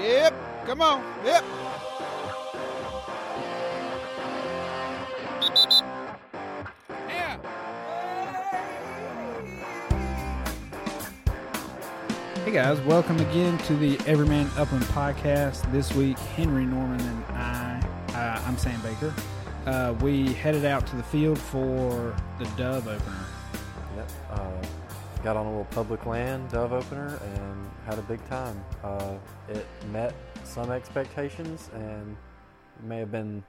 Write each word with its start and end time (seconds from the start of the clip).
Yep. 0.00 0.34
Come 0.64 0.80
on. 0.80 1.04
Yep. 1.26 1.44
Yeah. 7.06 7.36
Hey 12.46 12.50
guys, 12.50 12.80
welcome 12.80 13.18
again 13.20 13.58
to 13.58 13.76
the 13.76 13.98
Everyman 14.06 14.50
Upland 14.56 14.84
podcast. 14.84 15.70
This 15.70 15.94
week, 15.94 16.18
Henry 16.18 16.64
Norman 16.64 16.98
and 17.02 17.24
I, 17.36 17.86
uh, 18.14 18.42
I'm 18.46 18.56
Sam 18.56 18.80
Baker, 18.80 19.12
uh, 19.66 19.94
we 20.00 20.32
headed 20.32 20.64
out 20.64 20.86
to 20.86 20.96
the 20.96 21.02
field 21.02 21.38
for 21.38 22.16
the 22.38 22.46
Dove 22.56 22.88
opener. 22.88 23.26
Yep. 23.96 24.10
Uh, 24.30 24.49
got 25.22 25.36
on 25.36 25.46
a 25.46 25.50
little 25.50 25.64
public 25.66 26.06
land 26.06 26.50
dove 26.50 26.72
opener 26.72 27.20
and 27.36 27.70
had 27.86 27.98
a 27.98 28.02
big 28.02 28.26
time. 28.28 28.62
Uh, 28.82 29.16
it 29.48 29.66
met 29.92 30.14
some 30.44 30.70
expectations 30.70 31.70
and 31.74 32.16
may 32.82 32.98
have 32.98 33.12
been 33.12 33.42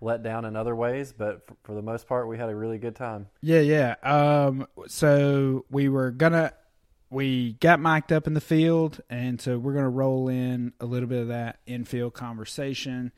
let 0.00 0.22
down 0.22 0.44
in 0.44 0.56
other 0.56 0.74
ways, 0.74 1.12
but 1.16 1.42
f- 1.48 1.56
for 1.64 1.74
the 1.74 1.82
most 1.82 2.06
part, 2.06 2.28
we 2.28 2.38
had 2.38 2.48
a 2.48 2.54
really 2.54 2.78
good 2.78 2.94
time. 2.96 3.28
Yeah, 3.42 3.60
yeah. 3.60 3.96
Um, 4.02 4.66
so 4.86 5.64
we 5.70 5.88
were 5.88 6.10
gonna, 6.10 6.52
we 7.10 7.54
got 7.54 7.80
mic'd 7.80 8.12
up 8.12 8.26
in 8.26 8.34
the 8.34 8.40
field, 8.40 9.00
and 9.10 9.40
so 9.40 9.58
we're 9.58 9.74
gonna 9.74 9.88
roll 9.90 10.28
in 10.28 10.72
a 10.80 10.86
little 10.86 11.08
bit 11.08 11.20
of 11.22 11.28
that 11.28 11.58
infield 11.66 12.14
conversation. 12.14 13.12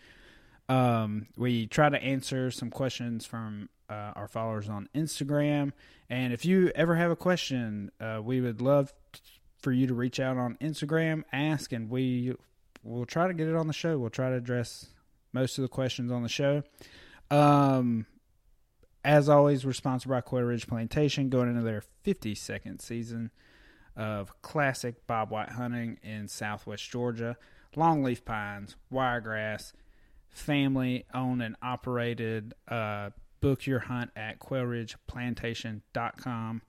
Um, 0.69 1.27
we 1.37 1.67
try 1.67 1.89
to 1.89 2.03
answer 2.03 2.51
some 2.51 2.71
questions 2.71 3.27
from 3.27 3.69
uh, 3.91 4.13
our 4.15 4.29
followers 4.29 4.69
on 4.69 4.89
Instagram, 4.95 5.73
and 6.09 6.33
if 6.33 6.45
you 6.45 6.71
ever 6.75 6.95
have 6.97 7.11
a 7.11 7.17
question, 7.17 7.91
uh, 8.01 8.21
we 8.23 8.41
would 8.41 8.61
love 8.63 8.93
t- 9.13 9.21
for 9.59 9.73
you 9.73 9.87
to 9.87 9.95
reach 9.95 10.19
out 10.21 10.37
on 10.37 10.57
Instagram, 10.61 11.25
ask, 11.33 11.73
and 11.73 11.91
we 11.91 12.35
will 12.83 13.05
try 13.05 13.27
to 13.27 13.35
get 13.35 13.49
it 13.49 13.57
on 13.57 13.67
the 13.67 13.73
show. 13.73 13.99
We'll 13.99 14.11
try 14.11 14.31
to 14.31 14.37
address 14.37 14.87
most 15.33 15.59
of 15.59 15.63
the 15.63 15.69
questions 15.69 16.11
on 16.11 16.23
the 16.23 16.29
show. 16.29 16.63
Um, 17.31 18.07
as 19.05 19.29
always, 19.29 19.65
we're 19.65 19.73
sponsored 19.73 20.11
by 20.11 20.21
Quail 20.21 20.45
Ridge 20.45 20.67
Plantation, 20.67 21.29
going 21.29 21.49
into 21.49 21.63
their 21.63 21.83
52nd 22.05 22.81
season 22.81 23.31
of 23.97 24.41
classic 24.43 25.07
Bob 25.07 25.31
White 25.31 25.51
hunting 25.51 25.99
in 26.03 26.29
southwest 26.29 26.91
Georgia. 26.91 27.37
Longleaf 27.77 28.25
pines, 28.25 28.77
wiregrass, 28.91 29.73
family 30.29 31.07
owned 31.15 31.43
and 31.43 31.57
operated. 31.63 32.55
Uh, 32.67 33.11
book 33.41 33.67
your 33.67 33.81
hunt 33.81 34.11
at 34.17 34.39
quailridgeplantation.com 34.39 36.63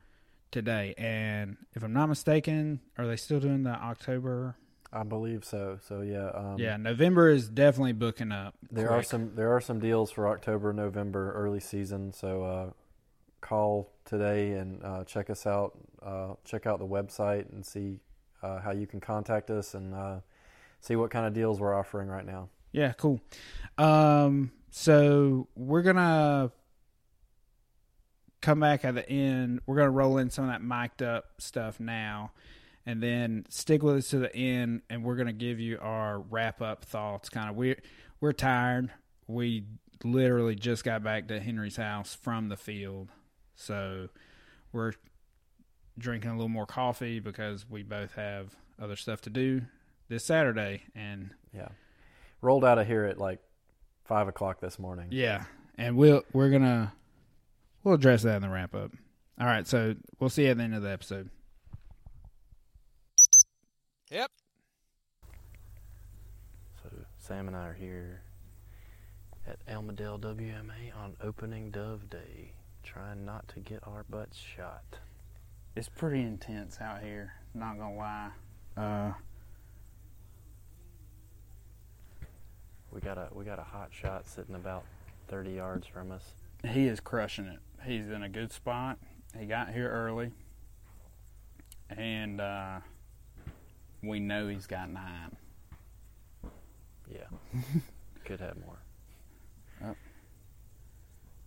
today. 0.52 0.94
And 0.98 1.58
if 1.74 1.84
I'm 1.84 1.94
not 1.94 2.08
mistaken, 2.08 2.82
are 2.98 3.08
they 3.08 3.16
still 3.16 3.40
doing 3.40 3.64
the 3.64 3.72
October? 3.72 4.58
I 4.94 5.04
believe 5.04 5.46
so. 5.46 5.80
So 5.88 6.02
yeah. 6.02 6.30
Um, 6.30 6.56
yeah, 6.58 6.78
November 6.78 7.30
is 7.30 7.48
definitely 7.48 7.94
booking 7.94 8.32
up. 8.32 8.56
There 8.70 8.92
are 8.92 9.04
some 9.04 9.36
there 9.36 9.56
are 9.56 9.62
some 9.62 9.80
deals 9.80 10.12
for 10.12 10.28
October, 10.28 10.74
November, 10.74 11.32
early 11.34 11.62
season. 11.62 12.12
So 12.12 12.44
uh, 12.44 12.70
call 13.40 13.94
today 14.06 14.52
and 14.52 14.84
uh, 14.84 15.04
check 15.06 15.30
us 15.30 15.48
out. 15.48 15.78
Uh, 16.02 16.34
check 16.44 16.66
out 16.66 16.80
the 16.80 16.88
website 16.88 17.52
and 17.52 17.66
see 17.66 18.02
uh, 18.44 18.60
how 18.60 18.72
you 18.72 18.86
can 18.86 19.00
contact 19.00 19.50
us 19.50 19.74
and 19.74 19.94
uh, 19.94 20.20
see 20.82 20.98
what 20.98 21.10
kind 21.10 21.26
of 21.26 21.34
deals 21.34 21.60
we're 21.60 21.74
offering 21.74 22.10
right 22.10 22.26
now. 22.26 22.50
Yeah, 22.74 22.92
cool. 22.94 23.22
Um, 23.78 24.52
so 24.72 25.48
we're 25.56 25.84
gonna 25.84 26.52
come 28.42 28.60
back 28.60 28.84
at 28.84 28.96
the 28.96 29.08
end. 29.08 29.62
We're 29.66 29.78
gonna 29.78 29.92
roll 29.92 30.18
in 30.18 30.30
some 30.30 30.46
of 30.46 30.52
that 30.52 30.62
mic'd 30.62 31.02
up 31.02 31.26
stuff 31.40 31.80
now, 31.80 32.32
and 32.86 33.02
then 33.02 33.46
stick 33.50 33.84
with 33.84 33.98
us 33.98 34.10
to 34.10 34.20
the 34.20 34.36
end. 34.36 34.82
And 34.90 35.04
we're 35.04 35.16
gonna 35.16 35.34
give 35.34 35.60
you 35.60 35.78
our 35.80 36.20
wrap 36.20 36.62
up 36.62 36.84
thoughts. 36.84 37.30
Kind 37.30 37.50
of 37.50 37.56
we 37.56 37.76
we're 38.20 38.34
tired. 38.34 38.92
We 39.28 39.66
literally 40.04 40.56
just 40.56 40.84
got 40.84 41.04
back 41.04 41.28
to 41.28 41.40
Henry's 41.40 41.78
house 41.78 42.16
from 42.16 42.50
the 42.50 42.58
field, 42.58 43.10
so 43.56 44.10
we're 44.74 44.94
drinking 45.98 46.32
a 46.32 46.34
little 46.34 46.50
more 46.50 46.66
coffee 46.66 47.20
because 47.20 47.70
we 47.70 47.84
both 47.84 48.16
have 48.16 48.56
other 48.82 48.96
stuff 48.96 49.22
to 49.22 49.30
do 49.30 49.62
this 50.10 50.26
Saturday. 50.26 50.84
And 50.96 51.32
Yeah, 51.54 51.70
rolled 52.42 52.66
out 52.66 52.80
of 52.80 52.88
here 52.88 53.06
at 53.06 53.18
like 53.18 53.40
five 54.04 54.28
o'clock 54.28 54.60
this 54.60 54.80
morning. 54.80 55.08
Yeah, 55.12 55.46
and 55.78 55.96
we'll 55.96 56.24
we're 56.34 56.50
gonna 56.50 56.94
we'll 57.84 57.96
address 57.96 58.24
that 58.24 58.36
in 58.38 58.42
the 58.42 58.50
wrap 58.50 58.74
up. 58.76 58.92
All 59.40 59.48
right, 59.48 59.68
so 59.68 59.96
we'll 60.20 60.30
see 60.30 60.44
you 60.44 60.50
at 60.52 60.58
the 60.58 60.64
end 60.64 60.76
of 60.76 60.82
the 60.84 60.92
episode. 60.92 61.30
Yep. 64.12 64.30
So 66.84 66.90
Sam 67.18 67.48
and 67.48 67.56
I 67.56 67.68
are 67.70 67.74
here 67.74 68.22
at 69.48 69.58
Elmodel 69.68 70.20
WMA 70.20 70.96
on 71.02 71.16
opening 71.24 71.72
Dove 71.72 72.10
Day, 72.10 72.52
trying 72.84 73.26
not 73.26 73.48
to 73.50 73.60
get 73.60 73.80
our 73.88 74.04
butts 74.10 74.38
shot. 74.38 74.84
It's 75.76 75.88
pretty 75.90 76.22
intense 76.22 76.80
out 76.82 77.02
here. 77.02 77.34
Not 77.54 77.78
gonna 77.78 77.96
lie. 77.96 78.30
Uh, 78.78 79.14
We 82.92 83.00
got 83.00 83.18
a 83.18 83.30
we 83.32 83.46
got 83.46 83.58
a 83.58 83.64
hot 83.64 83.88
shot 83.94 84.28
sitting 84.28 84.54
about 84.56 84.84
thirty 85.30 85.52
yards 85.52 85.88
from 85.88 86.12
us. 86.12 86.34
he 86.68 86.88
is 86.88 87.00
crushing 87.00 87.46
it. 87.46 87.60
He's 87.86 88.10
in 88.10 88.24
a 88.24 88.30
good 88.30 88.52
spot. 88.52 89.00
He 89.38 89.46
got 89.46 89.70
here 89.74 89.90
early, 89.90 90.32
and 91.90 92.40
uh, 92.42 92.80
we 94.04 94.20
know 94.20 94.48
he's 94.48 94.68
got 94.68 94.90
nine. 94.90 95.36
Yeah, 97.12 97.26
could 98.26 98.40
have 98.40 98.58
more. 98.66 98.78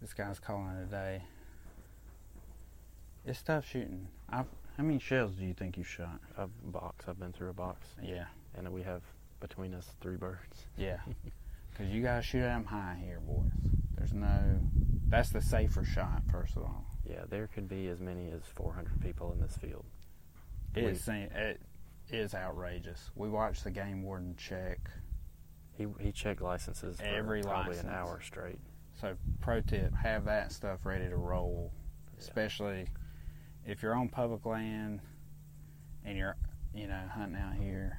This 0.01 0.13
guy's 0.13 0.39
calling 0.39 0.69
it 0.77 0.83
a 0.83 0.87
day. 0.91 1.23
It's 3.25 3.41
tough 3.43 3.67
shooting. 3.67 4.09
I've, 4.29 4.45
how 4.77 4.83
many 4.83 4.99
shells 4.99 5.33
do 5.33 5.47
you 5.47 5.55
think 5.55 5.79
you 5.79 5.85
shot? 5.85 6.21
A 6.37 6.47
box. 6.47 7.07
I've 7.09 7.19
been 7.19 7.33
through 7.33 7.51
a 7.51 7.55
box, 7.55 7.87
Yeah, 8.03 8.25
and 8.55 8.69
we 8.71 8.83
have 8.83 9.01
between 9.41 9.73
us 9.73 9.87
three 10.01 10.17
birds. 10.17 10.67
yeah. 10.77 10.99
Because 11.71 11.93
you 11.93 12.03
gotta 12.05 12.23
shoot 12.23 12.39
at 12.43 12.55
them 12.55 12.65
high 12.67 12.97
here, 13.05 13.19
boys. 13.19 13.51
There's 13.97 14.13
no. 14.13 14.61
That's 15.15 15.31
the 15.31 15.41
safer 15.41 15.85
shot, 15.85 16.23
first 16.29 16.57
of 16.57 16.63
all. 16.65 16.85
Yeah, 17.09 17.23
there 17.29 17.47
could 17.47 17.69
be 17.69 17.87
as 17.87 18.01
many 18.01 18.31
as 18.33 18.43
four 18.57 18.73
hundred 18.75 19.01
people 19.01 19.33
in 19.33 19.39
this 19.41 19.57
field. 19.57 19.85
It 20.75 20.83
We- 20.85 20.91
is, 20.91 21.07
it 21.09 21.61
is 22.11 22.35
outrageous. 22.35 23.13
We 23.15 23.29
watched 23.29 23.63
the 23.63 23.71
game 23.71 24.03
warden 24.03 24.35
check. 24.37 24.91
He 25.77 25.87
he 26.01 26.11
checked 26.11 26.41
licenses 26.43 26.99
Every 27.01 27.43
probably 27.43 27.79
an 27.79 27.87
license. 27.87 27.93
hour 27.93 28.21
straight. 28.23 28.59
So, 29.01 29.17
pro 29.41 29.61
tip: 29.61 29.95
have 29.95 30.25
that 30.25 30.51
stuff 30.51 30.85
ready 30.85 31.09
to 31.09 31.17
roll, 31.17 31.73
especially 32.19 32.89
if 33.65 33.83
you're 33.85 33.95
on 33.95 34.09
public 34.09 34.45
land 34.45 35.01
and 36.05 36.19
you're, 36.19 36.37
you 36.75 36.89
know, 36.89 37.03
hunting 37.13 37.41
out 37.41 37.55
here. 37.55 37.99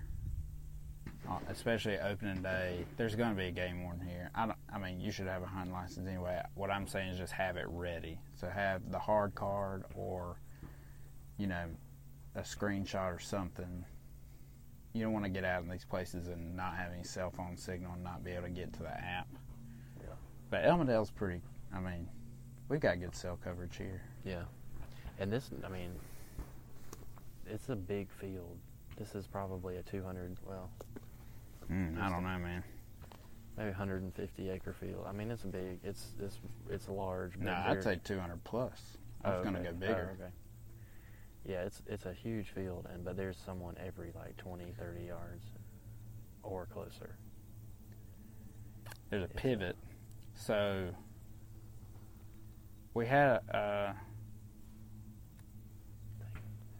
Uh, 1.30 1.40
Especially 1.50 1.97
opening 1.97 2.41
day, 2.41 2.86
there's 2.97 3.16
going 3.16 3.31
to 3.31 3.36
be 3.36 3.47
a 3.47 3.52
game 3.52 3.84
warden 3.84 4.06
here. 4.06 4.30
I 4.36 4.46
don't. 4.46 4.58
I 4.74 4.78
mean, 4.78 5.00
you 5.00 5.12
should 5.12 5.28
have 5.28 5.41
a 5.41 5.47
hunting 5.47 5.74
license 5.74 6.08
anyway. 6.08 6.41
What 6.53 6.69
I'm 6.69 6.88
saying 6.88 7.09
is 7.09 7.18
just 7.18 7.34
have 7.34 7.58
it 7.58 7.66
ready. 7.68 8.19
So 8.36 8.47
have 8.47 8.91
the 8.91 9.00
hard 9.00 9.34
card 9.34 9.86
or, 9.96 10.40
you 11.38 11.47
know, 11.47 11.66
a 12.36 12.41
screenshot 12.41 13.16
or 13.16 13.19
something. 13.19 13.86
You 14.94 15.03
don't 15.03 15.13
want 15.13 15.25
to 15.25 15.31
get 15.31 15.44
out 15.44 15.63
in 15.63 15.69
these 15.69 15.84
places 15.84 16.28
and 16.28 16.56
not 16.56 16.75
have 16.75 16.94
any 16.94 17.03
cell 17.03 17.31
phone 17.31 17.57
signal 17.57 17.94
and 17.94 18.03
not 18.03 18.24
be 18.24 18.31
able 18.31 18.44
to 18.44 18.50
get 18.50 18.72
to 18.74 18.80
the 18.80 18.94
app. 18.94 19.28
Yeah. 20.00 20.13
But 20.50 20.63
Elmodel's 20.63 21.12
pretty. 21.12 21.42
I 21.74 21.80
mean, 21.80 22.07
we've 22.69 22.80
got 22.80 23.00
good 23.00 23.16
cell 23.16 23.38
coverage 23.44 23.78
here. 23.78 24.02
Yeah, 24.24 24.44
and 25.19 25.31
this 25.31 25.50
I 25.66 25.69
mean, 25.69 25.92
it's 27.47 27.69
a 27.69 27.75
big 27.75 28.09
field. 28.12 28.57
This 28.97 29.16
is 29.16 29.28
probably 29.28 29.78
a 29.78 29.81
two 29.81 30.04
hundred 30.04 30.38
well 30.45 30.69
Mm, 31.71 32.00
I 32.01 32.09
don't 32.09 32.23
know, 32.23 32.38
man. 32.39 32.63
maybe 33.57 33.69
150 33.69 34.50
acre 34.50 34.73
field. 34.73 35.06
I 35.07 35.12
mean, 35.13 35.31
it's 35.31 35.44
big. 35.44 35.79
It's 35.83 36.13
it's 36.19 36.38
it's 36.69 36.89
large. 36.89 37.38
No, 37.38 37.45
they're- 37.45 37.53
I'd 37.77 37.83
say 37.83 38.00
200 38.03 38.44
plus. 38.44 38.97
I 39.23 39.29
was 39.29 39.39
Oh, 39.39 39.44
going 39.44 39.53
to 39.56 39.59
okay. 39.62 39.71
go 39.71 39.75
bigger. 39.77 40.09
Oh, 40.12 40.23
okay. 40.23 40.33
Yeah, 41.45 41.62
it's 41.63 41.81
it's 41.88 42.06
a 42.06 42.13
huge 42.13 42.50
field, 42.50 42.88
and 42.91 43.03
but 43.06 43.15
there's 43.17 43.38
someone 43.38 43.75
every 43.83 44.12
like 44.15 44.35
20, 44.38 44.71
30 44.77 45.03
yards 45.06 45.45
or 46.44 46.65
closer. 46.67 47.15
There's 49.09 49.23
a 49.23 49.27
Yeah. 49.33 49.39
pivot. 49.41 49.77
So 50.35 50.94
we 52.94 53.06
had 53.07 53.38
uh 53.53 53.94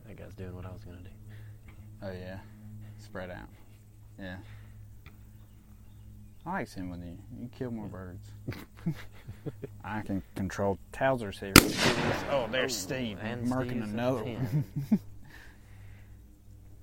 That 0.06 0.18
guy's 0.18 0.34
doing 0.36 0.56
what 0.56 0.66
I 0.66 0.72
was 0.72 0.84
gonna 0.84 0.98
do. 1.02 1.10
oh 2.04 2.12
yeah, 2.12 2.40
spread 2.98 3.32
out. 3.32 3.50
Yeah. 4.20 4.38
I 6.46 6.60
like 6.60 6.70
when 6.76 7.02
you 7.02 7.18
you 7.42 7.50
kill 7.58 7.72
more 7.72 7.88
birds. 7.88 8.30
I 9.84 10.02
can 10.02 10.22
control 10.36 10.78
Towser's 10.94 11.40
here. 11.40 11.54
Oh, 12.30 12.48
there's 12.52 12.74
Oh, 12.74 12.88
Steve 12.88 13.18
and 13.22 13.48
marking 13.48 13.82
Steve's 13.82 13.94
one. 13.94 14.64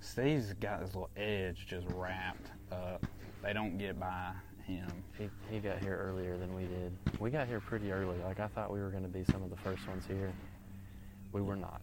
Steve's 0.01 0.53
got 0.55 0.81
this 0.81 0.95
little 0.95 1.11
edge 1.17 1.67
just 1.69 1.87
wrapped 1.91 2.51
up. 2.73 3.07
They 3.43 3.53
don't 3.53 3.79
get 3.79 4.01
by 4.01 4.33
him. 4.65 4.91
He, 5.17 5.31
he 5.51 5.61
got 5.61 5.79
here 5.79 5.97
earlier 5.97 6.37
than 6.37 6.55
we 6.55 6.63
did. 6.63 6.93
We 7.21 7.31
got 7.31 7.47
here 7.47 7.61
pretty 7.61 7.93
early. 7.93 8.19
Like 8.25 8.41
I 8.41 8.49
thought 8.49 8.73
we 8.73 8.81
were 8.81 8.91
going 8.91 9.05
to 9.05 9.09
be 9.09 9.25
some 9.31 9.43
of 9.43 9.51
the 9.51 9.57
first 9.57 9.87
ones 9.87 10.05
here. 10.07 10.33
We 11.33 11.41
were 11.41 11.57
not. 11.57 11.83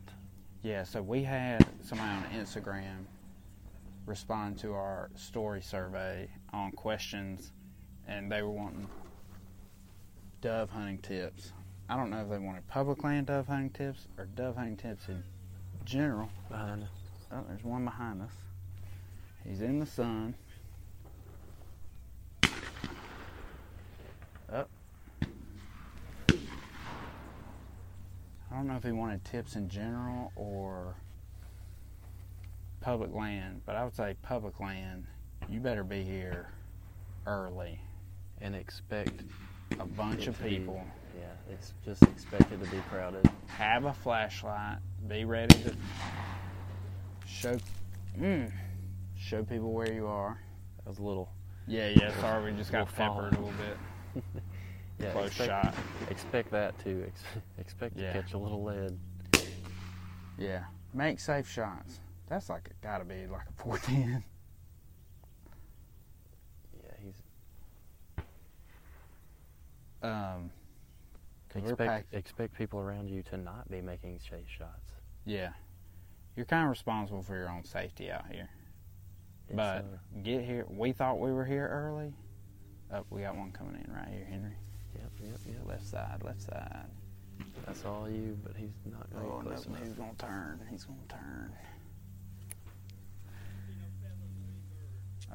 Yeah, 0.63 0.83
so 0.83 1.01
we 1.01 1.23
had 1.23 1.65
somebody 1.81 2.09
on 2.11 2.23
Instagram 2.33 3.05
respond 4.05 4.57
to 4.59 4.73
our 4.73 5.09
story 5.15 5.61
survey 5.61 6.27
on 6.51 6.71
questions, 6.71 7.51
and 8.09 8.31
they 8.31 8.41
were 8.41 8.49
wanting 8.49 8.87
dove 10.41 10.69
hunting 10.71 10.97
tips. 10.97 11.53
I 11.87 11.95
don't 11.95 12.09
know 12.09 12.21
if 12.21 12.29
they 12.29 12.39
wanted 12.39 12.67
public 12.67 13.03
land 13.03 13.27
dove 13.27 13.47
hunting 13.47 13.69
tips 13.69 14.07
or 14.17 14.25
dove 14.25 14.55
hunting 14.55 14.77
tips 14.77 15.07
in 15.07 15.23
general. 15.85 16.29
Behind 16.49 16.83
us. 16.83 16.89
Oh, 17.31 17.43
there's 17.47 17.63
one 17.63 17.85
behind 17.85 18.21
us. 18.21 18.31
He's 19.47 19.61
in 19.61 19.79
the 19.79 19.85
sun. 19.85 20.33
Up. 24.51 24.69
I 28.51 28.55
don't 28.55 28.67
know 28.67 28.75
if 28.75 28.83
he 28.83 28.91
wanted 28.91 29.23
tips 29.23 29.55
in 29.55 29.69
general 29.69 30.31
or 30.35 30.95
public 32.81 33.13
land, 33.13 33.61
but 33.65 33.75
I 33.75 33.83
would 33.83 33.95
say 33.95 34.15
public 34.23 34.59
land. 34.59 35.05
You 35.47 35.59
better 35.59 35.83
be 35.83 36.03
here 36.03 36.49
early. 37.27 37.79
And 38.41 38.55
expect 38.55 39.23
A 39.79 39.85
bunch 39.85 40.27
of 40.27 40.37
to 40.37 40.43
be- 40.43 40.49
people. 40.59 40.81
yeah, 41.19 41.53
it's 41.53 41.73
just 41.83 42.03
expected 42.03 42.63
to 42.63 42.69
be 42.71 42.77
crowded. 42.89 43.29
Have 43.47 43.85
a 43.85 43.93
flashlight. 43.93 44.77
Be 45.07 45.25
ready 45.25 45.55
to 45.63 45.75
show. 47.27 47.57
Mm, 48.17 48.51
show 49.17 49.43
people 49.43 49.71
where 49.73 49.91
you 49.91 50.07
are. 50.07 50.39
That 50.77 50.89
was 50.89 50.99
a 50.99 51.03
little. 51.03 51.29
Yeah, 51.67 51.89
yeah. 51.89 52.17
Sorry, 52.21 52.51
we 52.51 52.57
just 52.57 52.71
got 52.71 52.89
fall. 52.89 53.15
peppered 53.21 53.33
a 53.37 53.41
little 53.41 53.59
bit. 53.59 54.23
Yeah, 55.01 55.13
Close 55.13 55.27
expect, 55.27 55.47
shot. 55.49 55.75
Expect 56.09 56.51
that 56.51 56.77
too. 56.83 57.05
Ex- 57.07 57.23
expect 57.57 57.95
Yeah. 57.97 58.11
to 58.11 58.21
catch 58.21 58.33
a 58.33 58.37
little 58.37 58.61
lead. 58.65 58.99
Yeah. 60.37 60.65
Make 60.93 61.21
safe 61.21 61.49
shots. 61.49 62.01
That's 62.27 62.49
like 62.49 62.69
gotta 62.81 63.05
be 63.05 63.25
like 63.27 63.43
a 63.47 63.63
410. 63.63 64.21
Yeah, 66.83 66.91
he's 67.01 67.13
Um. 70.01 70.51
expect 71.55 72.13
expect 72.13 72.53
people 72.57 72.79
around 72.79 73.09
you 73.09 73.23
to 73.23 73.37
not 73.37 73.69
be 73.69 73.81
making 73.81 74.19
chase 74.19 74.47
shots. 74.47 74.91
Yeah. 75.25 75.49
You're 76.35 76.45
kind 76.45 76.63
of 76.63 76.69
responsible 76.69 77.21
for 77.21 77.35
your 77.35 77.49
own 77.49 77.65
safety 77.65 78.09
out 78.11 78.25
here. 78.31 78.49
It's, 79.47 79.55
But 79.55 79.83
uh, 79.83 80.21
get 80.23 80.43
here. 80.45 80.65
We 80.69 80.91
thought 80.93 81.19
we 81.19 81.31
were 81.33 81.43
here 81.45 81.67
early. 81.67 82.13
Oh, 82.93 83.03
we 83.09 83.21
got 83.21 83.35
one 83.35 83.51
coming 83.51 83.83
in 83.85 83.91
right 83.93 84.07
here, 84.09 84.25
Henry. 84.29 84.55
yep, 84.95 85.11
yep, 85.21 85.39
yep. 85.45 85.55
Left 85.67 85.85
side, 85.85 86.21
left 86.23 86.41
side. 86.41 86.85
That's 87.65 87.83
all 87.85 88.09
you, 88.09 88.37
but 88.43 88.55
he's 88.55 88.69
not 88.85 89.09
going 89.11 89.25
to 89.25 89.31
Oh 89.31 89.37
get 89.41 89.45
no, 89.45 89.51
enough. 89.75 89.83
he's 89.83 89.93
gonna 89.93 90.13
turn. 90.17 90.59
He's 90.69 90.83
gonna 90.85 90.99
turn. 91.09 91.51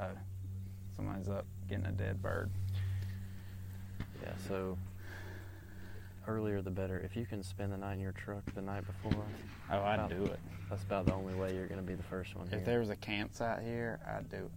Oh, 0.01 0.07
somebody's 0.97 1.29
up 1.29 1.47
getting 1.69 1.87
a 1.87 1.93
dead 1.93 2.21
bird. 2.23 2.51
Yeah, 4.25 4.33
so 4.49 4.79
earlier 6.27 6.63
the 6.63 6.71
better. 6.71 6.99
If 6.99 7.17
you 7.17 7.27
can 7.27 7.43
spend 7.43 7.73
the 7.73 7.77
night 7.77 7.95
in 7.95 8.01
your 8.01 8.13
truck 8.13 8.43
the 8.55 8.63
night 8.63 8.85
before, 8.87 9.25
Oh, 9.71 9.83
I'd 9.83 9.95
About- 9.95 10.11
do 10.11 10.25
it. 10.25 10.41
that's 10.71 10.83
about 10.83 11.07
the 11.07 11.15
only 11.15 11.35
way 11.35 11.55
you're 11.55 11.67
going 11.67 11.81
to 11.81 11.87
be 11.87 11.95
the 11.95 12.03
first 12.03 12.35
one 12.35 12.47
here. 12.49 12.59
If 12.59 12.65
there 12.65 12.81
was 12.81 12.91
a 12.91 12.97
campsite 12.97 13.63
here, 13.63 14.01
I'd 14.07 14.29
do 14.31 14.37
it. 14.37 14.51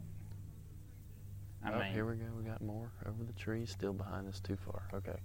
I 1.63 1.73
oh, 1.73 1.79
mean, 1.79 1.91
here 1.91 2.05
we 2.05 2.15
go. 2.15 2.25
We 2.37 2.43
got 2.43 2.61
more 2.61 2.91
over 3.05 3.23
the 3.23 3.33
trees, 3.33 3.71
still 3.71 3.93
behind 3.93 4.27
us, 4.27 4.39
too 4.39 4.55
far. 4.55 4.83
Okay. 4.93 5.17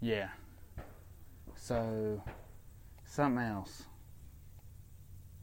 yeah. 0.00 0.28
So, 1.54 2.22
something 3.04 3.42
else. 3.44 3.84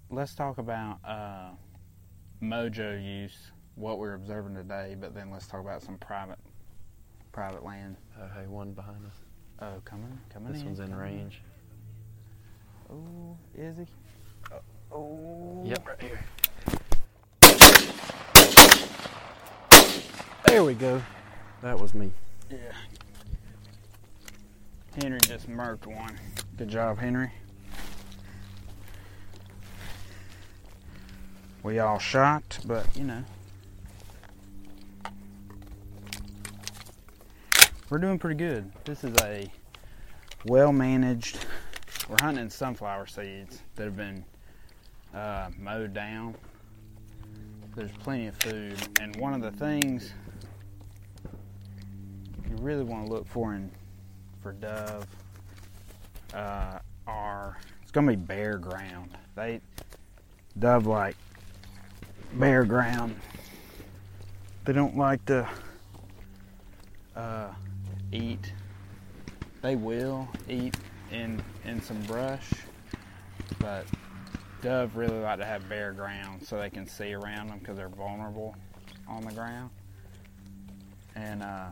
Let's 0.09 0.33
talk 0.33 0.57
about 0.57 0.97
uh, 1.05 1.51
mojo 2.41 3.01
use, 3.03 3.51
what 3.75 3.99
we're 3.99 4.15
observing 4.15 4.55
today, 4.55 4.95
but 4.99 5.13
then 5.13 5.29
let's 5.29 5.45
talk 5.45 5.61
about 5.61 5.83
some 5.83 5.97
private 5.99 6.39
private 7.31 7.63
land. 7.63 7.95
Oh, 8.19 8.27
hey, 8.39 8.47
one 8.47 8.73
behind 8.73 9.05
us. 9.05 9.13
Oh, 9.61 9.81
coming, 9.85 10.19
coming 10.33 10.51
This 10.51 10.61
in. 10.61 10.67
one's 10.67 10.79
in 10.79 10.95
range. 10.95 11.41
Oh, 12.91 13.37
is 13.55 13.77
he? 13.77 13.87
Uh, 14.51 14.95
oh. 14.95 15.63
Yep, 15.65 15.87
right 15.87 16.01
here. 16.01 16.19
There 20.45 20.63
we 20.63 20.73
go. 20.73 21.01
That 21.61 21.77
was 21.79 21.93
me. 21.93 22.11
Yeah. 22.49 22.57
Henry 24.99 25.19
just 25.21 25.47
murked 25.47 25.85
one. 25.85 26.17
Good 26.57 26.69
job, 26.69 26.97
Henry. 26.97 27.31
We 31.61 31.79
all 31.79 31.99
shot, 31.99 32.59
but 32.65 32.87
you 32.97 33.03
know. 33.03 33.23
We're 37.89 37.97
doing 37.97 38.19
pretty 38.19 38.35
good. 38.35 38.71
This 38.85 39.03
is 39.03 39.17
a 39.23 39.51
well 40.45 40.71
managed. 40.71 41.39
We're 42.07 42.17
hunting 42.21 42.47
sunflower 42.51 43.07
seeds 43.07 43.63
that 43.75 43.85
have 43.85 43.97
been 43.97 44.23
uh, 45.11 45.49
mowed 45.57 45.91
down. 45.95 46.35
There's 47.75 47.91
plenty 47.93 48.27
of 48.27 48.35
food, 48.35 48.77
and 49.01 49.15
one 49.15 49.33
of 49.33 49.41
the 49.41 49.49
things 49.49 50.13
you 52.47 52.57
really 52.57 52.83
want 52.83 53.07
to 53.07 53.11
look 53.11 53.27
for 53.27 53.55
in 53.55 53.71
for 54.43 54.51
dove 54.51 55.07
uh, 56.35 56.77
are 57.07 57.57
it's 57.81 57.91
gonna 57.91 58.11
be 58.11 58.15
bare 58.15 58.59
ground. 58.59 59.17
They 59.33 59.61
dove 60.59 60.85
like 60.85 61.15
bare 62.33 62.65
ground. 62.65 63.15
They 64.65 64.73
don't 64.73 64.95
like 64.95 65.25
to 65.25 65.49
uh, 67.15 67.47
eat. 68.11 68.53
They 69.61 69.75
will 69.75 70.27
eat 70.47 70.75
in 71.11 71.41
in 71.65 71.81
some 71.81 72.01
brush, 72.03 72.49
but 73.59 73.85
dove 74.61 74.95
really 74.95 75.19
like 75.19 75.39
to 75.39 75.45
have 75.45 75.67
bare 75.69 75.93
ground 75.93 76.45
so 76.45 76.57
they 76.57 76.69
can 76.69 76.87
see 76.87 77.13
around 77.13 77.49
them 77.49 77.59
because 77.59 77.77
they're 77.77 77.89
vulnerable 77.89 78.55
on 79.07 79.23
the 79.23 79.33
ground. 79.33 79.69
And 81.15 81.43
uh, 81.43 81.67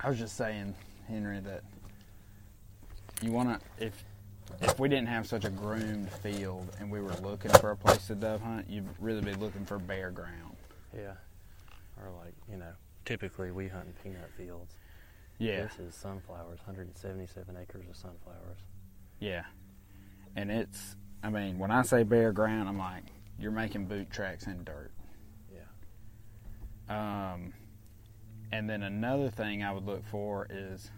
I 0.00 0.08
was 0.08 0.18
just 0.18 0.36
saying, 0.36 0.74
Henry, 1.06 1.40
that 1.40 1.62
you 3.22 3.32
want 3.32 3.60
to 3.60 3.84
if 3.84 4.04
if 4.60 4.78
we 4.78 4.88
didn't 4.88 5.08
have 5.08 5.26
such 5.26 5.44
a 5.44 5.50
groomed 5.50 6.10
field 6.10 6.68
and 6.78 6.90
we 6.90 7.00
were 7.00 7.14
looking 7.22 7.50
for 7.52 7.70
a 7.70 7.76
place 7.76 8.06
to 8.08 8.14
dove 8.14 8.40
hunt, 8.40 8.68
you'd 8.68 8.88
really 9.00 9.20
be 9.20 9.34
looking 9.34 9.64
for 9.64 9.78
bare 9.78 10.10
ground. 10.10 10.56
Yeah. 10.94 11.14
Or 12.00 12.10
like, 12.24 12.34
you 12.50 12.58
know, 12.58 12.72
typically 13.04 13.50
we 13.50 13.68
hunt 13.68 13.86
in 13.86 13.92
peanut 14.12 14.30
fields. 14.36 14.74
Yeah, 15.38 15.64
This 15.64 15.78
is 15.78 15.94
sunflowers, 15.94 16.58
177 16.60 17.56
acres 17.60 17.88
of 17.88 17.96
sunflowers. 17.96 18.58
yeah. 19.18 19.44
And 20.36 20.50
it's, 20.50 20.96
I 21.22 21.30
mean, 21.30 21.58
when 21.58 21.70
I 21.70 21.82
say 21.82 22.02
bare 22.02 22.32
ground, 22.32 22.68
I'm 22.68 22.78
like, 22.78 23.04
you're 23.38 23.52
making 23.52 23.86
boot 23.86 24.10
tracks 24.10 24.46
in 24.46 24.64
dirt. 24.64 24.90
Yeah. 26.88 27.32
Um, 27.34 27.52
and 28.52 28.68
then 28.68 28.82
another 28.82 29.28
thing 29.30 29.62
I 29.62 29.72
would 29.72 29.84
look 29.86 30.04
for 30.06 30.46
is 30.50 30.90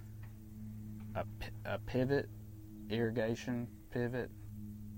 a, 1.14 1.24
a 1.66 1.78
pivot, 1.78 2.28
irrigation 2.90 3.68
pivot, 3.90 4.30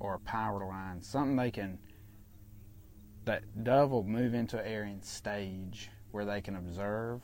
or 0.01 0.15
a 0.15 0.21
power 0.21 0.65
line. 0.67 1.03
Something 1.03 1.35
they 1.37 1.51
can, 1.51 1.79
that 3.25 3.43
dove 3.65 3.91
will 3.91 4.05
move 4.05 4.35
into 4.35 4.59
an 4.59 4.67
area 4.67 4.93
and 4.93 5.05
stage 5.05 5.91
where 6.13 6.25
they 6.25 6.41
can 6.41 6.55
observe. 6.57 7.21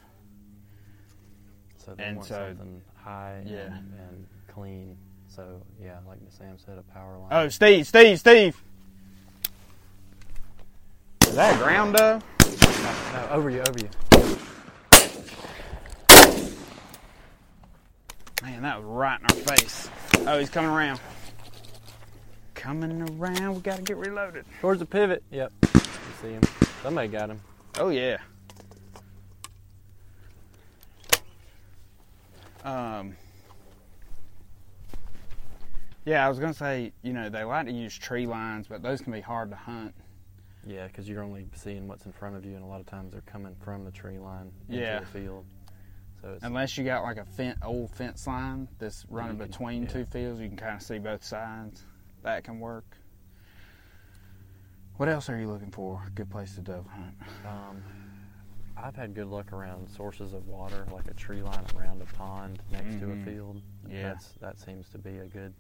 So 1.85 1.95
they 1.95 2.05
And 2.05 2.17
want 2.17 2.29
so- 2.29 2.35
something 2.49 2.83
high 2.97 3.43
Yeah. 3.45 3.59
and, 3.67 3.93
and 3.99 4.27
clean. 4.49 4.97
So, 5.29 5.61
yeah, 5.83 5.99
like 6.07 6.19
Sam 6.31 6.57
said, 6.65 6.79
a 6.79 6.83
power 6.83 7.19
line. 7.19 7.29
Oh, 7.33 7.49
Steve, 7.49 7.87
Steve, 7.87 8.19
Steve! 8.21 8.63
Is 11.27 11.35
that 11.35 11.55
a 11.57 11.59
ground 11.59 11.97
dove? 11.97 12.23
No, 13.13 13.29
over 13.33 13.51
you, 13.51 13.61
over 13.61 13.79
you. 13.81 13.89
Man, 18.43 18.63
that 18.63 18.77
was 18.79 18.85
right 18.85 19.19
in 19.21 19.27
our 19.27 19.57
face. 19.57 19.89
Oh, 20.27 20.39
he's 20.39 20.51
coming 20.51 20.71
around. 20.71 21.01
Coming 22.55 23.03
around, 23.19 23.55
we 23.57 23.61
gotta 23.61 23.83
get 23.83 23.97
reloaded. 23.97 24.45
Towards 24.61 24.81
the 24.81 24.87
pivot. 24.87 25.23
Yep. 25.31 25.53
You 25.63 25.69
see 26.23 26.29
him. 26.29 26.43
Somebody 26.83 27.09
got 27.09 27.31
him. 27.31 27.41
Oh 27.79 27.89
yeah. 27.89 28.19
Um. 32.65 33.17
Yeah, 36.07 36.25
I 36.27 36.29
was 36.29 36.39
gonna 36.39 36.53
say, 36.53 36.93
you 37.03 37.13
know, 37.15 37.29
they 37.31 37.45
like 37.45 37.67
to 37.67 37.73
use 37.73 37.97
tree 37.97 38.27
lines, 38.27 38.67
but 38.69 38.83
those 38.83 39.01
can 39.01 39.11
be 39.13 39.23
hard 39.23 39.49
to 39.51 39.57
hunt 39.57 39.95
Yeah, 40.67 40.87
because 40.87 41.09
you're 41.09 41.23
only 41.23 41.47
seeing 41.55 41.89
what's 41.89 42.05
in 42.05 42.13
front 42.13 42.37
of 42.37 42.45
you, 42.45 42.55
and 42.57 42.63
a 42.63 42.67
lot 42.67 42.81
of 42.81 42.87
times 42.87 43.13
they're 43.13 43.23
coming 43.23 43.55
from 43.63 43.85
the 43.87 43.91
tree 43.91 44.19
line 44.19 44.53
into 44.69 44.81
Yeah. 44.83 45.01
the 45.01 45.07
field. 45.07 45.47
So 46.21 46.33
it's 46.33 46.45
Unless 46.45 46.77
you 46.77 46.85
got 46.85 47.03
like 47.05 47.17
a 47.17 47.57
old 47.63 47.91
fence 47.91 48.27
line 48.27 48.69
that's 48.79 49.07
running 49.09 49.39
can- 49.39 49.47
between 49.47 49.83
yeah. 49.85 49.89
two 49.89 50.05
fields, 50.05 50.41
you 50.41 50.49
can 50.49 50.57
kind 50.59 50.75
of 50.77 50.83
see 50.83 50.99
both 50.99 51.25
sides. 51.25 51.85
That 52.23 52.45
can 52.45 52.61
work. 52.61 52.97
What 54.97 55.09
else 55.09 55.29
are 55.31 55.39
you 55.39 55.49
looking 55.49 55.71
for? 55.71 56.03
Good 56.15 56.31
place 56.31 56.55
to 56.55 56.61
dove 56.61 56.87
hunt. 56.87 57.15
Um, 57.47 57.83
I've 58.77 58.97
had 58.97 59.15
good 59.15 59.29
luck 59.29 59.53
around 59.53 59.89
sources 59.89 60.33
of 60.33 60.47
water, 60.49 60.87
like 60.93 61.07
a 61.09 61.15
tree 61.15 61.43
line 61.43 61.65
around 61.77 62.03
a 62.03 62.07
pond 62.17 62.61
next 62.73 62.99
to 62.99 63.05
a 63.13 63.15
Mhm. 63.15 63.25
field. 63.25 63.63
Yeah. 63.89 64.03
That's, 64.11 64.33
that 64.41 64.59
seems 64.59 64.89
to 64.91 64.99
be 64.99 65.19
a 65.19 65.27
good 65.27 65.55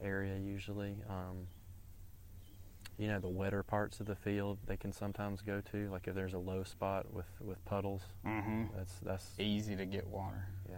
area 0.00 0.36
usually. 0.36 0.96
Um, 1.08 1.46
you 2.98 3.08
know, 3.08 3.18
the 3.18 3.28
wetter 3.28 3.62
parts 3.62 3.98
of 4.00 4.06
the 4.06 4.14
field 4.14 4.58
they 4.66 4.76
can 4.76 4.92
sometimes 4.92 5.40
go 5.42 5.60
to, 5.72 5.88
like 5.90 6.06
if 6.06 6.14
there's 6.14 6.34
a 6.34 6.38
low 6.38 6.62
spot 6.62 7.12
with, 7.12 7.26
with 7.40 7.64
puddles. 7.64 8.02
Mm-hmm. 8.24 8.66
That's 8.76 8.98
that's 9.00 9.34
Easy 9.40 9.74
to 9.74 9.86
get 9.86 10.06
water. 10.06 10.46
yeah. 10.68 10.76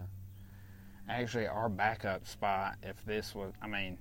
Actually, 1.08 1.46
our 1.46 1.68
backup 1.68 2.26
spot, 2.26 2.76
if 2.82 3.04
this 3.04 3.34
was, 3.34 3.52
I 3.60 3.66
mean, 3.68 3.98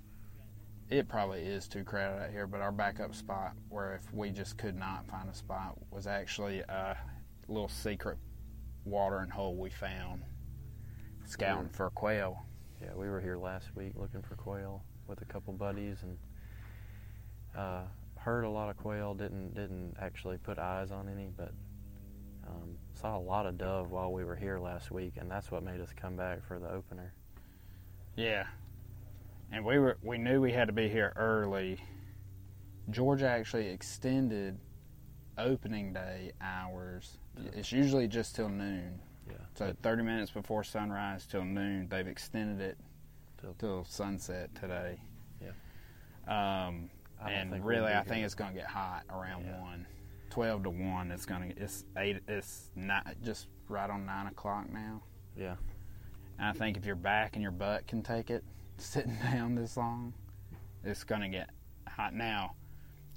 it 0.90 1.08
probably 1.08 1.42
is 1.42 1.68
too 1.68 1.84
crowded 1.84 2.24
out 2.24 2.30
here, 2.32 2.48
but 2.48 2.62
our 2.62 2.72
backup 2.72 3.14
spot, 3.16 3.54
where 3.70 3.96
if 3.96 4.14
we 4.14 4.30
just 4.32 4.58
could 4.58 4.76
not 4.76 5.06
find 5.08 5.28
a 5.30 5.34
spot, 5.34 5.76
was 5.92 6.08
actually 6.08 6.60
a 6.62 6.98
little 7.48 7.70
secret 7.70 8.18
watering 8.86 9.30
hole 9.30 9.56
we 9.56 9.70
found 9.70 10.22
scouting 11.26 11.70
for 11.70 11.90
quail. 11.90 12.46
Yeah, 12.82 12.94
we 12.96 13.08
were 13.10 13.20
here 13.20 13.38
last 13.38 13.76
week 13.76 13.94
looking 13.96 14.22
for 14.22 14.36
quail 14.36 14.84
with 15.08 15.22
a 15.22 15.26
couple 15.26 15.54
buddies 15.54 16.04
and 16.04 16.18
uh, 17.58 17.84
heard 18.18 18.44
a 18.44 18.50
lot 18.50 18.70
of 18.70 18.78
quail. 18.78 19.14
Didn't 19.14 19.54
didn't 19.54 19.96
actually 20.00 20.38
put 20.38 20.60
eyes 20.60 20.92
on 20.92 21.08
any, 21.10 21.30
but 21.36 21.52
um, 22.48 22.78
saw 22.94 23.18
a 23.18 23.20
lot 23.20 23.46
of 23.46 23.58
dove 23.58 23.92
while 23.92 24.12
we 24.12 24.24
were 24.24 24.36
here 24.36 24.60
last 24.60 24.92
week, 24.92 25.14
and 25.18 25.30
that's 25.30 25.52
what 25.52 25.64
made 25.64 25.82
us 25.82 25.90
come 25.96 26.16
back 26.16 26.46
for 26.46 26.60
the 26.60 26.70
opener. 26.70 27.14
Yeah. 28.16 28.46
And 29.52 29.64
we 29.64 29.80
were 29.80 29.98
we 30.02 30.18
knew 30.18 30.42
we 30.42 30.52
had 30.52 30.68
to 30.68 30.74
be 30.74 30.90
here 30.90 31.14
early. 31.16 31.80
Georgia 32.90 33.28
actually 33.28 33.68
extended 33.68 34.60
opening 35.38 35.94
day 35.94 36.32
hours. 36.42 37.18
Yeah. 37.44 37.52
It's 37.56 37.72
usually 37.72 38.08
just 38.08 38.36
till 38.36 38.50
noon. 38.50 39.00
Yeah, 39.28 39.36
So 39.56 39.74
30 39.82 40.04
minutes 40.04 40.32
before 40.32 40.64
sunrise 40.64 41.26
till 41.26 41.44
noon. 41.44 41.88
They've 41.90 42.08
extended 42.08 42.62
it 42.62 42.78
Till- 43.42 43.54
till 43.56 43.84
sunset 43.86 44.54
today. 44.56 45.00
Yeah. 45.42 46.68
Um, 46.68 46.90
and 47.28 47.64
really, 47.66 47.94
I 47.94 48.04
think 48.04 48.26
it's 48.26 48.36
going 48.36 48.52
to 48.54 48.60
get 48.60 48.68
hot 48.68 49.04
around 49.10 49.46
Yeah. 49.46 49.62
one. 49.62 49.86
12 50.30 50.64
to 50.64 50.70
one. 50.70 51.12
It's 51.12 51.26
going 51.26 51.54
to. 51.54 51.62
It's 51.64 51.86
eight. 51.98 52.22
It's 52.28 52.70
not 52.76 53.08
just 53.24 53.48
right 53.70 53.90
on 53.90 54.06
nine 54.06 54.28
o'clock 54.28 54.70
now. 54.72 55.02
yeah, 55.38 55.56
And 56.38 56.48
I 56.48 56.54
think 56.54 56.78
if 56.78 56.86
your 56.86 56.96
back 56.96 57.36
and 57.36 57.42
your 57.44 57.52
butt 57.52 57.88
can 57.88 58.02
take 58.04 58.30
it, 58.30 58.44
sitting 58.78 59.16
down 59.32 59.56
this 59.56 59.76
long, 59.78 60.14
it's 60.84 61.04
going 61.04 61.22
to 61.22 61.30
get 61.30 61.50
hot. 61.88 62.14
Now, 62.14 62.56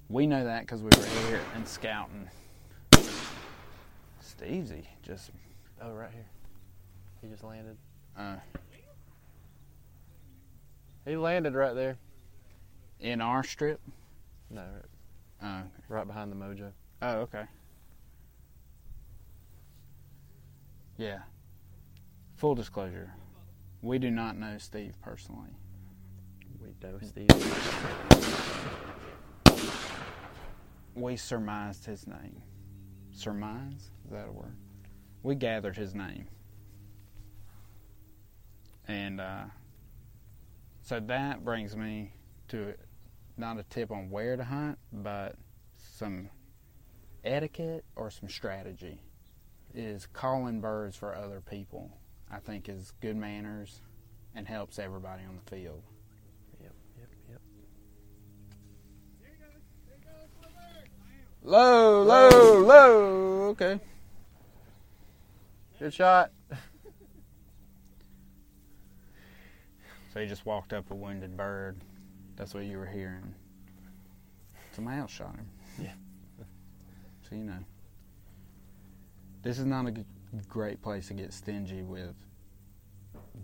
we 0.08 0.26
know 0.26 0.44
that 0.44 0.60
because 0.60 0.82
we 0.82 0.88
were 0.96 1.06
here 1.28 1.40
and 1.54 1.66
scouting. 1.66 2.28
Stevesy 4.38 4.84
just 5.02 5.30
Oh, 5.80 5.92
right 5.92 6.10
here. 6.12 6.26
He 7.22 7.28
just 7.28 7.44
landed. 7.44 7.76
uh, 8.16 8.36
He 11.04 11.16
landed 11.16 11.54
right 11.54 11.74
there. 11.74 11.96
in 13.00 13.20
our 13.20 13.42
strip. 13.44 13.80
No, 14.50 14.66
Uh, 15.40 15.62
right 15.88 16.06
behind 16.06 16.32
the 16.32 16.36
mojo. 16.36 16.72
oh, 17.02 17.18
okay. 17.20 17.44
Yeah. 20.96 21.20
Full 22.36 22.54
disclosure, 22.56 23.14
we 23.82 23.98
do 23.98 24.10
not 24.10 24.36
know 24.36 24.58
Steve 24.58 24.94
personally. 25.00 25.50
We 26.60 26.74
know 26.82 26.98
Steve. 27.00 27.28
We 30.94 31.16
surmised 31.16 31.84
his 31.86 32.06
name. 32.08 32.42
Surmise? 33.12 33.90
Is 34.08 34.12
that 34.12 34.26
a 34.26 34.32
word? 34.32 34.56
We 35.22 35.34
gathered 35.34 35.76
his 35.76 35.94
name. 35.94 36.28
And 38.86 39.20
uh, 39.20 39.44
so 40.80 40.98
that 40.98 41.44
brings 41.44 41.76
me 41.76 42.14
to 42.48 42.72
not 43.36 43.58
a 43.58 43.64
tip 43.64 43.90
on 43.90 44.08
where 44.08 44.34
to 44.34 44.44
hunt, 44.44 44.78
but 44.90 45.36
some 45.76 46.30
etiquette 47.22 47.84
or 47.96 48.10
some 48.10 48.30
strategy. 48.30 49.02
Is 49.74 50.06
calling 50.06 50.62
birds 50.62 50.96
for 50.96 51.14
other 51.14 51.42
people, 51.42 51.90
I 52.30 52.38
think, 52.38 52.70
is 52.70 52.94
good 53.02 53.16
manners 53.16 53.82
and 54.34 54.48
helps 54.48 54.78
everybody 54.78 55.24
on 55.28 55.38
the 55.44 55.50
field. 55.54 55.82
Yep, 56.62 56.72
yep, 56.98 57.08
yep. 57.28 57.40
Low, 61.42 62.02
low, 62.02 62.60
low. 62.64 63.48
Okay. 63.50 63.78
Good 65.78 65.94
shot. 65.94 66.32
So 70.12 70.20
he 70.20 70.26
just 70.26 70.46
walked 70.46 70.72
up 70.72 70.90
a 70.90 70.94
wounded 70.94 71.36
bird. 71.36 71.76
That's 72.34 72.54
what 72.54 72.64
you 72.64 72.78
were 72.78 72.86
hearing. 72.86 73.34
Somebody 74.72 74.98
else 74.98 75.12
shot 75.12 75.36
him. 75.36 75.48
Yeah. 75.80 75.92
So 77.28 77.36
you 77.36 77.44
know. 77.44 77.58
This 79.42 79.58
is 79.58 79.66
not 79.66 79.86
a 79.86 79.92
g- 79.92 80.04
great 80.48 80.82
place 80.82 81.08
to 81.08 81.14
get 81.14 81.32
stingy 81.32 81.82
with 81.82 82.14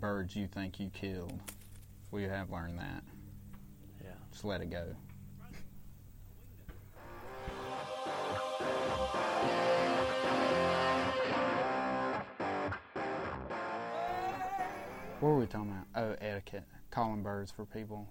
birds 0.01 0.35
you 0.35 0.49
think 0.49 0.81
you 0.81 0.91
killed. 0.91 1.39
We 2.11 2.25
have 2.25 2.51
learned 2.51 2.79
that. 2.79 3.05
Yeah. 4.03 4.15
Just 4.33 4.45
let 4.45 4.61
it 4.61 4.71
go. 4.71 4.97
What 15.25 15.31
were 15.31 15.39
we 15.39 15.47
talking 15.47 15.71
about? 15.71 15.87
Oh, 16.05 16.17
etiquette. 16.21 16.65
Calling 16.91 17.23
birds 17.23 17.51
for 17.51 17.65
people, 17.65 18.07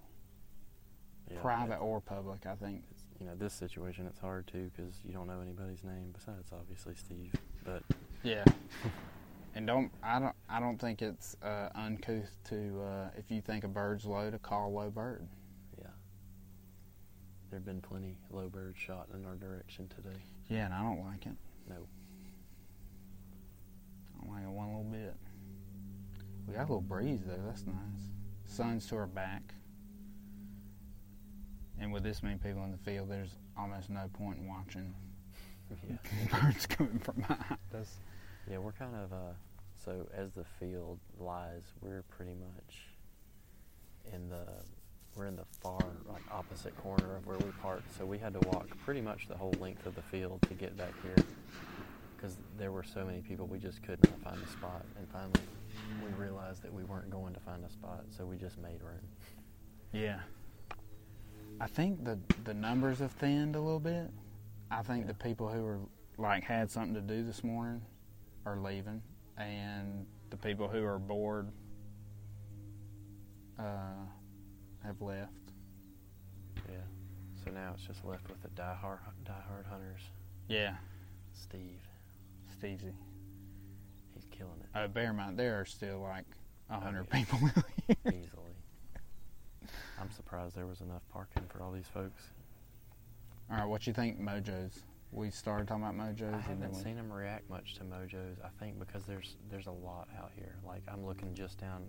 yeah. 1.30 1.38
private 1.40 1.76
or 1.76 2.00
public, 2.00 2.44
I 2.44 2.56
think. 2.56 2.82
You 3.20 3.26
know, 3.26 3.36
this 3.36 3.54
situation 3.54 4.08
it's 4.08 4.18
hard 4.18 4.48
too 4.48 4.68
because 4.76 4.96
you 5.06 5.12
don't 5.12 5.28
know 5.28 5.40
anybody's 5.40 5.84
name 5.84 6.12
besides 6.12 6.50
obviously 6.52 6.96
Steve. 6.96 7.32
But 7.64 7.84
Yeah. 8.24 8.42
and 9.54 9.64
don't 9.64 9.92
I 10.02 10.18
don't 10.18 10.34
I 10.48 10.58
don't 10.58 10.76
think 10.76 11.02
it's 11.02 11.36
uh, 11.40 11.68
uncouth 11.76 12.36
to 12.48 12.82
uh, 12.82 13.10
if 13.16 13.30
you 13.30 13.40
think 13.40 13.62
a 13.62 13.68
bird's 13.68 14.04
low 14.04 14.28
to 14.32 14.38
call 14.40 14.72
low 14.72 14.90
bird. 14.90 15.28
yeah, 15.78 15.86
there've 17.48 17.64
been 17.64 17.80
plenty 17.80 18.16
low 18.32 18.48
birds 18.48 18.76
shot 18.76 19.06
in 19.14 19.24
our 19.24 19.36
direction 19.36 19.86
today. 19.86 20.18
Yeah, 20.48 20.64
and 20.64 20.74
I 20.74 20.82
don't 20.82 21.04
like 21.04 21.26
it. 21.26 21.36
No. 21.68 21.86
I 24.16 24.20
don't 24.20 24.34
like 24.34 24.42
it 24.42 24.50
one 24.50 24.66
little 24.66 24.82
bit. 24.90 25.14
We 26.46 26.54
got 26.54 26.60
a 26.60 26.62
little 26.62 26.80
breeze 26.80 27.20
though. 27.26 27.40
That's 27.46 27.66
nice. 27.66 27.76
Sun's 28.46 28.86
to 28.88 28.96
our 28.96 29.06
back. 29.06 29.42
And 31.80 31.92
with 31.92 32.02
this 32.02 32.22
many 32.22 32.36
people 32.36 32.62
in 32.64 32.70
the 32.70 32.78
field, 32.78 33.10
there's 33.10 33.34
almost 33.58 33.90
no 33.90 34.08
point 34.12 34.38
in 34.38 34.48
watching 34.48 34.94
Yeah. 35.88 35.96
birds 36.40 36.66
coming 36.66 36.98
from 36.98 37.16
behind 37.16 37.58
us. 37.74 37.96
Yeah, 38.48 38.58
we're 38.58 38.72
kind 38.72 38.94
of 38.94 39.12
uh, 39.12 39.32
so 39.84 40.06
as 40.14 40.32
the 40.32 40.44
field 40.60 40.98
lies, 41.18 41.62
we're 41.80 42.02
pretty 42.02 42.34
much 42.34 42.82
in 44.12 44.28
the 44.28 44.44
we're 45.16 45.26
in 45.26 45.36
the 45.36 45.44
far 45.60 45.80
like 46.08 46.22
opposite 46.30 46.76
corner 46.76 47.16
of 47.16 47.26
where 47.26 47.38
we 47.38 47.50
parked. 47.62 47.96
So 47.96 48.04
we 48.04 48.18
had 48.18 48.34
to 48.34 48.40
walk 48.48 48.68
pretty 48.84 49.00
much 49.00 49.28
the 49.28 49.36
whole 49.36 49.54
length 49.60 49.86
of 49.86 49.94
the 49.94 50.02
field 50.02 50.42
to 50.48 50.54
get 50.54 50.76
back 50.76 50.92
here 51.02 51.24
because 52.16 52.36
there 52.58 52.72
were 52.72 52.82
so 52.82 53.04
many 53.04 53.20
people 53.20 53.46
we 53.46 53.58
just 53.58 53.82
could 53.82 53.98
not 54.04 54.32
find 54.32 54.42
a 54.42 54.50
spot. 54.50 54.84
And 54.98 55.08
finally, 55.10 55.40
we 56.04 56.10
realized 56.22 56.62
that 56.62 56.72
we 56.72 56.84
weren't 56.84 57.10
going 57.10 57.34
to 57.34 57.40
find 57.40 57.64
a 57.64 57.70
spot, 57.70 58.04
so 58.10 58.24
we 58.26 58.36
just 58.36 58.58
made 58.58 58.82
room. 58.82 59.00
Yeah. 59.92 60.20
I 61.60 61.66
think 61.66 62.04
the 62.04 62.18
the 62.44 62.54
numbers 62.54 62.98
have 62.98 63.12
thinned 63.12 63.54
a 63.56 63.60
little 63.60 63.80
bit. 63.80 64.10
I 64.70 64.82
think 64.82 65.02
Yeah. 65.02 65.08
the 65.12 65.14
people 65.14 65.48
who 65.48 65.62
were 65.62 65.78
like 66.18 66.42
had 66.44 66.70
something 66.70 66.94
to 66.94 67.00
do 67.00 67.22
this 67.24 67.44
morning 67.44 67.80
are 68.46 68.58
leaving, 68.58 69.02
and 69.36 70.06
the 70.30 70.36
people 70.36 70.68
who 70.68 70.84
are 70.84 70.98
bored 70.98 71.48
uh, 73.58 74.04
have 74.84 75.00
left. 75.00 75.30
Yeah. 76.68 76.78
So 77.44 77.50
now 77.50 77.72
it's 77.74 77.84
just 77.86 78.04
left 78.04 78.28
with 78.28 78.40
the 78.42 78.48
diehard 78.48 78.98
diehard 79.24 79.66
hunters. 79.68 80.00
Yeah, 80.48 80.74
Steve, 81.32 81.80
Stevesy. 82.60 82.92
He's 84.14 84.26
killing 84.30 84.52
it 84.60 84.78
Uh, 84.78 84.88
bear 84.88 85.10
in 85.10 85.16
mind, 85.16 85.38
there 85.38 85.60
are 85.60 85.64
still 85.64 86.00
like 86.00 86.26
a 86.70 86.80
hundred 86.80 87.06
yeah. 87.12 87.18
people 87.24 87.38
here. 87.86 87.96
easily. 88.06 88.30
I'm 90.00 90.10
surprised 90.12 90.56
there 90.56 90.66
was 90.66 90.80
enough 90.80 91.02
parking 91.12 91.44
for 91.48 91.62
all 91.62 91.72
these 91.72 91.86
folks. 91.92 92.22
All 93.50 93.58
right, 93.58 93.66
what 93.66 93.86
you 93.86 93.92
think, 93.92 94.18
Mojos? 94.20 94.80
We 95.12 95.30
started 95.30 95.68
talking 95.68 95.84
about 95.84 95.94
Mojos. 95.96 96.34
I 96.34 96.40
haven't 96.40 96.74
seen 96.74 96.96
them 96.96 97.12
react 97.12 97.48
much 97.48 97.74
to 97.76 97.84
mojos. 97.84 98.36
I 98.44 98.48
think 98.58 98.78
because 98.80 99.04
there's 99.04 99.36
there's 99.50 99.66
a 99.66 99.70
lot 99.72 100.08
out 100.18 100.32
here. 100.34 100.56
Like 100.66 100.82
I'm 100.88 101.04
looking 101.06 101.34
just 101.34 101.58
down. 101.58 101.84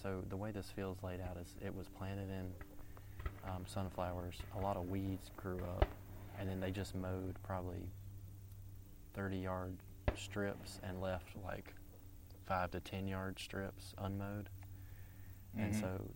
So 0.00 0.22
the 0.30 0.36
way 0.36 0.50
this 0.50 0.70
field's 0.74 1.02
laid 1.02 1.20
out 1.20 1.36
is 1.36 1.54
it 1.64 1.74
was 1.74 1.88
planted 1.88 2.30
in 2.30 2.46
um, 3.44 3.64
sunflowers. 3.66 4.36
A 4.56 4.60
lot 4.60 4.76
of 4.78 4.88
weeds 4.88 5.30
grew 5.36 5.58
up, 5.58 5.84
and 6.38 6.48
then 6.48 6.58
they 6.58 6.70
just 6.70 6.94
mowed 6.94 7.34
probably 7.42 7.86
30 9.14 9.36
yard 9.38 9.76
strips 10.18 10.80
and 10.82 11.00
left 11.00 11.28
like 11.44 11.74
five 12.46 12.70
to 12.72 12.80
10 12.80 13.06
yard 13.06 13.38
strips 13.38 13.94
unmowed. 13.98 14.48
And 15.56 15.74
Mhm. 15.74 15.80
so, 15.80 16.10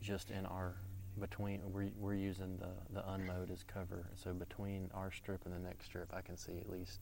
just 0.00 0.30
in 0.30 0.46
our 0.46 0.74
between, 1.18 1.60
we're, 1.72 1.90
we're 1.98 2.14
using 2.14 2.56
the, 2.56 2.70
the 2.94 3.10
unmowed 3.12 3.50
as 3.50 3.62
cover. 3.64 4.06
So 4.14 4.32
between 4.32 4.90
our 4.94 5.10
strip 5.10 5.44
and 5.44 5.54
the 5.54 5.58
next 5.58 5.86
strip, 5.86 6.12
I 6.14 6.22
can 6.22 6.36
see 6.36 6.58
at 6.58 6.68
least 6.70 7.00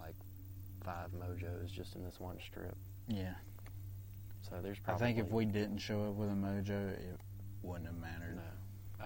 like 0.00 0.14
five 0.82 1.10
mojos 1.12 1.70
just 1.70 1.94
in 1.94 2.02
this 2.02 2.18
one 2.18 2.38
strip. 2.40 2.76
Yeah. 3.06 3.34
So 4.42 4.60
there's 4.60 4.78
probably. 4.80 5.06
I 5.06 5.12
think 5.14 5.24
if 5.26 5.32
we 5.32 5.44
didn't 5.44 5.78
show 5.78 6.04
up 6.04 6.14
with 6.14 6.30
a 6.30 6.34
Mojo, 6.34 6.90
it 6.92 7.18
wouldn't 7.62 7.86
have 7.86 7.96
mattered. 7.96 8.36
No, 8.36 8.42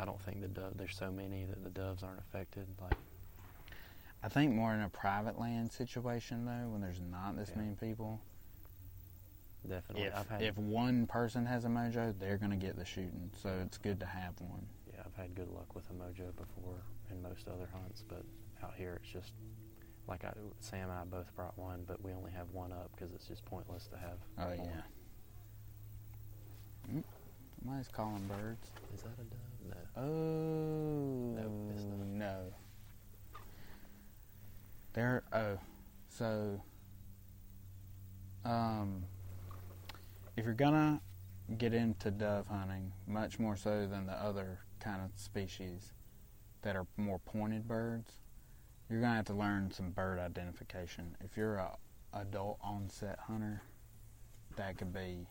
I 0.00 0.04
don't 0.04 0.20
think 0.22 0.40
the 0.40 0.48
dove. 0.48 0.72
There's 0.76 0.96
so 0.96 1.12
many 1.12 1.44
that 1.44 1.62
the 1.62 1.70
doves 1.70 2.02
aren't 2.02 2.18
affected. 2.20 2.66
Like 2.80 2.94
I 4.22 4.28
think 4.28 4.52
more 4.52 4.74
in 4.74 4.80
a 4.80 4.88
private 4.88 5.38
land 5.38 5.70
situation 5.72 6.44
though, 6.44 6.68
when 6.70 6.80
there's 6.80 7.00
not 7.00 7.36
this 7.36 7.50
Yeah. 7.50 7.62
many 7.62 7.74
people. 7.76 8.20
definitely, 9.66 10.04
If 10.06 10.30
if 10.40 10.56
one 10.58 11.06
person 11.06 11.44
has 11.46 11.64
a 11.64 11.68
mojo, 11.68 12.18
they're 12.18 12.38
gonna 12.38 12.56
get 12.56 12.76
the 12.76 12.84
shooting. 12.84 13.30
So 13.42 13.50
it's 13.64 13.76
good 13.78 14.00
to 14.00 14.06
have 14.06 14.40
one. 14.40 14.66
yeah, 14.92 15.02
I've 15.04 15.14
had 15.14 15.34
good 15.34 15.48
luck 15.50 15.74
with 15.74 15.88
a 15.90 15.92
mojo 15.92 16.34
before 16.36 16.82
in 17.10 17.20
most 17.22 17.46
other 17.48 17.68
hunts, 17.72 18.02
but 18.08 18.24
out 18.62 18.74
here 18.76 18.94
it's 19.02 19.10
just 19.12 19.32
like 20.08 20.24
I, 20.24 20.32
Sam 20.60 20.88
and 20.90 20.98
I 20.98 21.04
both 21.04 21.34
brought 21.36 21.56
one, 21.58 21.84
but 21.86 22.02
we 22.02 22.12
only 22.12 22.32
have 22.32 22.50
one 22.52 22.72
up 22.72 22.90
because 22.96 23.12
it's 23.14 23.26
just 23.28 23.44
pointless 23.44 23.86
to 23.88 23.98
have. 23.98 24.18
Oh 24.38 24.56
more. 24.56 24.56
yeah. 24.56 24.82
Mm, 26.94 27.04
Somebody's 27.62 27.88
calling 27.88 28.26
birds. 28.26 28.70
Is 28.94 29.02
that 29.02 29.12
a 29.20 29.24
dove? 29.24 29.38
No. 29.68 30.02
Oh 30.02 31.34
No, 31.36 31.74
it's 31.74 31.84
not. 31.84 32.06
no. 32.06 32.54
There. 34.98 35.22
Oh, 35.32 35.56
so. 36.08 36.60
Um, 38.44 39.04
if 40.36 40.44
you're 40.44 40.54
gonna 40.54 41.00
get 41.56 41.72
into 41.72 42.10
dove 42.10 42.48
hunting, 42.48 42.90
much 43.06 43.38
more 43.38 43.54
so 43.54 43.86
than 43.86 44.06
the 44.06 44.14
other 44.14 44.58
kind 44.80 45.00
of 45.02 45.16
species 45.16 45.92
that 46.62 46.74
are 46.74 46.84
more 46.96 47.20
pointed 47.20 47.68
birds, 47.68 48.10
you're 48.90 49.00
gonna 49.00 49.14
have 49.14 49.26
to 49.26 49.34
learn 49.34 49.70
some 49.70 49.92
bird 49.92 50.18
identification. 50.18 51.16
If 51.20 51.36
you're 51.36 51.58
a 51.58 51.76
adult 52.14 52.58
onset 52.60 53.20
hunter, 53.20 53.62
that 54.56 54.78
could 54.78 54.92
be. 54.92 55.28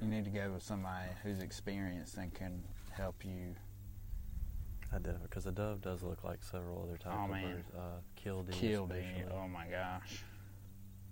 You 0.00 0.08
need 0.08 0.24
to 0.24 0.30
go 0.30 0.50
with 0.50 0.64
somebody 0.64 1.10
who's 1.22 1.40
experienced 1.40 2.16
and 2.16 2.34
can 2.34 2.64
help 2.90 3.24
you 3.24 3.54
Identify 4.92 5.22
because 5.22 5.44
the 5.44 5.52
dove 5.52 5.80
does 5.80 6.02
look 6.02 6.24
like 6.24 6.42
several 6.42 6.82
other 6.82 6.96
types 6.96 7.14
Oh, 7.16 7.24
of 7.24 7.30
man. 7.30 7.54
birds. 7.54 7.70
Uh, 7.70 8.00
killdeer, 8.22 8.52
killed 8.54 8.90
especially. 8.92 9.20
it. 9.20 9.32
Oh 9.32 9.48
my 9.48 9.66
gosh, 9.66 10.22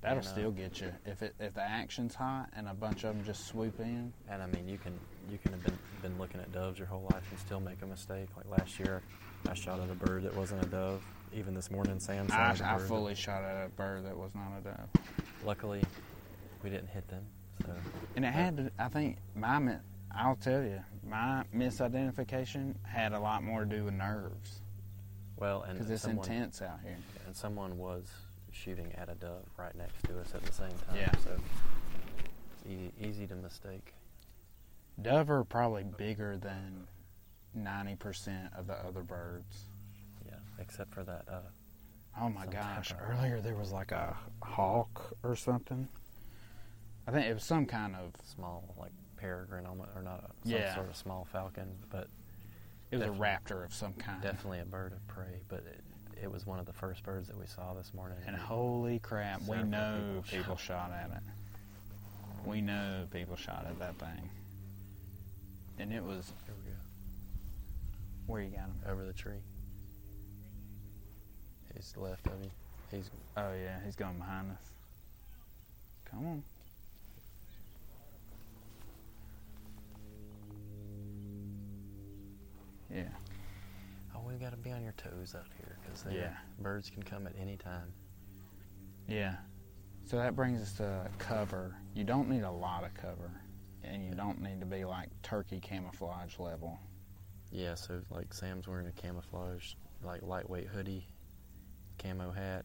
that'll 0.01 0.19
And, 0.19 0.27
uh, 0.27 0.31
still 0.31 0.51
get 0.51 0.81
you 0.81 0.93
if 1.07 1.23
it 1.23 1.35
if 1.39 1.55
the 1.55 1.63
action's 1.63 2.15
hot 2.15 2.49
and 2.57 2.69
a 2.69 2.75
bunch 2.75 3.05
of 3.05 3.15
them 3.17 3.25
just 3.25 3.47
swoop 3.47 3.81
in. 3.81 4.13
And 4.29 4.43
I 4.43 4.47
mean, 4.47 4.69
you 4.69 4.79
can 4.79 4.99
you 5.31 5.39
can 5.39 5.53
have 5.53 5.63
been 5.65 5.79
been 6.03 6.19
looking 6.19 6.41
at 6.41 6.53
doves 6.53 6.79
your 6.79 6.89
whole 6.89 7.09
life 7.13 7.25
and 7.31 7.39
still 7.41 7.61
make 7.61 7.83
a 7.83 7.87
mistake. 7.87 8.29
Like 8.37 8.49
last 8.59 8.79
year, 8.79 9.03
I 9.49 9.55
shot 9.55 9.81
at 9.81 9.91
a 9.91 9.95
bird 9.95 10.25
that 10.25 10.35
wasn't 10.35 10.63
a 10.65 10.67
dove. 10.67 11.03
Even 11.35 11.53
this 11.55 11.71
morning, 11.71 12.01
Sam 12.01 12.27
I, 12.31 12.55
shot 12.55 12.55
at 12.55 12.61
a 12.61 12.67
I 12.71 12.79
bird. 12.79 12.89
fully 12.89 13.15
shot 13.15 13.43
at 13.43 13.67
a 13.67 13.69
bird 13.69 14.07
that 14.07 14.17
was 14.17 14.31
not 14.35 14.59
a 14.59 14.63
dove, 14.63 14.89
Luckily, 15.45 15.83
we 16.63 16.71
didn't 16.71 16.89
hit 16.89 17.07
them. 17.09 17.25
So 17.67 17.73
and 18.17 18.25
it 18.25 18.33
had 18.33 18.57
to. 18.57 18.71
I 18.79 18.89
think 18.89 19.19
my 19.35 19.77
I'll 20.15 20.37
tell 20.37 20.63
you 20.63 20.81
my 21.07 21.45
misidentification 21.55 22.75
had 22.85 23.13
a 23.13 23.21
lot 23.21 23.43
more 23.43 23.65
to 23.65 23.77
do 23.77 23.85
with 23.85 23.95
nerves 23.95 24.63
well, 25.39 25.63
and 25.63 25.79
because 25.79 25.91
it's 25.91 26.03
someone, 26.03 26.27
intense 26.27 26.63
out 26.63 26.81
here. 26.83 26.97
and 27.27 27.35
someone 27.37 27.79
was 27.79 28.05
shooting 28.53 28.93
at 28.97 29.09
a 29.09 29.15
dove 29.15 29.45
right 29.57 29.75
next 29.77 30.03
to 30.05 30.19
us 30.21 30.35
at 30.35 30.43
the 30.43 30.53
same 30.53 30.71
time. 30.87 30.97
Yeah. 30.97 31.13
So 31.25 31.31
it's 31.33 32.71
easy, 32.71 32.93
easy 33.01 33.27
to 33.27 33.35
mistake. 33.37 33.95
Dove 35.01 35.31
are 35.31 35.45
probably 35.45 35.85
bigger 35.85 36.37
than 36.37 36.87
ninety 37.55 37.95
percent 37.95 38.51
of 38.57 38.67
the 38.67 38.75
other 38.75 39.03
birds. 39.03 39.65
Yeah, 40.27 40.35
except 40.61 40.93
for 40.95 41.05
that. 41.05 41.25
Uh, 41.31 41.41
Oh 42.21 42.29
my 42.29 42.47
gosh! 42.47 42.93
Earlier 43.01 43.41
there 43.41 43.55
was 43.55 43.71
like 43.71 43.93
a 43.93 44.17
hawk 44.43 45.15
or 45.23 45.37
something. 45.37 45.87
I 47.07 47.13
think 47.13 47.27
it 47.27 47.35
was 47.35 47.45
some 47.45 47.65
kind 47.65 47.95
of. 47.95 48.11
small 48.35 48.75
like 48.77 48.91
peregrine 49.19 49.67
or 49.67 50.03
not 50.03 50.19
a, 50.25 50.27
some 50.43 50.53
Yeah. 50.53 50.75
sort 50.75 50.89
of 50.89 50.97
small 50.97 51.27
falcon, 51.31 51.69
but 51.91 52.09
It 52.91 52.97
was 52.97 53.05
Definitely. 53.07 53.27
a 53.27 53.31
raptor 53.39 53.65
of 53.65 53.75
some 53.75 53.93
kind. 53.95 54.23
definitely 54.23 54.61
a 54.61 54.65
bird 54.65 54.93
of 54.93 55.07
prey. 55.09 55.41
But 55.49 55.65
it, 55.67 55.81
it 56.23 56.33
was 56.33 56.47
one 56.47 56.59
of 56.59 56.67
the 56.67 56.73
first 56.73 57.03
birds 57.03 57.29
that 57.29 57.37
we 57.39 57.47
saw 57.47 57.75
this 57.75 57.93
morning. 57.95 58.19
And 58.27 58.35
holy 58.37 58.99
crap, 58.99 59.43
we 59.43 59.63
know 59.63 60.23
people 60.25 60.39
people 60.39 60.57
shot 60.57 60.91
at 60.93 61.11
it. 61.11 61.23
We 62.47 62.61
know 62.63 63.05
people 63.13 63.37
shot 63.37 63.67
at 63.69 63.79
that 63.79 63.97
thing. 63.97 64.31
And 65.79 65.93
it 65.93 66.03
was 66.03 66.33
Here 66.47 66.55
we 66.65 66.71
go. 66.71 66.77
where 68.27 68.43
you 68.43 68.49
got 68.51 68.61
him. 68.61 68.75
Over 68.89 69.05
the 69.05 69.13
tree. 69.13 69.41
He's 71.75 71.95
left 71.97 72.27
of 72.27 72.43
you. 72.43 72.51
He's 72.91 73.11
Oh 73.37 73.53
yeah, 73.53 73.79
he's 73.85 73.95
going 73.97 74.17
behind 74.19 74.51
us. 74.51 74.71
Come 76.11 76.27
on. 76.27 76.43
Yeah. 82.91 83.09
oh, 84.15 84.21
we've 84.27 84.41
got 84.41 84.51
to 84.51 84.57
be 84.57 84.71
on 84.73 84.83
your 84.83 84.93
toes 84.95 85.35
out 85.37 85.47
here 85.59 85.77
because 85.83 86.05
Yeah. 86.11 86.35
birds 86.61 86.91
can 86.91 87.03
come 87.03 87.27
at 87.27 87.35
any 87.39 87.57
time. 87.57 87.93
Yeah. 89.07 89.37
So 90.07 90.17
that 90.17 90.35
brings 90.35 90.61
us 90.63 90.73
to 90.75 91.09
cover. 91.19 91.77
You 91.95 92.05
don't 92.05 92.29
need 92.29 92.43
a 92.43 92.51
lot 92.51 92.85
of 92.85 92.95
cover. 92.95 93.31
And 93.85 94.05
you 94.05 94.13
don't 94.15 94.41
need 94.41 94.61
to 94.61 94.67
be 94.67 94.85
like 94.85 95.09
turkey 95.23 95.61
camouflage 95.61 96.39
level. 96.39 96.79
Yeah, 97.51 97.75
so 97.75 98.03
like 98.11 98.33
Sam's 98.35 98.67
wearing 98.69 98.87
a 98.87 98.93
camouflage, 98.93 99.75
like 100.03 100.23
lightweight 100.23 100.67
hoodie, 100.67 101.07
camo 101.99 102.31
hat, 102.33 102.65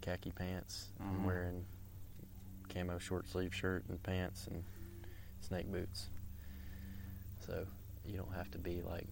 khaki 0.00 0.30
pants. 0.32 0.90
I'm 1.00 1.20
Mhm. 1.20 1.24
wearing 1.24 1.66
camo 2.68 2.98
short 2.98 3.26
sleeve 3.28 3.54
shirt 3.54 3.84
and 3.88 4.02
pants 4.02 4.46
and 4.46 4.64
snake 5.40 5.70
boots. 5.70 6.08
So 7.40 7.66
you 8.06 8.16
don't 8.16 8.32
have 8.32 8.50
to 8.52 8.58
be 8.58 8.80
like 8.82 9.06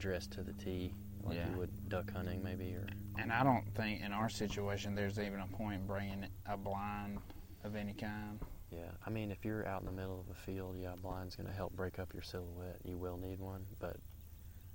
dressed 0.00 0.32
to 0.32 0.42
the 0.42 0.52
T 0.54 0.92
like 1.22 1.36
Yeah. 1.36 1.50
you 1.50 1.58
would 1.58 1.88
duck 1.88 2.10
hunting 2.10 2.42
maybe 2.42 2.74
or 2.74 2.86
And 3.18 3.30
I 3.32 3.44
don't 3.44 3.64
think 3.74 4.00
in 4.00 4.12
our 4.12 4.28
situation 4.30 4.94
there's 4.94 5.18
even 5.18 5.40
a 5.40 5.46
point 5.46 5.82
in 5.82 5.86
bringing 5.86 6.26
a 6.46 6.56
blind 6.56 7.18
of 7.62 7.76
any 7.76 7.92
kind. 7.92 8.40
yeah. 8.70 8.90
I 9.06 9.10
mean 9.10 9.30
if 9.30 9.44
you're 9.44 9.66
out 9.68 9.80
in 9.80 9.86
the 9.86 9.92
middle 9.92 10.18
of 10.18 10.28
a 10.30 10.34
field, 10.34 10.76
yeah, 10.80 10.94
a 10.94 10.96
blind's 10.96 11.36
gonna 11.36 11.52
help 11.52 11.74
break 11.76 11.98
up 11.98 12.12
your 12.14 12.22
silhouette. 12.22 12.78
You 12.84 12.96
will 12.96 13.18
need 13.18 13.38
one, 13.38 13.66
but 13.78 13.96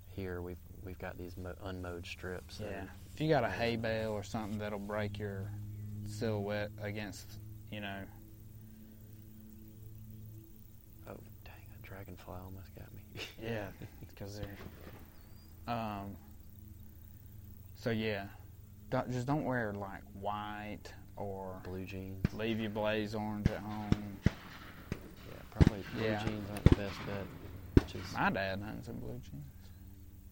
here 0.07 0.41
we've 0.41 0.59
we've 0.83 0.99
got 0.99 1.17
these 1.17 1.35
mo- 1.35 1.55
unmowed 1.63 2.05
strips. 2.05 2.57
so- 2.57 2.65
Yeah. 2.69 2.85
If 3.13 3.19
you 3.19 3.27
got 3.27 3.43
a 3.43 3.49
hay 3.49 3.75
bale 3.75 4.11
or 4.11 4.23
something 4.23 4.59
that'll 4.59 4.77
break 4.79 5.17
your 5.17 5.49
silhouette 6.05 6.69
against, 6.81 7.39
you 7.71 7.81
know, 7.81 8.03
Oh 11.07 11.17
dang! 11.43 11.53
A 11.83 11.85
dragonfly 11.87 12.35
almost 12.43 12.75
got 12.75 12.93
me. 12.93 13.01
yeah, 13.41 13.67
because 14.09 14.37
they're. 14.39 14.57
Um. 15.67 16.15
So 17.75 17.89
yeah, 17.91 18.25
don't, 18.89 19.11
just 19.11 19.27
don't 19.27 19.43
wear 19.45 19.73
like 19.73 20.01
white 20.19 20.91
or 21.17 21.61
Blue 21.63 21.85
jeans. 21.85 22.33
leave 22.33 22.59
your 22.59 22.69
blaze 22.71 23.13
orange 23.15 23.47
at 23.49 23.59
home. 23.59 24.17
Yeah, 25.27 25.39
probably 25.51 25.83
blue 25.93 26.03
Yeah. 26.03 26.23
jeans 26.23 26.49
aren't 26.49 26.63
the 26.65 26.71
best 26.81 27.05
bet. 27.05 27.27
Is 27.93 28.11
My 28.13 28.29
dad 28.29 28.61
hunts 28.61 28.87
in 28.87 28.99
blue 28.99 29.19
jeans, 29.19 29.69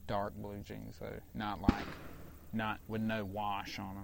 dark 0.08 0.34
blue 0.36 0.58
jeans, 0.60 0.96
though, 1.00 1.20
not 1.34 1.62
like, 1.62 1.86
not 2.52 2.80
with 2.88 3.02
no 3.02 3.24
wash 3.24 3.80
on 3.80 3.96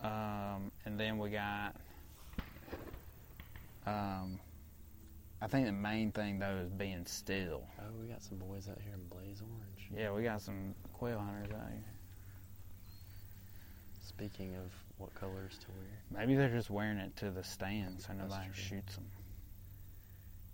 them. 0.00 0.10
Um, 0.12 0.72
and 0.84 1.00
then 1.00 1.18
we 1.18 1.30
got, 1.30 1.74
um, 3.86 4.38
I 5.42 5.46
think 5.46 5.66
the 5.66 5.72
main 5.72 6.10
thing 6.12 6.38
though 6.38 6.56
is 6.64 6.70
being 6.70 7.04
still. 7.06 7.66
oh, 7.80 7.84
we 8.00 8.06
got 8.08 8.22
some 8.22 8.38
boys 8.38 8.68
out 8.68 8.78
here 8.82 8.94
in 8.94 9.04
blaze 9.08 9.42
orange. 9.42 9.90
Yeah, 9.94 10.12
we 10.12 10.22
got 10.22 10.40
some 10.40 10.74
quail 10.92 11.18
hunters 11.18 11.50
out 11.52 11.68
here. 11.70 11.84
Speaking 14.02 14.54
of 14.54 14.70
what 14.98 15.14
colors 15.14 15.58
to 15.60 15.66
wear, 15.72 16.20
Maybe 16.20 16.34
they're 16.36 16.48
just 16.48 16.70
wearing 16.70 16.98
it 16.98 17.16
to 17.16 17.30
the 17.30 17.42
stand 17.42 18.00
so 18.00 18.12
nobody 18.12 18.46
shoots 18.54 18.94
them, 18.94 19.04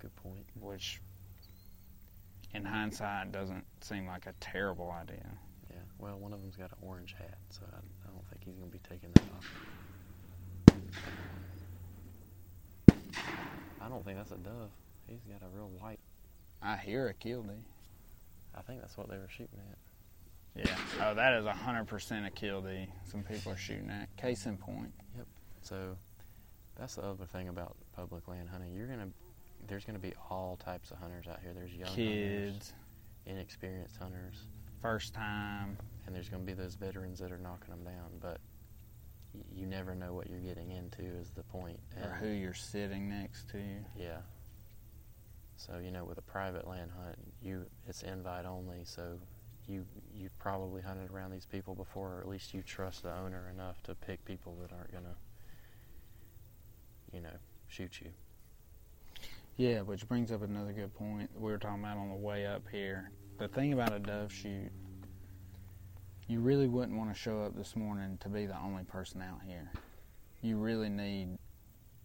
good 0.01 0.15
point. 0.17 0.47
which, 0.59 1.01
in 2.55 2.65
hindsight, 2.65 3.33
doesn't 3.33 3.65
seem 3.83 4.07
like 4.07 4.27
a 4.27 4.33
terrible 4.41 4.91
idea. 4.91 5.27
Yeah. 5.71 5.77
Well, 5.99 6.19
one 6.19 6.33
of 6.33 6.41
them's 6.41 6.57
got 6.57 6.71
an 6.71 6.79
orange 6.81 7.15
hat, 7.19 7.37
so 7.51 7.61
I, 7.71 7.77
I 7.77 8.11
don't 8.13 8.27
think 8.31 8.45
he's 8.45 8.55
going 8.57 8.71
to 8.71 8.77
be 8.77 8.83
taking 8.89 9.11
that 9.13 9.25
off. 9.37 9.47
I 13.81 13.89
don't 13.89 14.05
think 14.05 14.19
that's 14.19 14.31
a 14.33 14.37
dove. 14.37 14.71
He's 15.07 15.21
got 15.25 15.43
a 15.47 15.49
real 15.57 15.69
white. 15.81 15.99
I 16.63 16.77
hear 16.77 17.09
a 17.09 17.15
killdeer. 17.15 17.57
I 18.55 18.63
think 18.63 18.81
that's 18.81 18.97
what 18.97 19.09
they 19.09 19.17
were 19.17 19.29
shooting 19.29 19.59
at. 19.71 20.67
Yeah. 20.67 20.77
Oh, 21.03 21.15
that 21.15 21.35
is 21.35 21.47
hundred 21.47 21.87
percent 21.87 22.27
a 22.27 22.31
killdeer. 22.31 22.87
Some 23.11 23.23
people 23.23 23.53
are 23.53 23.57
shooting 23.57 23.91
at. 23.91 24.15
Case 24.17 24.47
in 24.47 24.57
point. 24.57 24.93
Yep. 25.17 25.27
So 25.63 25.97
that's 26.79 26.97
the 26.97 27.03
other 27.03 27.25
thing 27.25 27.49
about 27.49 27.77
public 27.95 28.27
land 28.29 28.49
hunting. 28.49 28.75
You're 28.75 28.89
gonna 28.89 29.09
there's 29.69 29.85
gonna 29.85 29.99
be 29.99 30.13
all 30.29 30.59
types 30.63 30.91
of 30.91 30.99
hunters 30.99 31.27
out 31.29 31.39
here. 31.43 31.53
There's 31.55 31.73
young 31.73 31.89
hunters, 31.89 32.53
Kids, 32.53 32.73
inexperienced 33.27 33.97
hunters, 33.97 34.47
first 34.83 35.15
time. 35.15 35.79
and 36.07 36.15
there's 36.15 36.29
gonna 36.29 36.43
be 36.43 36.53
those 36.55 36.75
veterans 36.75 37.21
that 37.21 37.31
are 37.33 37.39
knocking 37.39 37.71
them 37.71 37.85
down. 37.85 38.11
But 38.21 38.39
you 39.55 39.67
never 39.67 39.95
know 39.95 40.13
what 40.15 40.29
you're 40.29 40.41
getting 40.41 40.71
into. 40.71 41.03
Is 41.03 41.31
the 41.31 41.43
point? 41.45 41.79
Or 42.03 42.11
who 42.21 42.29
you're 42.29 42.55
sitting 42.55 43.09
next 43.09 43.49
to. 43.51 43.59
Yeah. 43.99 44.19
So 45.57 45.79
you 45.83 45.91
know, 45.91 46.05
with 46.05 46.19
a 46.19 46.23
private 46.23 46.67
land 46.67 46.91
hunt, 47.03 47.17
you 47.43 47.67
it's 47.87 48.03
invite 48.03 48.47
only. 48.47 48.85
So 48.85 49.19
you 49.69 49.85
you 50.15 50.31
probably 50.39 50.83
hunted 50.83 51.11
around 51.11 51.31
these 51.31 51.47
people 51.47 51.75
before, 51.75 52.15
or 52.15 52.21
at 52.21 52.29
least 52.29 52.55
you 52.55 52.63
trust 52.63 53.03
the 53.03 53.15
owner 53.15 53.51
enough 53.55 53.83
to 53.85 53.95
pick 53.95 54.25
people 54.25 54.57
that 54.63 54.73
aren't 54.75 54.93
gonna, 54.93 55.17
you 57.13 57.21
know, 57.21 57.37
shoot 57.69 58.01
you. 58.03 58.11
Yeah, 59.57 59.83
which 59.83 60.09
brings 60.09 60.33
up 60.33 60.43
another 60.43 60.73
good 60.73 60.95
point 60.95 61.31
we 61.39 61.53
were 61.53 61.59
talking 61.59 61.85
about 61.85 61.99
on 61.99 62.09
the 62.09 62.15
way 62.15 62.47
up 62.47 62.63
here. 62.73 63.11
The 63.39 63.49
thing 63.49 63.73
about 63.75 63.93
a 63.93 63.99
dove 63.99 64.33
shoot, 64.33 64.71
you 66.31 66.39
really 66.39 66.69
wouldn't 66.69 66.97
want 66.97 67.13
to 67.13 67.19
show 67.21 67.43
up 67.43 67.57
this 67.57 67.75
morning 67.75 68.17
to 68.21 68.29
be 68.29 68.47
the 68.47 68.57
only 68.57 68.85
person 68.85 69.21
out 69.21 69.41
here. 69.45 69.73
You 70.43 70.59
really 70.59 70.89
need 70.89 71.37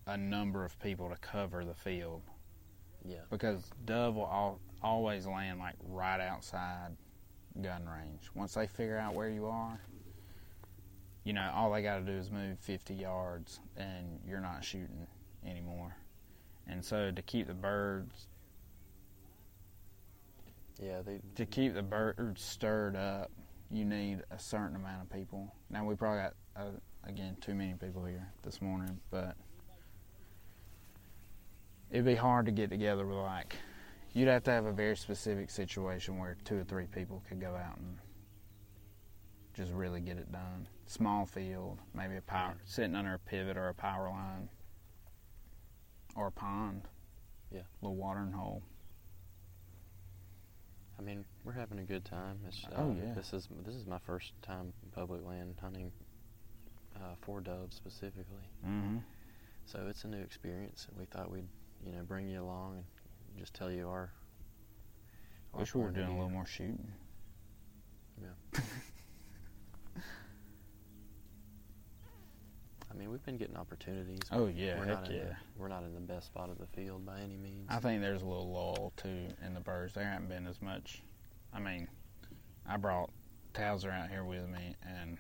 a 0.07 0.17
number 0.17 0.65
of 0.65 0.79
people 0.79 1.09
to 1.09 1.15
cover 1.17 1.63
the 1.63 1.75
field 1.75 2.23
Yeah. 3.07 3.21
because 3.29 3.69
dove 3.85 4.15
will 4.15 4.25
al- 4.25 4.59
always 4.81 5.27
land 5.27 5.59
like 5.59 5.75
right 5.88 6.19
outside 6.19 6.95
gun 7.61 7.85
range. 7.88 8.31
Once 8.33 8.55
they 8.55 8.65
figure 8.65 8.97
out 8.97 9.13
where 9.13 9.29
you 9.29 9.45
are, 9.45 9.79
you 11.23 11.33
know, 11.33 11.51
all 11.53 11.71
they 11.71 11.83
got 11.83 11.99
to 11.99 12.03
do 12.05 12.11
is 12.13 12.31
move 12.31 12.57
50 12.59 12.95
yards 12.95 13.59
and 13.77 14.19
you're 14.27 14.41
not 14.41 14.63
shooting 14.63 15.05
anymore. 15.45 15.95
And 16.67 16.83
so 16.83 17.11
to 17.11 17.21
keep 17.21 17.45
the 17.45 17.53
birds 17.53 18.27
Yeah. 20.81 21.03
They. 21.03 21.21
to 21.35 21.45
keep 21.45 21.75
the 21.75 21.83
birds 21.83 22.41
stirred 22.41 22.95
up, 22.95 23.31
you 23.71 23.86
need 23.86 24.21
a 24.32 24.39
certain 24.39 24.75
amount 24.75 25.01
of 25.01 25.10
people. 25.10 25.54
Now 25.69 25.86
we 25.86 25.95
probably 25.95 26.21
got 26.23 26.34
uh, 26.56 26.69
again 27.04 27.38
too 27.41 27.54
many 27.54 27.73
people 27.73 28.06
here 28.06 28.28
this 28.43 28.62
morning, 28.62 28.99
but 29.12 29.36
it'd 31.91 32.06
be 32.06 32.15
hard 32.15 32.45
to 32.45 32.51
get 32.51 32.69
together 32.69 33.06
with 33.06 33.17
like 33.17 33.56
you'd 34.13 34.28
have 34.28 34.43
to 34.43 34.51
have 34.51 34.65
a 34.65 34.71
very 34.71 34.95
specific 34.95 35.49
situation 35.49 36.17
where 36.17 36.38
two 36.45 36.58
or 36.58 36.63
three 36.63 36.86
people 36.86 37.21
could 37.28 37.39
go 37.41 37.56
out 37.56 37.78
and 37.78 37.97
just 39.54 39.71
really 39.71 39.99
get 39.99 40.17
it 40.17 40.32
done. 40.32 40.67
Small 40.88 41.25
field, 41.25 41.80
maybe 41.93 42.15
a 42.17 42.21
power 42.21 42.56
sitting 42.65 42.95
under 42.95 43.13
a 43.13 43.19
pivot 43.19 43.58
or 43.58 43.69
a 43.69 43.73
power 43.73 44.10
line 44.10 44.49
or 46.15 46.28
a 46.28 46.32
pond. 46.32 46.84
Yeah. 47.51 47.62
little 47.82 47.95
watering 47.95 48.32
hole. 48.32 48.63
I 50.97 51.01
mean, 51.01 51.25
we're 51.43 51.51
having 51.53 51.79
a 51.79 51.84
good 51.84 52.05
time. 52.05 52.39
It's, 52.47 52.63
uh, 52.65 52.81
Oh, 52.81 52.95
yeah. 52.97 53.13
This 53.13 53.34
is 53.34 53.47
this 53.65 53.75
is 53.75 53.86
my 53.86 53.99
first 53.99 54.34
time 54.41 54.73
public 54.93 55.25
land 55.25 55.55
hunting 55.62 55.91
uh, 56.95 57.15
for 57.21 57.41
doves 57.41 57.75
specifically. 57.75 58.47
Mm-hmm. 58.65 58.97
So 59.65 59.88
it's 59.89 60.03
a 60.03 60.08
new 60.08 60.21
experience, 60.21 60.88
and 60.89 60.97
we 60.97 61.05
thought 61.05 61.29
we'd, 61.31 61.47
you 61.86 61.91
know, 61.91 62.03
bring 62.03 62.29
you 62.29 62.41
along 62.41 62.75
and 62.77 63.39
just 63.39 63.53
tell 63.53 63.71
you 63.71 63.88
our. 63.89 64.12
our 65.53 65.60
Wish 65.62 65.75
we 65.75 65.81
were 65.81 65.91
doing 65.91 66.08
a 66.08 66.13
little 66.13 66.29
more 66.29 66.45
shooting. 66.45 66.91
I 72.95 72.97
mean, 72.97 73.12
we've 73.12 73.25
been 73.25 73.38
getting 73.38 73.58
opportunities. 73.58 74.19
Oh 74.31 74.47
yeah, 74.47 74.79
we're 74.79 74.86
heck 74.86 75.01
not 75.01 75.10
in 75.10 75.15
yeah. 75.15 75.23
the, 75.23 75.36
we're 75.58 75.67
not 75.67 75.84
in 75.84 75.93
the 75.93 75.99
best 75.99 76.27
spot 76.27 76.49
of 76.49 76.58
the 76.58 76.67
field 76.67 77.05
by 77.05 77.19
any 77.19 77.36
means. 77.36 77.67
I 77.69 77.79
think 77.79 78.01
there's 78.01 78.21
a 78.21 78.25
little 78.25 78.51
lull 78.51 78.93
too 78.95 79.27
in 79.45 79.53
the 79.53 79.60
birds. 79.60 79.93
There 79.93 80.05
haven't 80.05 80.29
been 80.29 80.47
as 80.47 80.62
much. 80.62 81.03
I 81.53 81.60
mean, 81.60 81.89
I 82.67 82.77
brought 82.77 83.10
Towser 83.53 83.91
out 83.91 84.10
here 84.10 84.23
with 84.23 84.47
me, 84.47 84.75
and 84.81 85.17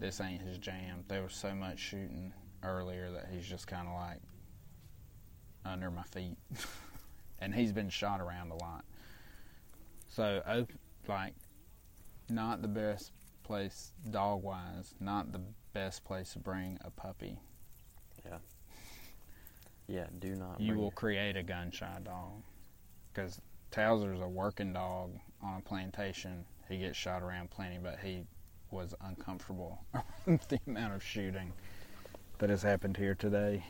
this 0.00 0.20
ain't 0.20 0.42
his 0.42 0.58
jam. 0.58 1.04
There 1.06 1.22
was 1.22 1.34
so 1.34 1.54
much 1.54 1.78
shooting 1.78 2.32
earlier 2.64 3.12
that 3.12 3.28
he's 3.32 3.46
just 3.46 3.68
kind 3.68 3.86
of 3.86 3.94
like 3.94 4.20
under 5.64 5.90
my 5.90 6.02
feet, 6.02 6.36
and 7.38 7.54
he's 7.54 7.72
been 7.72 7.90
shot 7.90 8.20
around 8.20 8.50
a 8.50 8.56
lot. 8.56 8.84
So, 10.08 10.42
oh, 10.48 10.66
like, 11.08 11.34
not 12.28 12.60
the 12.60 12.68
best 12.68 13.12
place 13.44 13.92
dog 14.10 14.42
wise. 14.42 14.94
Not 15.00 15.32
the 15.32 15.40
best 15.72 16.04
place 16.04 16.32
to 16.34 16.38
bring 16.38 16.78
a 16.84 16.90
puppy. 16.90 17.38
yeah, 18.24 18.38
Yeah, 19.88 20.06
do 20.18 20.34
not. 20.36 20.60
you 20.60 20.74
will 20.74 20.82
your- 20.84 20.90
create 20.92 21.36
a 21.36 21.42
gun 21.42 21.70
shy 21.70 21.98
dog. 22.04 22.42
Because 23.12 23.40
Towser's 23.70 24.20
a 24.20 24.28
working 24.28 24.72
dog 24.72 25.18
on 25.42 25.58
a 25.58 25.60
plantation. 25.60 26.44
He 26.68 26.78
gets 26.78 26.96
shot 26.96 27.22
around 27.22 27.50
plenty, 27.50 27.78
but 27.78 27.98
he 28.00 28.24
was 28.70 28.94
uncomfortable 29.02 29.78
with 30.26 30.46
the 30.48 30.58
amount 30.66 30.94
of 30.94 31.02
shooting 31.02 31.52
that 32.38 32.48
has 32.50 32.62
happened 32.62 32.96
here 32.96 33.14
today. 33.14 33.64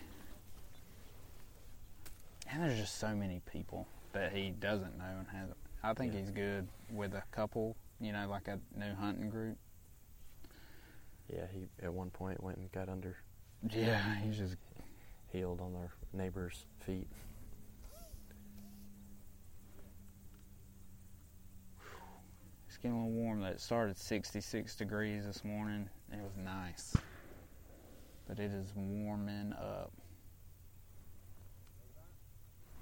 And 2.50 2.62
there's 2.62 2.78
just 2.78 2.98
so 2.98 3.14
many 3.14 3.40
people 3.50 3.86
that 4.12 4.32
he 4.32 4.50
doesn't 4.50 4.98
know 4.98 5.04
and 5.18 5.26
hasn't. 5.28 5.56
I 5.82 5.94
think 5.94 6.12
Yeah. 6.12 6.20
he's 6.20 6.30
good 6.30 6.68
with 6.90 7.14
a 7.14 7.22
couple, 7.32 7.76
you 8.00 8.12
know, 8.12 8.28
like 8.28 8.46
a 8.48 8.60
new 8.76 8.94
hunting 8.94 9.30
group. 9.30 9.56
Yeah, 11.32 11.46
he 11.52 11.66
at 11.82 11.92
one 11.92 12.10
point 12.10 12.42
went 12.42 12.58
and 12.58 12.70
got 12.72 12.88
under 12.88 13.16
Yeah, 13.70 14.16
he's 14.22 14.36
just 14.36 14.56
healed 15.32 15.60
on 15.60 15.72
their 15.72 15.90
neighbor's 16.12 16.66
feet. 16.84 17.08
It's 22.68 22.76
getting 22.76 22.96
a 22.96 23.06
little 23.06 23.12
warm. 23.12 23.40
That 23.40 23.60
started 23.60 23.96
66 23.96 24.76
degrees 24.76 25.24
this 25.26 25.44
morning. 25.44 25.88
and 26.10 26.20
It 26.20 26.24
was 26.24 26.36
nice. 26.42 26.94
But 28.28 28.38
it 28.38 28.50
is 28.50 28.72
warming 28.74 29.52
up. 29.52 29.92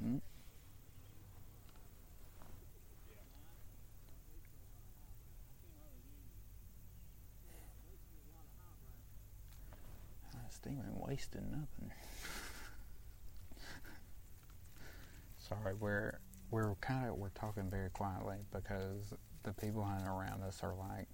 Hmm? 0.01 0.19
Ah, 10.67 10.71
ain't 10.71 11.09
wasting 11.09 11.51
nothing. 11.51 11.93
Sorry, 15.39 15.75
we're 15.75 16.19
we're 16.51 16.75
kind 16.81 17.09
of 17.09 17.17
we're 17.17 17.29
talking 17.31 17.69
very 17.71 17.91
quietly 17.91 18.37
because 18.53 19.15
the 19.43 19.53
people 19.53 19.83
hunting 19.85 20.07
around 20.07 20.43
us 20.43 20.61
are 20.63 20.75
like 20.75 21.09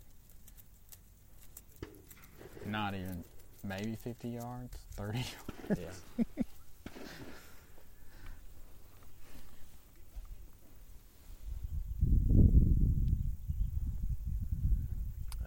not 2.64 2.94
even 2.94 3.22
maybe 3.64 3.96
50 4.02 4.28
yards 4.28 4.76
30 4.96 5.18
yards. 5.68 5.80
Yeah. 5.80 6.34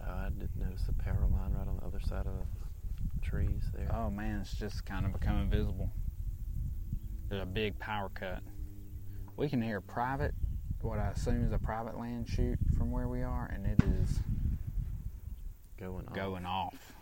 Uh, 0.00 0.12
I 0.26 0.28
did 0.38 0.48
notice 0.58 0.82
the 0.86 0.92
power 0.94 1.26
line 1.30 1.52
right 1.52 1.68
on 1.68 1.76
the 1.76 1.84
other 1.86 2.00
side 2.00 2.26
of 2.26 2.32
the 2.34 3.20
trees 3.26 3.62
there. 3.74 3.92
Oh 4.10 4.16
man 4.16 4.40
it's 4.40 4.54
just 4.54 4.84
kind 4.84 5.06
of 5.06 5.12
becoming 5.12 5.48
visible 5.48 5.90
there's 7.28 7.42
a 7.42 7.46
big 7.46 7.78
power 7.78 8.08
cut 8.14 8.40
we 9.36 9.48
can 9.48 9.62
hear 9.62 9.80
private 9.80 10.34
what 10.80 10.98
i 10.98 11.08
assume 11.08 11.44
is 11.44 11.52
a 11.52 11.58
private 11.58 11.98
land 11.98 12.28
shoot 12.28 12.58
from 12.76 12.90
where 12.90 13.06
we 13.06 13.22
are 13.22 13.50
and 13.54 13.66
it 13.66 13.80
is 13.84 14.20
going 15.78 16.06
off. 16.08 16.14
going 16.14 16.46
off 16.46 16.92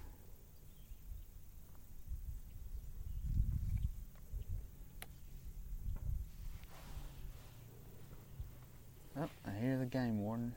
Oh, 9.21 9.29
I 9.45 9.61
hear 9.61 9.77
the 9.77 9.85
game 9.85 10.21
warden, 10.21 10.55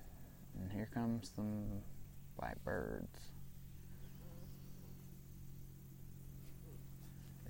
and 0.61 0.71
here 0.71 0.87
comes 0.93 1.31
some 1.35 1.81
blackbirds. 2.37 3.30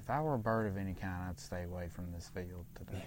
If 0.01 0.09
I 0.09 0.19
were 0.19 0.33
a 0.33 0.39
bird 0.39 0.65
of 0.65 0.77
any 0.77 0.95
kind, 0.95 1.29
I'd 1.29 1.39
stay 1.39 1.63
away 1.63 1.87
from 1.93 2.11
this 2.11 2.27
field 2.33 2.65
today. 2.75 3.05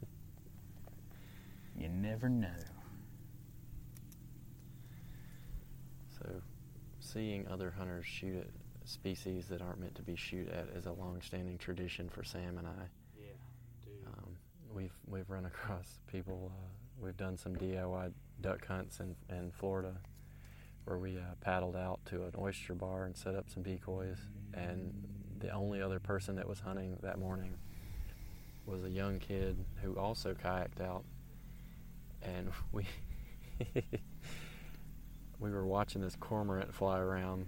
you 1.76 1.90
never 1.90 2.30
know. 2.30 2.48
So, 6.18 6.26
seeing 7.00 7.46
other 7.48 7.70
hunters 7.76 8.06
shoot 8.06 8.36
at 8.38 8.46
species 8.88 9.46
that 9.48 9.60
aren't 9.60 9.80
meant 9.80 9.94
to 9.96 10.02
be 10.02 10.16
shoot 10.16 10.48
at 10.48 10.68
is 10.74 10.86
a 10.86 10.92
long-standing 10.92 11.58
tradition 11.58 12.08
for 12.08 12.24
Sam 12.24 12.56
and 12.56 12.66
I. 12.66 12.88
Yeah, 13.20 13.26
dude. 13.84 14.06
Um, 14.06 14.30
we've 14.72 14.94
we've 15.06 15.28
run 15.28 15.44
across 15.44 15.98
people. 16.10 16.50
Uh, 16.50 17.04
we've 17.04 17.16
done 17.18 17.36
some 17.36 17.54
DIY 17.54 18.10
duck 18.40 18.66
hunts 18.66 19.00
in 19.00 19.14
in 19.28 19.50
Florida, 19.50 19.94
where 20.86 20.96
we 20.96 21.18
uh, 21.18 21.34
paddled 21.42 21.76
out 21.76 22.00
to 22.06 22.22
an 22.22 22.32
oyster 22.38 22.74
bar 22.74 23.04
and 23.04 23.14
set 23.14 23.34
up 23.34 23.50
some 23.50 23.62
decoys. 23.62 24.18
And 24.54 24.94
the 25.42 25.50
only 25.50 25.82
other 25.82 25.98
person 26.00 26.36
that 26.36 26.48
was 26.48 26.60
hunting 26.60 26.96
that 27.02 27.18
morning 27.18 27.54
was 28.64 28.84
a 28.84 28.88
young 28.88 29.18
kid 29.18 29.56
who 29.82 29.98
also 29.98 30.32
kayaked 30.34 30.80
out, 30.80 31.04
and 32.22 32.48
we 32.72 32.86
we 35.38 35.50
were 35.50 35.66
watching 35.66 36.00
this 36.00 36.16
cormorant 36.16 36.72
fly 36.74 36.98
around. 36.98 37.46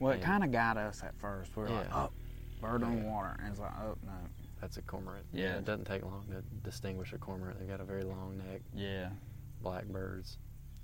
well, 0.00 0.12
it 0.12 0.22
kind 0.22 0.44
of 0.44 0.52
got 0.52 0.76
us 0.76 1.02
at 1.02 1.14
first. 1.18 1.56
We 1.56 1.64
were 1.64 1.68
like, 1.70 1.92
oh, 1.94 2.10
bird 2.60 2.82
on 2.82 2.98
Yeah. 2.98 3.04
water. 3.12 3.36
And 3.40 3.48
it's 3.50 3.58
like, 3.60 3.72
oh, 3.82 3.96
no. 4.06 4.12
That's 4.60 4.76
a 4.76 4.82
cormorant. 4.82 5.26
Yeah. 5.32 5.56
it 5.56 5.64
doesn't 5.64 5.84
take 5.84 6.02
long 6.04 6.24
to 6.30 6.42
distinguish 6.68 7.12
a 7.12 7.18
cormorant. 7.18 7.58
They've 7.58 7.68
got 7.68 7.80
a 7.80 7.84
very 7.84 8.04
long 8.04 8.38
neck. 8.48 8.62
Yeah. 8.74 9.10
black 9.60 9.84
birds, 9.86 10.38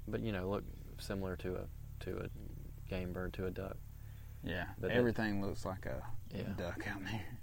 but 0.09 0.21
you 0.21 0.33
know, 0.33 0.49
look 0.49 0.65
similar 0.99 1.37
to 1.37 1.57
a 1.57 2.05
to 2.05 2.19
a 2.25 2.89
game 2.91 3.13
bird 3.13 3.33
to 3.35 3.47
a 3.47 3.51
duck. 3.51 3.77
Yeah. 4.43 4.67
But 4.79 4.91
it- 4.91 4.97
Everything 4.97 5.41
looks 5.45 5.65
like 5.65 5.87
a 5.87 6.03
Yeah. 6.35 6.43
duck 6.57 6.87
out 6.89 7.03
there. 7.05 7.39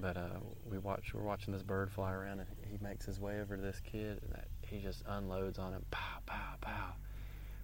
But 0.00 0.16
uh, 0.16 0.40
we 0.64 0.78
watch 0.78 1.12
we're 1.14 1.22
watching 1.22 1.52
this 1.52 1.62
bird 1.62 1.90
fly 1.90 2.12
around, 2.12 2.40
and 2.40 2.48
he 2.66 2.78
makes 2.82 3.04
his 3.04 3.20
way 3.20 3.40
over 3.40 3.56
to 3.56 3.62
this 3.62 3.78
kid, 3.80 4.20
and 4.22 4.32
that, 4.32 4.48
he 4.62 4.78
just 4.80 5.02
unloads 5.06 5.58
on 5.58 5.72
him, 5.74 5.84
pow 5.90 6.18
pow 6.24 6.54
pow, 6.62 6.94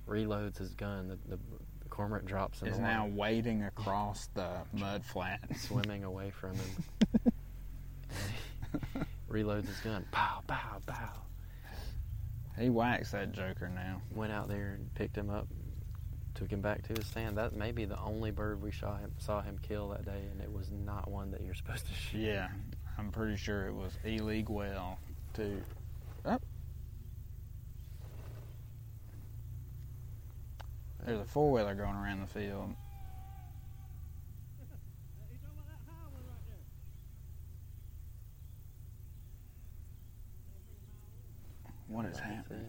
reloads 0.06 0.58
his 0.58 0.74
gun. 0.74 1.08
The, 1.08 1.16
the, 1.28 1.36
the 1.82 1.88
cormorant 1.88 2.26
drops 2.26 2.60
in 2.60 2.68
Is 2.68 2.78
now 2.78 3.04
water, 3.06 3.14
wading 3.16 3.62
across 3.64 4.26
the 4.34 4.50
mud 4.74 5.04
flat. 5.06 5.40
swimming 5.56 6.04
away 6.04 6.30
from 6.30 6.54
him. 6.56 7.32
reloads 9.30 9.66
his 9.66 9.80
gun, 9.80 10.04
pow 10.10 10.42
pow 10.46 10.80
pow. 10.86 11.10
He 12.58 12.68
whacks 12.70 13.12
that 13.12 13.32
joker 13.32 13.68
now. 13.68 14.02
Went 14.14 14.32
out 14.32 14.48
there 14.48 14.74
and 14.78 14.92
picked 14.94 15.16
him 15.16 15.30
up, 15.30 15.46
took 16.38 16.52
him 16.52 16.60
back 16.60 16.86
to 16.86 16.92
his 16.92 17.06
stand. 17.06 17.36
That 17.36 17.56
may 17.56 17.72
be 17.72 17.84
the 17.84 17.98
only 18.00 18.30
bird 18.30 18.62
we 18.62 18.70
saw 18.70 18.96
him 18.96 19.10
saw 19.18 19.42
him 19.42 19.58
kill 19.60 19.88
that 19.88 20.04
day, 20.04 20.22
and 20.30 20.40
it 20.40 20.52
was 20.52 20.70
not 20.70 21.10
one 21.10 21.32
that 21.32 21.42
you're 21.42 21.54
supposed 21.62 21.86
to 21.86 21.92
shoot. 21.92 22.20
Yeah. 22.20 22.48
I'm 22.96 23.10
pretty 23.10 23.36
sure 23.36 23.66
it 23.66 23.74
was 23.74 23.92
illegal 24.04 24.54
well 24.54 24.98
too. 25.34 25.62
Oh. 26.24 26.38
There's 31.04 31.20
a 31.20 31.24
four 31.24 31.50
wheeler 31.50 31.74
going 31.74 31.94
around 31.94 32.20
the 32.20 32.26
field. 32.26 32.74
What 41.88 42.04
is 42.04 42.18
happening? 42.18 42.66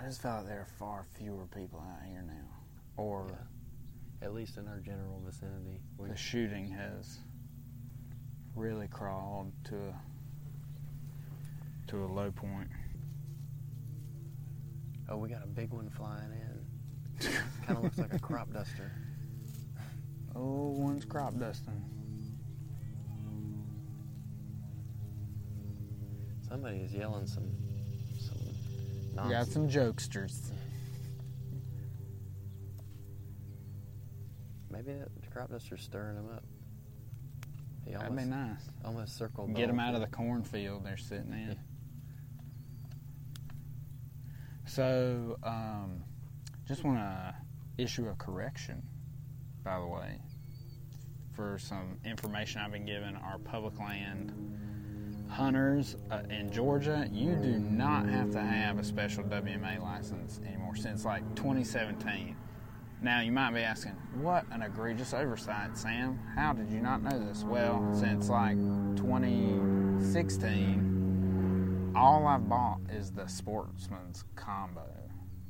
I 0.00 0.06
just 0.06 0.22
felt 0.22 0.38
like 0.38 0.46
there 0.46 0.60
are 0.60 0.68
far 0.78 1.04
fewer 1.14 1.44
people 1.54 1.80
out 1.80 2.06
here 2.08 2.22
now. 2.26 2.48
Or 2.96 3.26
Yeah. 3.28 4.26
At 4.26 4.34
least 4.34 4.56
in 4.56 4.66
our 4.68 4.78
general 4.78 5.20
vicinity. 5.24 5.80
The 5.98 6.16
shooting 6.16 6.70
has 6.70 7.18
really 8.54 8.88
crawled 8.88 9.52
to 9.64 9.76
a 9.76 9.94
to 11.88 12.04
a 12.04 12.06
low 12.06 12.30
point. 12.30 12.68
oh, 15.08 15.16
we 15.16 15.28
got 15.28 15.42
a 15.42 15.46
big 15.48 15.70
one 15.70 15.90
flying 15.90 16.30
in. 16.32 17.32
kind 17.66 17.78
of 17.78 17.82
looks 17.82 17.98
like 17.98 18.14
a 18.14 18.18
crop 18.28 18.52
duster. 18.52 18.92
Oh, 20.36 20.68
one's 20.76 21.04
crop 21.04 21.36
dusting. 21.38 21.82
Somebody 26.46 26.78
is 26.78 26.92
yelling 26.92 27.26
some 27.26 27.50
We 29.12 29.30
got 29.30 29.46
some 29.46 29.68
jokesters. 29.68 30.50
Maybe 34.70 34.92
that 34.92 35.08
crop 35.32 35.50
duster's 35.50 35.82
stirring 35.82 36.16
them 36.16 36.28
up. 36.34 36.44
He 37.84 37.92
That'd 37.92 38.16
be 38.16 38.24
nice. 38.24 38.60
almost 38.84 39.16
circled. 39.16 39.54
Get 39.54 39.66
them 39.66 39.80
out 39.80 39.94
of 39.94 40.00
the 40.00 40.06
cornfield 40.06 40.84
they're 40.84 40.96
sitting 40.96 41.32
in. 41.32 41.48
Yeah. 41.48 41.54
So, 44.66 45.36
um, 45.42 46.04
just 46.68 46.84
want 46.84 46.98
to 46.98 47.34
issue 47.78 48.08
a 48.08 48.14
correction, 48.14 48.82
by 49.64 49.80
the 49.80 49.86
way, 49.86 50.20
for 51.32 51.58
some 51.58 51.98
information 52.04 52.60
I've 52.60 52.70
been 52.70 52.86
given. 52.86 53.16
Our 53.16 53.38
public 53.38 53.78
land 53.80 54.32
hunters 55.30 55.96
uh, 56.10 56.22
in 56.28 56.50
Georgia, 56.50 57.08
you 57.12 57.36
do 57.36 57.58
not 57.58 58.08
have 58.08 58.32
to 58.32 58.40
have 58.40 58.78
a 58.78 58.84
special 58.84 59.22
WMA 59.24 59.82
license 59.82 60.40
anymore 60.46 60.76
since 60.76 61.04
like 61.04 61.22
2017. 61.36 62.36
Now, 63.02 63.22
you 63.22 63.32
might 63.32 63.54
be 63.54 63.60
asking, 63.60 63.92
what 64.20 64.44
an 64.50 64.60
egregious 64.60 65.14
oversight, 65.14 65.78
Sam. 65.78 66.18
How 66.36 66.52
did 66.52 66.70
you 66.70 66.80
not 66.80 67.02
know 67.02 67.18
this? 67.18 67.44
Well, 67.44 67.88
since 67.94 68.28
like 68.28 68.58
2016, 68.96 71.94
all 71.96 72.26
I've 72.26 72.46
bought 72.46 72.80
is 72.90 73.10
the 73.10 73.26
Sportsman's 73.26 74.24
combo, 74.36 74.86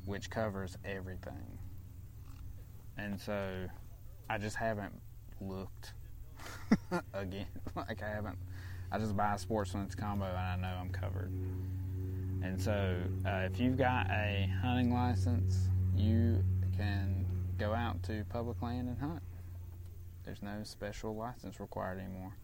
which 0.05 0.31
covers 0.31 0.79
everything. 0.85 1.59
And 2.97 3.21
so 3.21 3.67
I 4.29 4.39
just 4.39 4.55
haven't 4.55 4.95
looked 5.41 5.95
again. 7.15 7.47
like, 7.75 8.01
I 8.03 8.09
haven't. 8.09 8.39
I 8.93 8.99
just 8.99 9.17
buy 9.17 9.35
a 9.35 9.39
Sportsman's 9.39 9.95
combo 9.95 10.27
and 10.27 10.37
I 10.37 10.57
know 10.57 10.77
I'm 10.81 10.91
covered. 10.91 11.33
And 12.43 12.61
so, 12.61 12.97
uh, 13.27 13.49
if 13.51 13.61
you've 13.61 13.77
got 13.77 14.11
a 14.11 14.51
hunting 14.63 14.93
license, 14.93 15.69
you 15.95 16.43
can 16.77 17.27
go 17.59 17.75
out 17.75 18.03
to 18.05 18.25
public 18.31 18.63
land 18.63 18.89
and 18.89 18.99
hunt. 18.99 19.23
There's 20.25 20.43
no 20.43 20.63
special 20.65 21.15
license 21.15 21.61
required 21.61 21.99
anymore. 21.99 22.35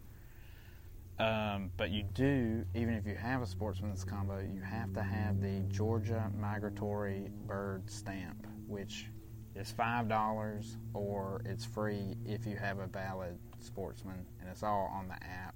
Um, 1.19 1.71
but 1.77 1.89
you 1.89 2.03
do, 2.13 2.63
even 2.75 2.93
if 2.93 3.07
you 3.07 3.15
have 3.15 3.41
a 3.41 3.47
sportsman's 3.47 4.03
combo, 4.03 4.39
you 4.39 4.61
have 4.61 4.93
to 4.93 5.01
have 5.01 5.41
the 5.41 5.61
Georgia 5.69 6.31
Migratory 6.39 7.31
Bird 7.47 7.89
Stamp, 7.89 8.45
which 8.67 9.07
is 9.55 9.71
five 9.71 10.07
dollars, 10.07 10.77
or 10.93 11.41
it's 11.43 11.65
free 11.65 12.15
if 12.23 12.45
you 12.45 12.55
have 12.55 12.77
a 12.77 12.85
valid 12.85 13.39
sportsman, 13.59 14.27
and 14.39 14.49
it's 14.49 14.61
all 14.61 14.91
on 14.93 15.07
the 15.07 15.15
app. 15.25 15.55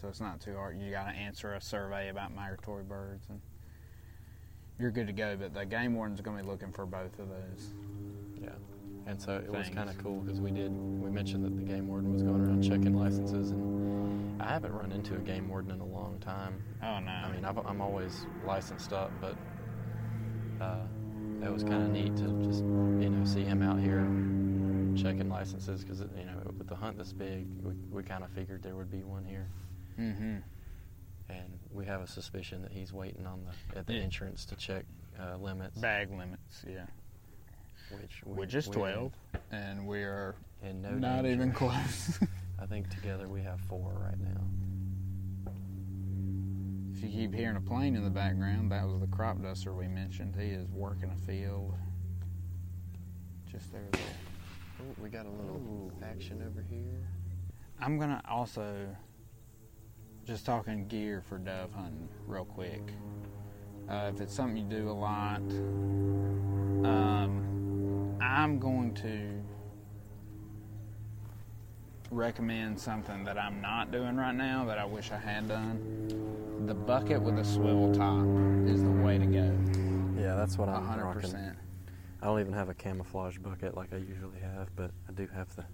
So 0.00 0.08
it's 0.08 0.20
not 0.20 0.40
too 0.40 0.54
hard. 0.54 0.78
You 0.78 0.90
got 0.90 1.04
to 1.04 1.16
answer 1.16 1.54
a 1.54 1.60
survey 1.60 2.08
about 2.10 2.34
migratory 2.34 2.84
birds, 2.84 3.26
and 3.30 3.40
you're 4.78 4.90
good 4.90 5.06
to 5.06 5.12
go. 5.12 5.36
But 5.36 5.54
the 5.54 5.64
game 5.64 5.94
warden's 5.94 6.20
going 6.20 6.36
to 6.36 6.42
be 6.42 6.48
looking 6.48 6.72
for 6.72 6.84
both 6.84 7.18
of 7.18 7.28
those. 7.28 7.74
Yeah. 8.40 8.50
And 9.06 9.20
so 9.20 9.36
it 9.36 9.50
was 9.50 9.68
kind 9.70 9.88
of 9.88 9.96
cool 9.98 10.20
because 10.20 10.40
we 10.40 10.50
did 10.50 10.72
we 10.72 11.10
mentioned 11.10 11.44
that 11.44 11.56
the 11.56 11.62
game 11.62 11.88
warden 11.88 12.12
was 12.12 12.22
going 12.22 12.40
around 12.40 12.62
checking 12.62 12.94
licenses, 12.94 13.52
and 13.52 14.42
I 14.42 14.48
haven't 14.48 14.72
run 14.72 14.92
into 14.92 15.14
a 15.14 15.20
game 15.20 15.48
warden 15.48 15.70
in 15.70 15.80
a 15.80 15.86
long 15.86 16.18
time. 16.18 16.62
Oh 16.82 16.98
no! 16.98 17.10
I 17.10 17.30
mean, 17.32 17.44
I've, 17.44 17.58
I'm 17.58 17.80
always 17.80 18.26
licensed 18.44 18.92
up, 18.92 19.12
but 19.20 19.36
uh, 20.60 20.80
it 21.42 21.52
was 21.52 21.62
kind 21.62 21.82
of 21.82 21.90
neat 21.90 22.16
to 22.16 22.24
just 22.44 22.64
you 22.64 23.10
know 23.10 23.24
see 23.24 23.44
him 23.44 23.62
out 23.62 23.78
here 23.78 24.00
checking 24.96 25.28
licenses 25.28 25.84
because 25.84 26.00
you 26.00 26.24
know 26.24 26.40
with 26.58 26.66
the 26.66 26.74
hunt 26.74 26.98
this 26.98 27.12
big, 27.12 27.46
we, 27.62 27.72
we 27.90 28.02
kind 28.02 28.24
of 28.24 28.30
figured 28.30 28.62
there 28.62 28.74
would 28.74 28.90
be 28.90 29.04
one 29.04 29.24
here, 29.24 29.48
mm-hmm. 29.98 30.36
and 31.28 31.58
we 31.72 31.84
have 31.86 32.00
a 32.00 32.06
suspicion 32.06 32.62
that 32.62 32.72
he's 32.72 32.92
waiting 32.92 33.26
on 33.26 33.40
the 33.44 33.78
at 33.78 33.86
the 33.86 33.94
Yeah. 33.94 34.00
entrance 34.02 34.44
to 34.46 34.56
check 34.56 34.84
uh, 35.20 35.36
limits, 35.36 35.78
Bag 35.78 36.10
limits, 36.10 36.64
yeah, 36.68 36.86
which 38.00 38.22
we, 38.24 38.34
which 38.34 38.54
is 38.54 38.66
twelve, 38.68 39.12
and 39.50 39.86
we 39.86 39.98
are 40.02 40.34
in 40.62 40.82
no 40.82 40.90
not 40.90 41.22
danger. 41.22 41.30
even 41.30 41.52
close. 41.52 42.18
I 42.58 42.66
think 42.66 42.88
together 42.90 43.28
we 43.28 43.42
have 43.42 43.60
four 43.60 43.92
right 44.00 44.18
now. 44.18 44.40
If 46.94 47.02
you 47.02 47.10
keep 47.10 47.34
hearing 47.34 47.56
a 47.56 47.60
plane 47.60 47.94
in 47.94 48.02
the 48.04 48.10
background, 48.10 48.72
that 48.72 48.86
was 48.86 49.00
the 49.00 49.06
crop 49.06 49.42
duster 49.42 49.74
we 49.74 49.86
mentioned. 49.86 50.34
He 50.38 50.48
is 50.48 50.66
working 50.70 51.10
a 51.10 51.26
field. 51.26 51.74
Just 53.50 53.70
there. 53.72 53.82
there. 53.92 54.00
Oh, 54.80 54.94
we 55.02 55.08
got 55.10 55.26
a 55.26 55.30
little 55.30 55.92
action 56.02 56.42
over 56.46 56.62
here. 56.68 57.06
I'm 57.80 57.98
gonna 57.98 58.22
also 58.28 58.88
just 60.26 60.44
talking 60.44 60.86
gear 60.88 61.22
for 61.28 61.38
dove 61.38 61.72
hunting 61.72 62.08
real 62.26 62.44
quick. 62.44 62.82
Uh, 63.88 64.10
if 64.12 64.20
it's 64.20 64.34
something 64.34 64.56
you 64.56 64.64
do 64.64 64.90
a 64.90 64.92
lot, 64.92 65.40
um, 66.84 68.18
I'm 68.20 68.58
going 68.58 68.92
to 68.94 69.40
recommend 72.10 72.78
something 72.80 73.22
that 73.24 73.38
I'm 73.38 73.60
not 73.60 73.92
doing 73.92 74.16
right 74.16 74.34
now 74.34 74.64
that 74.64 74.78
I 74.78 74.84
wish 74.84 75.12
I 75.12 75.18
had 75.18 75.46
done. 75.48 76.64
The 76.66 76.74
bucket 76.74 77.22
with 77.22 77.38
a 77.38 77.44
swivel 77.44 77.94
top 77.94 78.26
is 78.68 78.82
the 78.82 78.90
way 78.90 79.18
to 79.18 79.26
go. 79.26 79.56
Yeah, 80.20 80.34
that's 80.34 80.58
what 80.58 80.68
I'm 80.68 80.82
A 80.82 80.86
hundred 80.86 81.04
rocking. 81.04 81.36
I 82.20 82.26
don't 82.26 82.40
even 82.40 82.52
have 82.52 82.68
a 82.68 82.74
camouflage 82.74 83.38
bucket 83.38 83.76
like 83.76 83.92
I 83.92 83.98
usually 83.98 84.40
have, 84.40 84.74
but 84.74 84.90
I 85.08 85.12
do 85.12 85.28
have 85.32 85.54
the, 85.54 85.64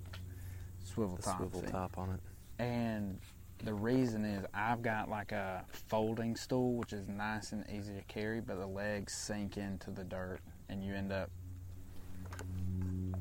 Swivel 0.84 1.16
the 1.16 1.22
top. 1.22 1.38
swivel 1.38 1.62
top 1.62 1.96
on 1.96 2.10
it. 2.10 2.20
And 2.62 3.18
the 3.64 3.74
reason 3.74 4.24
is 4.24 4.44
I've 4.54 4.82
got 4.82 5.08
like 5.08 5.32
a 5.32 5.64
folding 5.88 6.34
stool, 6.36 6.74
which 6.74 6.92
is 6.92 7.06
nice 7.08 7.52
and 7.52 7.64
easy 7.70 7.94
to 7.94 8.02
carry, 8.02 8.40
but 8.40 8.58
the 8.58 8.66
legs 8.66 9.12
sink 9.12 9.56
into 9.56 9.90
the 9.90 10.04
dirt, 10.04 10.40
and 10.68 10.84
you 10.84 10.94
end 10.94 11.12
up 11.12 11.30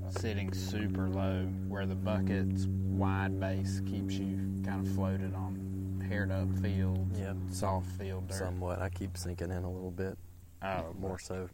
sitting 0.10 0.52
super 0.54 1.08
low, 1.10 1.44
where 1.68 1.86
the 1.86 1.96
bucket's 1.96 2.66
wide 2.68 3.40
base 3.40 3.82
keeps 3.86 4.16
you 4.16 4.38
kind 4.66 4.86
of 4.86 4.94
floated 4.94 5.34
on 5.36 6.06
paired 6.10 6.32
up 6.32 6.50
fields, 6.60 7.18
Yep. 7.20 7.36
soft 7.52 7.88
field 7.92 8.28
dirt. 8.28 8.38
Somewhat. 8.38 8.80
I 8.82 8.90
keep 8.90 9.16
sinking 9.18 9.52
in 9.52 9.64
a 9.64 9.72
little 9.72 9.92
bit, 9.92 10.18
oh, 10.64 10.94
more 11.00 11.18
so, 11.20 11.48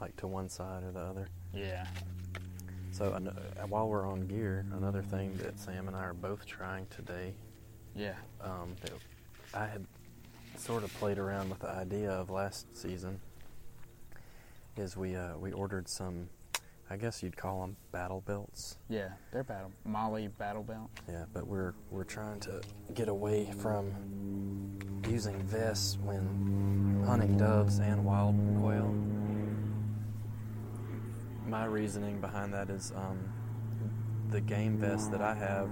like 0.00 0.14
to 0.18 0.26
one 0.28 0.48
side 0.48 0.84
or 0.84 0.92
the 0.92 1.00
other. 1.00 1.28
yeah. 1.52 1.86
So 2.92 3.18
know- 3.18 3.32
uh, 3.60 3.66
while 3.66 3.88
we're 3.88 4.06
on 4.06 4.28
gear, 4.28 4.64
another 4.72 5.02
thing 5.02 5.36
that 5.38 5.58
Sam 5.58 5.88
and 5.88 5.96
I 5.96 6.00
are 6.04 6.14
both 6.14 6.46
trying 6.46 6.86
today, 6.86 7.34
Yeah. 7.96 8.14
um, 8.40 8.74
that 8.82 8.92
I 9.54 9.66
had 9.66 9.86
sort 10.56 10.84
of 10.84 10.92
played 10.94 11.18
around 11.18 11.50
with 11.50 11.60
the 11.60 11.68
idea 11.70 12.10
of 12.10 12.30
last 12.30 12.76
season, 12.76 13.20
is 14.76 14.96
we 14.96 15.14
uh, 15.16 15.36
we 15.38 15.52
ordered 15.52 15.88
some, 15.88 16.28
I 16.90 16.96
guess 16.96 17.22
you'd 17.22 17.36
call 17.36 17.60
them 17.60 17.76
battle 17.92 18.22
belts. 18.26 18.78
Yeah, 18.88 19.10
they're 19.32 19.44
battle 19.44 19.72
MOLLE 19.84 20.28
battle 20.38 20.62
belt. 20.62 20.90
Yeah, 21.08 21.24
but 21.32 21.46
we're 21.46 21.74
we're 21.90 22.04
trying 22.04 22.40
to 22.40 22.60
get 22.94 23.08
away 23.08 23.50
from 23.58 23.92
using 25.08 25.42
vests 25.44 25.98
when 26.02 27.02
hunting 27.06 27.36
doves 27.36 27.78
and 27.78 28.04
wild 28.04 28.34
quail. 28.60 28.94
My 31.46 31.66
reasoning 31.66 32.20
behind 32.20 32.54
that 32.54 32.70
is 32.70 32.90
um, 32.96 33.18
the 34.34 34.40
game 34.40 34.76
vests 34.76 35.06
that 35.06 35.20
I 35.22 35.32
have 35.32 35.70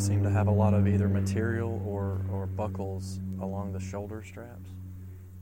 seem 0.00 0.22
to 0.22 0.30
have 0.30 0.46
a 0.46 0.50
lot 0.50 0.72
of 0.72 0.88
either 0.88 1.06
material 1.06 1.82
or, 1.84 2.22
or 2.32 2.46
buckles 2.46 3.20
along 3.42 3.72
the 3.72 3.78
shoulder 3.78 4.22
straps, 4.26 4.70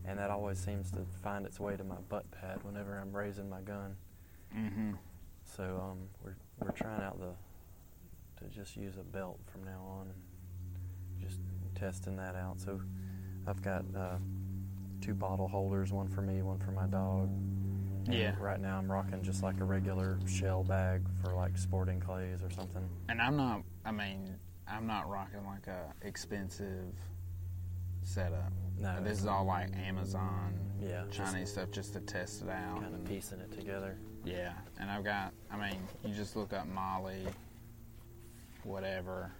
and 0.04 0.18
that 0.18 0.28
always 0.28 0.58
seems 0.58 0.90
to 0.90 1.06
find 1.22 1.46
its 1.46 1.60
way 1.60 1.76
to 1.76 1.84
my 1.84 1.94
butt 2.08 2.28
pad 2.32 2.58
whenever 2.64 2.98
I'm 2.98 3.14
raising 3.14 3.48
my 3.48 3.60
gun. 3.60 3.94
Mm-hmm. 4.58 4.94
So 5.44 5.80
um, 5.80 5.98
we're 6.24 6.34
we're 6.58 6.72
trying 6.72 7.00
out 7.00 7.20
the 7.20 7.30
to 8.42 8.52
just 8.52 8.76
use 8.76 8.96
a 8.96 9.04
belt 9.04 9.38
from 9.46 9.62
now 9.62 9.86
on 9.88 10.08
and 10.08 11.24
just 11.24 11.38
testing 11.76 12.16
that 12.16 12.34
out. 12.34 12.60
So 12.60 12.80
I've 13.46 13.62
got 13.62 13.84
uh, 13.96 14.16
two 15.00 15.14
bottle 15.14 15.46
holders, 15.46 15.92
one 15.92 16.08
for 16.08 16.22
me, 16.22 16.42
one 16.42 16.58
for 16.58 16.72
my 16.72 16.86
dog. 16.86 17.30
And 18.06 18.14
Yeah. 18.14 18.34
Right 18.38 18.60
now 18.60 18.78
I'm 18.78 18.90
rocking 18.90 19.22
just 19.22 19.42
like 19.42 19.60
a 19.60 19.64
regular 19.64 20.18
shell 20.26 20.62
bag 20.64 21.02
for 21.22 21.34
like 21.34 21.56
sporting 21.58 22.00
clays 22.00 22.42
or 22.42 22.50
something. 22.50 22.88
And 23.08 23.20
I'm 23.20 23.36
not. 23.36 23.62
I 23.84 23.92
mean, 23.92 24.34
I'm 24.68 24.86
not 24.86 25.08
rocking 25.08 25.44
like 25.46 25.66
a 25.66 25.92
expensive 26.06 26.92
setup. 28.02 28.52
No, 28.78 29.02
this 29.02 29.18
is 29.20 29.26
all 29.26 29.44
like 29.44 29.74
Amazon 29.76 30.54
Yeah, 30.80 31.04
Chinese 31.10 31.50
stuff 31.52 31.70
just 31.70 31.92
to 31.94 32.00
test 32.00 32.42
it 32.42 32.48
out. 32.50 32.80
kind 32.82 32.94
of 32.94 33.04
piecing 33.04 33.40
it 33.40 33.50
together. 33.52 33.96
Yeah, 34.24 34.52
and 34.80 34.90
I've 34.90 35.04
got. 35.04 35.32
I 35.50 35.56
mean, 35.56 35.80
you 36.04 36.12
just 36.14 36.36
look 36.36 36.52
up 36.52 36.66
MOLLE, 36.66 37.12
whatever, 38.64 39.30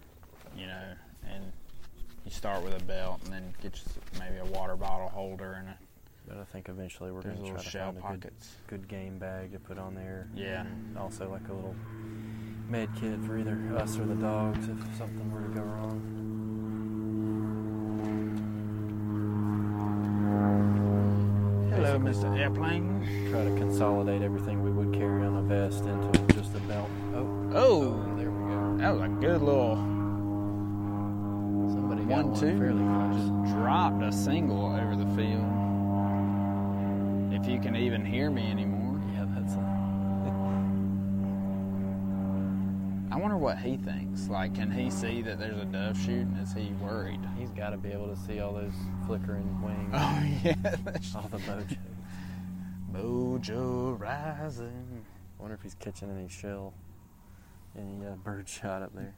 you 0.57 0.67
know, 0.67 0.83
and 1.33 1.45
you 2.25 2.31
start 2.31 2.63
with 2.63 2.81
a 2.81 2.85
belt, 2.85 3.21
and 3.25 3.33
then 3.33 3.55
get 3.63 3.77
you 3.77 3.83
maybe 4.21 4.37
a 4.39 4.45
water 4.59 4.77
bottle 4.77 5.09
holder 5.09 5.55
and 5.55 5.69
a, 5.69 5.79
But 6.27 6.39
I 6.39 6.45
think 6.45 6.69
eventually 6.69 7.13
we're 7.13 7.23
going 7.23 7.37
to 7.45 7.53
try 7.53 7.93
to 7.93 8.01
find 8.01 8.15
a 8.17 8.19
good, 8.19 8.33
good 8.67 8.89
game 8.89 9.19
bag 9.19 9.53
to 9.53 9.59
put 9.61 9.79
on 9.79 9.95
there. 9.95 10.29
Yeah. 10.35 10.63
And 10.63 10.99
also 10.99 11.31
like 11.31 11.49
a 11.49 11.53
little 11.53 11.75
med 12.69 12.89
kit 12.99 13.21
for 13.25 13.39
either 13.39 13.59
us 13.79 13.97
or 13.99 14.07
the 14.07 14.17
dogs 14.17 14.69
if 14.69 14.79
something 14.99 15.31
were 15.33 15.43
to 15.43 15.49
go 15.55 15.61
wrong. 15.63 16.03
Hello, 21.75 21.99
Mr. 21.99 22.37
Airplane. 22.39 23.29
Try 23.31 23.45
to 23.45 23.51
consolidate 23.57 24.23
everything 24.23 24.63
we 24.63 24.71
would 24.71 24.93
carry 24.99 25.25
on 25.25 25.37
a 25.37 25.43
vest 25.43 25.85
into 25.85 26.19
just 26.35 26.55
a 26.55 26.61
belt. 26.61 26.89
Oh. 27.15 27.51
oh, 27.55 27.57
Oh, 27.57 28.17
there 28.17 28.31
we 28.31 28.51
go. 28.51 28.77
that 28.79 28.93
was 28.95 29.03
a 29.03 29.09
good 29.09 29.43
little. 29.43 29.77
Somebody 31.71 32.03
got 32.05 32.25
One, 32.25 32.31
one, 32.31 32.41
two. 32.41 32.59
fairly 32.59 32.83
close. 32.83 33.45
Just 33.45 33.55
dropped 33.57 34.03
a 34.03 34.11
single 34.13 34.67
over 34.75 34.97
the 34.97 35.07
field. 35.15 35.45
If 37.33 37.47
you 37.47 37.61
can 37.61 37.77
even 37.77 38.05
hear 38.05 38.31
me 38.31 38.51
anymore. 38.51 39.01
Yeah, 39.13 39.27
that's 39.29 39.55
a, 39.55 39.59
I 43.13 43.17
wonder 43.19 43.37
what 43.37 43.59
he 43.59 43.77
thinks. 43.77 44.29
Like, 44.29 44.55
can 44.55 44.71
he 44.71 44.91
see 44.91 45.23
that 45.23 45.39
there's 45.39 45.59
a 45.59 45.65
dove 45.65 45.99
shooting? 45.99 46.37
Is 46.43 46.53
he 46.53 46.73
worried? 46.81 47.21
he's 47.39 47.51
got 47.51 47.71
to 47.71 47.77
be 47.77 47.91
able 47.91 48.09
to 48.09 48.17
see 48.17 48.41
all 48.41 48.53
those 48.53 48.73
flickering 49.07 49.61
wings, 49.63 49.93
Oh 49.95 50.23
yeah, 50.45 50.55
that's 50.85 51.15
all 51.15 51.29
the 51.31 51.39
mojo. 51.39 51.77
Mojo 52.93 53.99
rising. 54.01 55.05
wonder 55.39 55.55
if 55.55 55.63
he's 55.63 55.75
catching 55.75 56.11
any 56.11 56.29
shell, 56.29 56.73
any 57.77 58.07
uh, 58.07 58.15
bird 58.17 58.49
shot 58.49 58.83
up 58.83 58.95
there. 58.95 59.15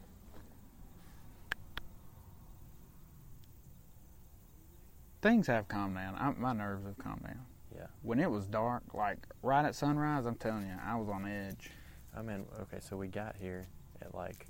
Things 5.21 5.47
have 5.49 5.67
calmed 5.69 5.97
down. 5.97 6.15
I, 6.17 6.31
my 6.39 6.53
nerves 6.53 6.85
have 6.87 6.99
calmed 6.99 7.23
down. 7.25 7.45
Yeah. 7.79 7.87
When 8.03 8.19
it 8.19 8.29
was 8.31 8.47
dark, 8.47 8.83
like 8.93 9.19
right 9.43 9.65
at 9.65 9.75
sunrise, 9.75 10.27
I'm 10.27 10.35
telling 10.35 10.67
you, 10.67 10.75
I 10.85 10.97
was 10.97 11.09
on 11.09 11.27
edge. 11.27 11.71
I 12.17 12.23
mean, 12.23 12.45
okay, 12.63 12.81
so 12.81 12.97
we 12.97 13.07
got 13.07 13.37
here 13.37 13.69
at 14.03 14.15
like 14.15 14.47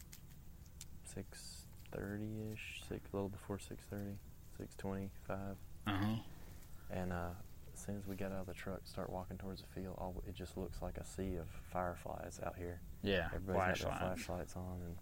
six 1.04 1.66
thirty 1.92 2.50
ish, 2.52 2.82
six 2.88 3.10
a 3.12 3.16
little 3.16 3.28
before 3.28 3.58
six 3.58 3.84
thirty, 3.90 4.16
six 4.56 4.74
twenty 4.76 5.10
five, 5.26 5.56
Uh 5.86 5.90
huh. 5.98 6.14
and 6.90 7.12
uh, 7.12 7.30
as 7.74 7.80
soon 7.80 7.96
as 7.98 8.06
we 8.06 8.16
got 8.16 8.32
out 8.32 8.40
of 8.40 8.46
the 8.46 8.54
truck, 8.54 8.80
start 8.84 9.10
walking 9.10 9.36
towards 9.36 9.60
the 9.60 9.68
field, 9.68 9.94
all 9.98 10.22
it 10.26 10.34
just 10.34 10.56
looks 10.56 10.80
like 10.80 10.96
a 10.96 11.04
sea 11.04 11.36
of 11.36 11.46
fireflies 11.70 12.40
out 12.46 12.54
here. 12.56 12.80
Yeah. 13.02 13.28
Everybody's 13.34 13.82
got 13.84 14.00
their 14.00 14.08
flashlights 14.16 14.56
on, 14.56 14.80
and 14.86 14.96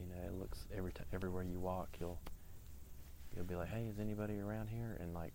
you 0.00 0.06
know 0.14 0.26
it 0.26 0.34
looks 0.38 0.66
every 0.76 0.92
time 0.92 1.06
everywhere 1.12 1.42
you 1.42 1.58
walk, 1.58 1.96
you'll 2.00 2.18
you'll 3.34 3.44
be 3.44 3.54
like, 3.54 3.68
"Hey, 3.68 3.86
is 3.86 3.98
anybody 3.98 4.38
around 4.40 4.68
here?" 4.68 4.96
And 5.00 5.12
like 5.12 5.32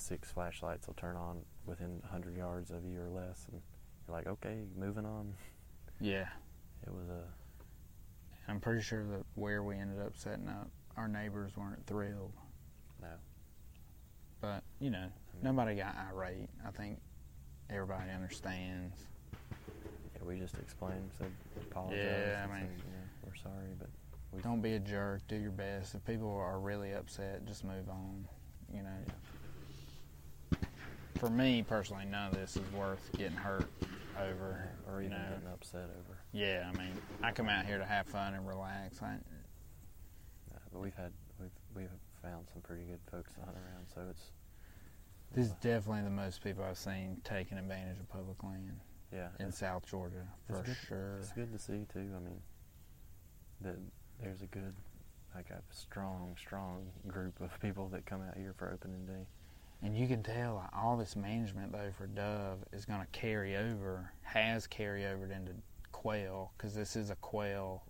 six 0.00 0.30
flashlights 0.30 0.86
will 0.86 0.94
turn 0.94 1.16
on 1.16 1.40
within 1.66 2.02
hundred 2.10 2.36
yards 2.36 2.70
of 2.70 2.84
you 2.84 3.00
or 3.00 3.08
less, 3.08 3.46
and 3.52 3.60
you're 4.06 4.16
like, 4.16 4.26
"Okay, 4.26 4.62
moving 4.76 5.04
on." 5.06 5.34
Yeah. 6.00 6.28
It 6.86 6.92
was 6.92 7.08
a 7.10 7.22
I'm 8.48 8.58
pretty 8.60 8.80
sure 8.82 9.04
that 9.06 9.24
where 9.34 9.62
we 9.62 9.76
ended 9.76 10.00
up 10.00 10.16
setting 10.16 10.48
up, 10.48 10.70
our 10.96 11.06
neighbors 11.06 11.56
weren't 11.56 11.86
thrilled. 11.86 12.32
no. 13.00 13.08
But 14.40 14.62
you 14.80 14.90
know, 14.90 14.98
I 14.98 15.02
mean, 15.02 15.42
nobody 15.42 15.74
got 15.76 15.94
irate. 16.10 16.48
I 16.66 16.70
think 16.70 16.98
everybody 17.68 18.10
understands. 18.10 19.06
Yeah, 20.16 20.24
we 20.26 20.38
just 20.38 20.54
explained, 20.56 21.10
said 21.18 21.30
apologize. 21.70 21.98
Yeah, 22.02 22.46
I 22.48 22.52
mean- 22.52 22.68
said, 22.68 22.84
you 22.86 22.92
know, 22.92 23.06
we're 23.26 23.36
sorry, 23.36 23.74
but 23.78 23.88
Don't 24.42 24.62
be 24.62 24.74
a 24.74 24.78
jerk. 24.80 25.20
Do 25.28 25.36
your 25.36 25.50
best. 25.50 25.94
If 25.94 26.04
people 26.04 26.30
are 26.32 26.58
really 26.58 26.92
upset, 26.92 27.44
just 27.44 27.64
move 27.64 27.88
on. 27.88 28.26
You 28.72 28.82
know. 28.82 29.04
For 31.18 31.28
me 31.28 31.62
personally, 31.66 32.04
none 32.06 32.28
of 32.28 32.34
this 32.34 32.56
is 32.56 32.72
worth 32.72 33.10
getting 33.16 33.36
hurt 33.36 33.68
over. 34.18 34.70
or 34.88 35.02
you 35.02 35.08
know. 35.08 35.16
getting 35.16 35.48
upset 35.52 35.90
over. 35.98 36.18
Yeah, 36.32 36.70
I 36.72 36.76
mean, 36.76 36.92
I 37.22 37.32
come 37.32 37.48
out 37.48 37.66
here 37.66 37.78
to 37.78 37.84
have 37.84 38.06
fun 38.06 38.34
and 38.34 38.46
relax. 38.46 39.02
I, 39.02 39.16
but 40.72 40.80
we've 40.80 40.94
had 40.94 41.12
we've 41.40 41.50
we've 41.74 41.90
found 42.22 42.46
some 42.52 42.62
pretty 42.62 42.84
good 42.84 43.00
folks 43.10 43.32
to 43.34 43.40
hunt 43.40 43.56
around, 43.56 43.86
so 43.92 44.02
it's 44.10 44.30
this 45.32 45.46
is 45.46 45.52
definitely 45.60 46.02
the 46.02 46.10
most 46.10 46.42
people 46.42 46.64
I've 46.64 46.78
seen 46.78 47.20
taking 47.24 47.58
advantage 47.58 47.98
of 48.00 48.08
public 48.08 48.42
land 48.42 48.80
yeah, 49.12 49.28
in 49.38 49.52
South 49.52 49.86
Georgia 49.88 50.26
for 50.46 50.58
it's 50.58 50.68
good. 50.68 50.76
sure. 50.88 51.16
it's 51.20 51.32
good 51.32 51.52
to 51.52 51.58
see 51.58 51.86
too. 51.92 52.08
I 52.16 52.20
mean, 52.20 52.40
that 53.60 53.76
there's 54.22 54.42
a 54.42 54.46
good 54.46 54.74
like 55.34 55.50
a 55.50 55.62
strong 55.72 56.36
strong 56.40 56.86
group 57.06 57.40
of 57.40 57.58
people 57.60 57.88
that 57.88 58.06
come 58.06 58.22
out 58.22 58.36
here 58.36 58.54
for 58.56 58.72
opening 58.72 59.06
day. 59.06 59.26
And 59.82 59.96
you 59.96 60.06
can 60.06 60.22
tell 60.22 60.56
like, 60.56 60.76
all 60.76 60.96
this 60.96 61.16
management 61.16 61.72
though 61.72 61.90
for 61.96 62.06
dove 62.06 62.58
is 62.72 62.84
going 62.84 63.00
to 63.00 63.06
carry 63.12 63.56
over, 63.56 64.12
has 64.22 64.66
carry 64.66 65.06
over 65.06 65.24
into 65.24 65.52
quail 65.92 66.52
because 66.56 66.74
this 66.74 66.96
is 66.96 67.10
a 67.10 67.16
quail. 67.16 67.82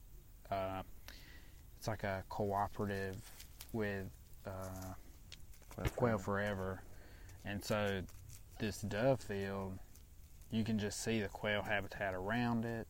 Uh, 0.50 0.82
it's 1.78 1.88
like 1.88 2.04
a 2.04 2.22
cooperative 2.28 3.16
with 3.72 4.06
uh, 4.46 4.92
Quail 5.96 6.18
Forever, 6.18 6.82
and 7.44 7.64
so 7.64 8.02
this 8.58 8.82
dove 8.82 9.20
field, 9.20 9.78
you 10.50 10.62
can 10.62 10.78
just 10.78 11.02
see 11.02 11.20
the 11.20 11.28
quail 11.28 11.62
habitat 11.62 12.12
around 12.12 12.64
it, 12.66 12.86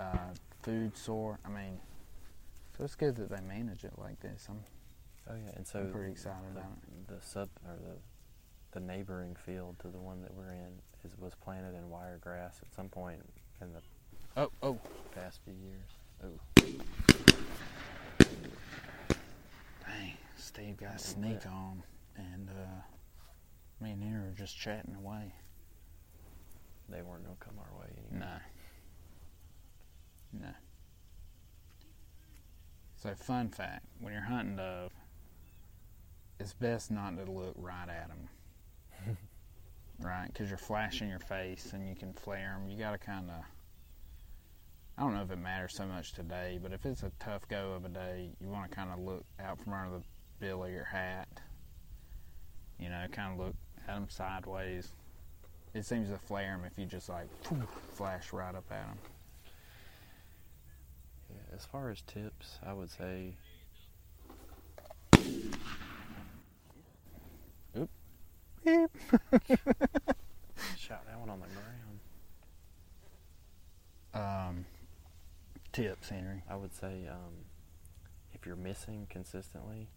uh, 0.00 0.32
food 0.62 0.96
source. 0.96 1.38
I 1.44 1.48
mean, 1.48 1.78
so 2.76 2.84
it's 2.84 2.96
good 2.96 3.14
that 3.16 3.30
they 3.30 3.40
manage 3.40 3.84
it 3.84 3.92
like 3.98 4.18
this. 4.20 4.46
I'm 4.48 4.60
Oh 5.30 5.34
yeah, 5.34 5.52
and 5.56 5.66
so 5.66 5.80
I'm 5.80 5.90
pretty 5.92 6.12
excited 6.12 6.38
the, 6.54 6.60
about 6.60 6.72
it. 6.82 7.08
the 7.08 7.26
sub 7.26 7.48
or 7.66 7.76
the 7.76 7.96
the 8.78 8.80
neighboring 8.84 9.36
field 9.36 9.78
to 9.80 9.88
the 9.88 9.98
one 9.98 10.22
that 10.22 10.34
we're 10.34 10.52
in 10.52 10.80
is 11.04 11.12
was 11.18 11.34
planted 11.34 11.74
in 11.76 11.88
wiregrass 11.90 12.60
at 12.62 12.74
some 12.74 12.88
point 12.88 13.20
in 13.60 13.72
the 13.72 13.80
Oh, 14.36 14.50
oh. 14.62 14.78
past 15.14 15.40
few 15.44 15.52
years. 15.52 15.90
Oh, 16.24 16.38
Dang, 19.86 20.16
Steve 20.36 20.76
got 20.78 20.94
a 20.96 20.98
sneak 20.98 21.44
on, 21.46 21.82
and 22.16 22.48
uh, 22.48 23.84
me 23.84 23.90
and 23.90 24.02
Henry 24.02 24.28
were 24.28 24.34
just 24.34 24.58
chatting 24.58 24.94
away. 24.94 25.34
they 26.88 27.02
weren't 27.02 27.24
gonna 27.24 27.36
come 27.40 27.54
our 27.58 27.78
way 27.80 27.88
anyway. 28.10 28.26
No. 30.32 30.40
No. 30.40 30.54
So, 32.96 33.14
fun 33.14 33.50
fact 33.50 33.84
when 34.00 34.12
you're 34.14 34.22
hunting 34.22 34.56
dove, 34.56 34.92
it's 36.42 36.54
best 36.54 36.90
not 36.90 37.16
to 37.16 37.30
look 37.30 37.54
right 37.56 37.88
at 37.88 38.08
them. 38.08 39.16
right? 40.00 40.26
Because 40.26 40.48
you're 40.48 40.58
flashing 40.58 41.08
your 41.08 41.20
face 41.20 41.70
and 41.72 41.88
you 41.88 41.94
can 41.94 42.12
flare 42.12 42.58
them. 42.58 42.68
You 42.68 42.76
got 42.76 42.92
to 42.92 42.98
kind 42.98 43.30
of. 43.30 43.44
I 44.98 45.02
don't 45.02 45.14
know 45.14 45.22
if 45.22 45.30
it 45.30 45.38
matters 45.38 45.74
so 45.74 45.86
much 45.86 46.12
today, 46.12 46.58
but 46.60 46.72
if 46.72 46.84
it's 46.84 47.02
a 47.04 47.12
tough 47.18 47.48
go 47.48 47.72
of 47.72 47.84
a 47.84 47.88
day, 47.88 48.30
you 48.40 48.48
want 48.48 48.70
to 48.70 48.76
kind 48.76 48.90
of 48.90 48.98
look 48.98 49.24
out 49.40 49.58
from 49.60 49.72
under 49.72 49.98
the 49.98 50.02
bill 50.38 50.64
of 50.64 50.70
your 50.70 50.84
hat. 50.84 51.28
You 52.78 52.88
know, 52.88 53.06
kind 53.12 53.32
of 53.32 53.46
look 53.46 53.54
at 53.88 53.94
them 53.94 54.08
sideways. 54.10 54.92
It 55.74 55.86
seems 55.86 56.10
to 56.10 56.18
flare 56.18 56.56
them 56.56 56.66
if 56.66 56.76
you 56.76 56.86
just 56.86 57.08
like 57.08 57.28
flash 57.94 58.32
right 58.32 58.54
up 58.54 58.64
at 58.70 58.86
them. 58.86 58.98
Yeah, 61.30 61.56
as 61.56 61.64
far 61.64 61.88
as 61.88 62.02
tips, 62.02 62.58
I 62.66 62.72
would 62.74 62.90
say 62.90 63.36
shot 70.78 71.04
that 71.06 71.18
one 71.18 71.30
on 71.30 71.40
the 71.40 71.46
ground. 74.12 74.48
Um, 74.48 74.66
tips, 75.72 76.08
Henry. 76.10 76.42
I 76.48 76.56
would 76.56 76.74
say 76.74 77.06
um, 77.10 77.32
if 78.34 78.46
you're 78.46 78.56
missing 78.56 79.06
consistently, 79.10 79.88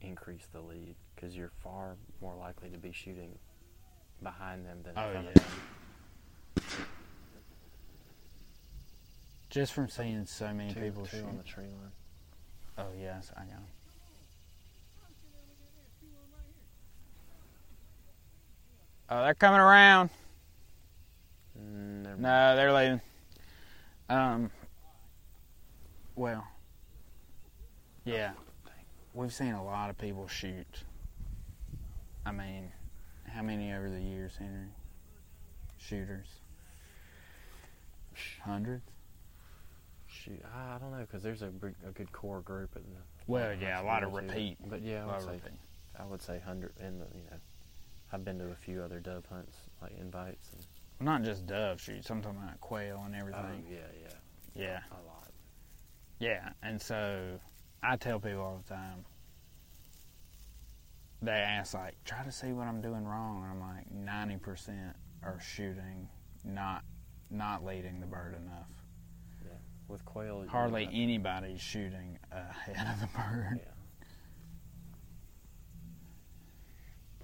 increase 0.00 0.46
the 0.52 0.60
lead 0.60 0.94
because 1.14 1.36
you're 1.36 1.52
far 1.62 1.96
more 2.20 2.34
likely 2.36 2.68
to 2.70 2.78
be 2.78 2.92
shooting 2.92 3.38
behind 4.22 4.64
them 4.66 4.78
than 4.82 4.92
in 4.92 4.98
Oh, 4.98 5.10
front 5.12 5.24
yeah. 5.26 5.30
of 5.30 5.34
them. 5.34 5.44
Just 9.50 9.72
from 9.72 9.88
seeing 9.88 10.26
so 10.26 10.52
many 10.52 10.72
Two, 10.72 10.80
people 10.80 11.06
two 11.06 11.18
shoot. 11.18 11.26
on 11.26 11.36
the 11.38 11.42
tree 11.42 11.64
line. 11.64 11.92
Oh 12.78 12.88
yes, 13.00 13.30
I 13.36 13.44
know. 13.44 13.62
Oh, 19.08 19.22
they're 19.22 19.34
coming 19.34 19.60
around. 19.60 20.10
Mm, 21.58 22.02
never. 22.02 22.16
No, 22.16 22.56
they're 22.56 22.72
leaving. 22.72 23.00
Um. 24.08 24.50
Well. 26.14 26.46
Yeah, 28.04 28.32
we've 29.14 29.32
seen 29.32 29.52
a 29.54 29.64
lot 29.64 29.90
of 29.90 29.98
people 29.98 30.28
shoot. 30.28 30.84
I 32.24 32.30
mean, 32.30 32.70
how 33.26 33.42
many 33.42 33.72
over 33.72 33.90
the 33.90 34.00
years, 34.00 34.36
Henry? 34.38 34.68
Shooters. 35.78 36.28
Hundreds. 38.44 38.84
Shoot, 40.06 40.40
I 40.54 40.78
don't 40.78 40.92
know 40.92 41.00
because 41.00 41.22
there's 41.22 41.42
a, 41.42 41.46
big- 41.46 41.74
a 41.86 41.90
good 41.90 42.12
core 42.12 42.40
group 42.40 42.70
at 42.76 42.82
the. 42.82 42.96
Well, 43.26 43.52
yeah, 43.60 43.80
a 43.80 43.84
lot 43.84 44.02
of 44.04 44.12
repeat. 44.12 44.56
But 44.68 44.82
yeah, 44.82 45.04
I 45.04 45.12
would 45.14 45.22
say 45.22 45.30
repeat. 45.32 45.58
I 45.98 46.06
would 46.06 46.22
say 46.22 46.40
hundred 46.44 46.72
in 46.80 46.98
the 47.00 47.06
you 47.12 47.22
know, 47.30 47.36
I've 48.12 48.24
been 48.24 48.38
to 48.38 48.46
a 48.50 48.54
few 48.54 48.82
other 48.82 49.00
dove 49.00 49.26
hunts 49.26 49.56
like 49.82 49.92
invites 49.98 50.48
and 50.52 50.64
Not 51.00 51.22
just 51.22 51.46
dove 51.46 51.80
shoots. 51.80 52.08
I'm 52.10 52.22
talking 52.22 52.38
about 52.42 52.60
quail 52.60 53.02
and 53.04 53.14
oh 53.14 53.18
everything. 53.18 53.64
yeah 53.70 53.78
yeah 54.02 54.14
yeah. 54.54 54.80
a 54.90 55.02
lot. 55.06 55.30
Yeah, 56.18 56.48
and 56.62 56.80
so 56.80 57.38
I 57.82 57.96
tell 57.96 58.18
people 58.18 58.40
all 58.40 58.62
the 58.66 58.74
time. 58.74 59.04
They 61.22 61.32
ask 61.32 61.74
like, 61.74 61.94
try 62.04 62.22
to 62.24 62.32
see 62.32 62.52
what 62.52 62.66
I'm 62.66 62.80
doing 62.80 63.04
wrong, 63.04 63.42
and 63.42 63.52
I'm 63.52 63.60
like, 63.76 63.90
ninety 63.90 64.36
percent 64.36 64.96
are 65.22 65.38
shooting, 65.40 66.08
not 66.44 66.84
not 67.30 67.64
leading 67.64 68.00
the 68.00 68.06
bird 68.06 68.34
enough. 68.40 68.68
Yeah. 69.44 69.50
With 69.88 70.04
quail, 70.04 70.42
you 70.44 70.48
Hardly 70.48 70.88
anybody's 70.92 71.60
shooting 71.60 72.18
ahead 72.30 72.86
of 72.94 73.00
the 73.00 73.06
bird. 73.18 73.60
Yeah. 73.62 73.70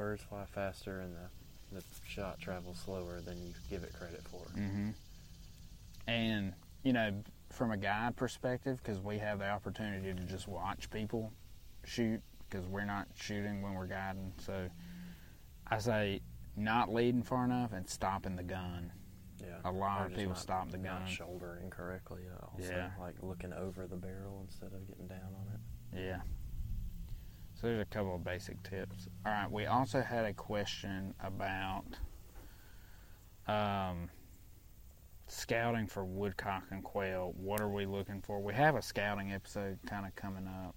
Birds 0.03 0.23
fly 0.23 0.45
faster 0.47 0.99
and 0.99 1.15
the 1.15 1.77
the 1.79 1.83
shot 2.07 2.41
travels 2.41 2.79
slower 2.85 3.21
than 3.21 3.41
you 3.47 3.55
give 3.71 3.85
it 3.85 3.93
credit 3.97 4.21
for. 4.29 4.45
hmm 4.51 4.91
And 6.09 6.53
you 6.83 6.93
know, 6.93 7.23
from 7.51 7.71
a 7.71 7.77
guide 7.77 8.17
perspective, 8.17 8.81
because 8.83 8.99
we 9.01 9.19
have 9.19 9.39
the 9.39 9.49
opportunity 9.49 10.13
to 10.13 10.21
just 10.27 10.49
watch 10.49 10.91
people 10.91 11.33
shoot, 11.85 12.21
because 12.51 12.67
we're 12.67 12.85
not 12.85 13.07
shooting 13.15 13.63
when 13.63 13.75
we're 13.75 13.87
guiding. 13.87 14.33
So 14.45 14.69
I 15.69 15.79
say 15.79 16.21
not 16.57 16.93
leading 16.93 17.23
far 17.23 17.45
enough 17.45 17.73
and 17.73 17.89
stopping 17.89 18.35
the 18.35 18.43
gun. 18.43 18.91
Yeah. 19.41 19.59
A 19.65 19.71
lot 19.71 20.07
of 20.07 20.09
people 20.15 20.31
not- 20.33 20.39
stop 20.39 20.71
the 20.71 20.79
gun. 20.79 21.03
Not 21.03 21.09
shouldering 21.09 21.71
correctly. 21.71 22.23
uh, 22.29 22.47
Also, 22.53 22.71
Yeah. 22.73 22.91
like 22.99 23.23
looking 23.23 23.53
over 23.53 23.87
the 23.87 23.97
barrel 23.97 24.41
instead 24.43 24.73
of 24.73 24.85
getting 24.89 25.07
down 25.07 25.33
on 25.35 25.47
it. 25.95 26.05
Yeah. 26.05 26.23
So 27.63 27.69
there's 27.69 27.81
a 27.83 27.85
couple 27.85 28.17
of 28.17 28.25
basic 28.25 28.61
tips. 28.65 29.07
All 29.25 29.31
right. 29.31 29.49
We 29.49 29.67
also 29.67 30.01
had 30.01 30.25
a 30.25 30.33
question 30.35 31.15
about 31.21 31.85
um, 33.47 34.11
scouting 35.29 35.87
for 35.87 36.05
woodcock 36.05 36.65
and 36.73 36.83
quail. 36.83 37.35
What 37.37 37.61
are 37.61 37.69
we 37.69 37.87
looking 37.87 38.21
for? 38.21 38.41
We 38.41 38.53
have 38.55 38.75
a 38.75 38.83
scouting 38.83 39.33
episode 39.33 39.79
kind 39.87 40.05
of 40.07 40.17
coming 40.17 40.49
up, 40.49 40.75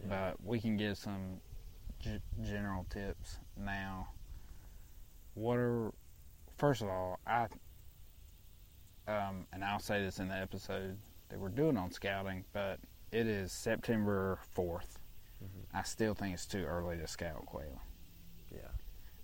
Yeah. 0.00 0.32
but 0.32 0.44
we 0.44 0.58
can 0.60 0.76
give 0.76 0.98
some 0.98 1.40
g- 2.00 2.18
general 2.42 2.86
tips 2.90 3.38
now. 3.56 4.08
What 5.34 5.58
are 5.58 5.92
first 6.58 6.82
of 6.82 6.88
all, 6.88 7.20
I 7.24 7.46
um, 9.06 9.46
and 9.52 9.62
I'll 9.62 9.78
say 9.78 10.02
this 10.02 10.18
in 10.18 10.26
the 10.26 10.34
episode 10.36 10.98
that 11.28 11.38
we're 11.38 11.50
doing 11.50 11.76
on 11.76 11.92
scouting, 11.92 12.44
but 12.52 12.80
it 13.12 13.28
is 13.28 13.52
September 13.52 14.40
4th. 14.56 14.96
Mhm. 15.42 15.64
I 15.72 15.82
still 15.82 16.14
think 16.14 16.34
it's 16.34 16.46
too 16.46 16.64
early 16.64 16.96
to 16.98 17.06
scout 17.06 17.46
quail. 17.46 17.80
Yeah. 18.50 18.68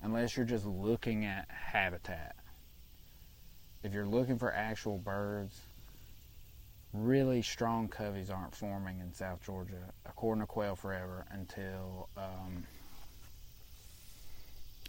Unless 0.03 0.37
you're 0.37 0.47
just 0.47 0.67
looking 0.67 1.25
at 1.25 1.51
habitat. 1.51 2.37
If 3.83 3.93
you're 3.93 4.07
looking 4.07 4.39
for 4.39 4.53
actual 4.53 4.99
birds, 4.99 5.61
really 6.93 7.43
strong 7.43 7.89
coveys 7.89 8.31
aren't 8.31 8.55
forming 8.55 9.01
in 9.01 9.13
South 9.13 9.45
Georgia, 9.45 9.93
according 10.07 10.43
to 10.43 10.47
Quail 10.47 10.77
Forever, 10.77 11.27
until 11.31 12.09
um, 12.17 12.65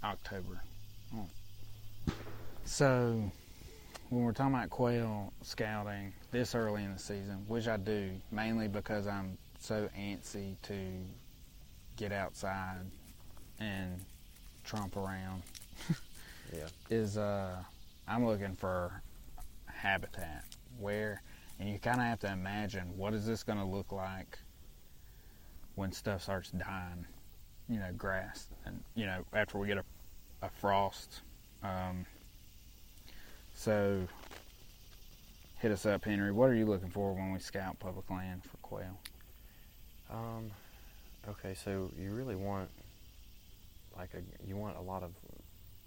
October. 0.04 0.62
Oh. 1.16 1.28
So, 2.66 3.32
when 4.10 4.24
we're 4.24 4.32
talking 4.32 4.54
about 4.54 4.70
quail 4.70 5.34
scouting 5.42 6.14
this 6.32 6.56
early 6.56 6.84
in 6.84 6.94
the 6.94 7.00
season, 7.00 7.44
which 7.48 7.68
I 7.68 7.78
do 7.78 8.12
mainly 8.32 8.68
because 8.68 9.08
I'm 9.08 9.38
so 9.60 9.90
antsy 9.98 10.56
to 10.64 10.76
get 11.96 12.12
outside 12.12 12.86
and 13.60 14.00
tromp 14.64 14.96
around, 14.96 15.42
Yeah. 16.56 16.68
is 16.90 17.18
uh, 17.18 17.56
I'm 18.08 18.26
looking 18.26 18.56
for 18.56 19.02
habitat 19.66 20.46
where, 20.80 21.22
and 21.60 21.68
you 21.70 21.80
kind 21.80 22.00
of 22.00 22.06
have 22.06 22.20
to 22.20 22.32
imagine 22.32 22.96
what 22.96 23.14
is 23.14 23.26
this 23.26 23.44
going 23.44 23.58
to 23.60 23.66
look 23.66 23.92
like 23.92 24.38
when 25.76 25.92
stuff 25.92 26.24
starts 26.24 26.52
dying, 26.52 27.06
you 27.70 27.80
know, 27.80 27.92
grass, 27.98 28.48
and 28.66 28.82
you 28.96 29.06
know 29.06 29.24
after 29.34 29.58
we 29.58 29.68
get 29.68 29.78
a, 29.78 29.84
a 30.44 30.50
frost. 30.50 31.22
Um, 31.64 32.06
so, 33.56 34.02
hit 35.60 35.72
us 35.72 35.86
up, 35.88 36.06
Henry. 36.06 36.32
What 36.32 36.50
are 36.50 36.56
you 36.56 36.66
looking 36.68 36.90
for 36.90 37.14
when 37.14 37.32
we 37.34 37.40
scout 37.40 37.80
public 37.80 38.10
land 38.12 38.44
for 38.44 38.58
quail? 38.58 39.00
Um, 40.12 40.52
okay, 41.30 41.54
so 41.54 41.92
you 42.00 42.12
really 42.12 42.36
want 42.36 42.70
like 43.98 44.10
a 44.14 44.48
you 44.48 44.56
want 44.56 44.78
a 44.78 44.82
lot 44.82 45.04
of 45.04 45.12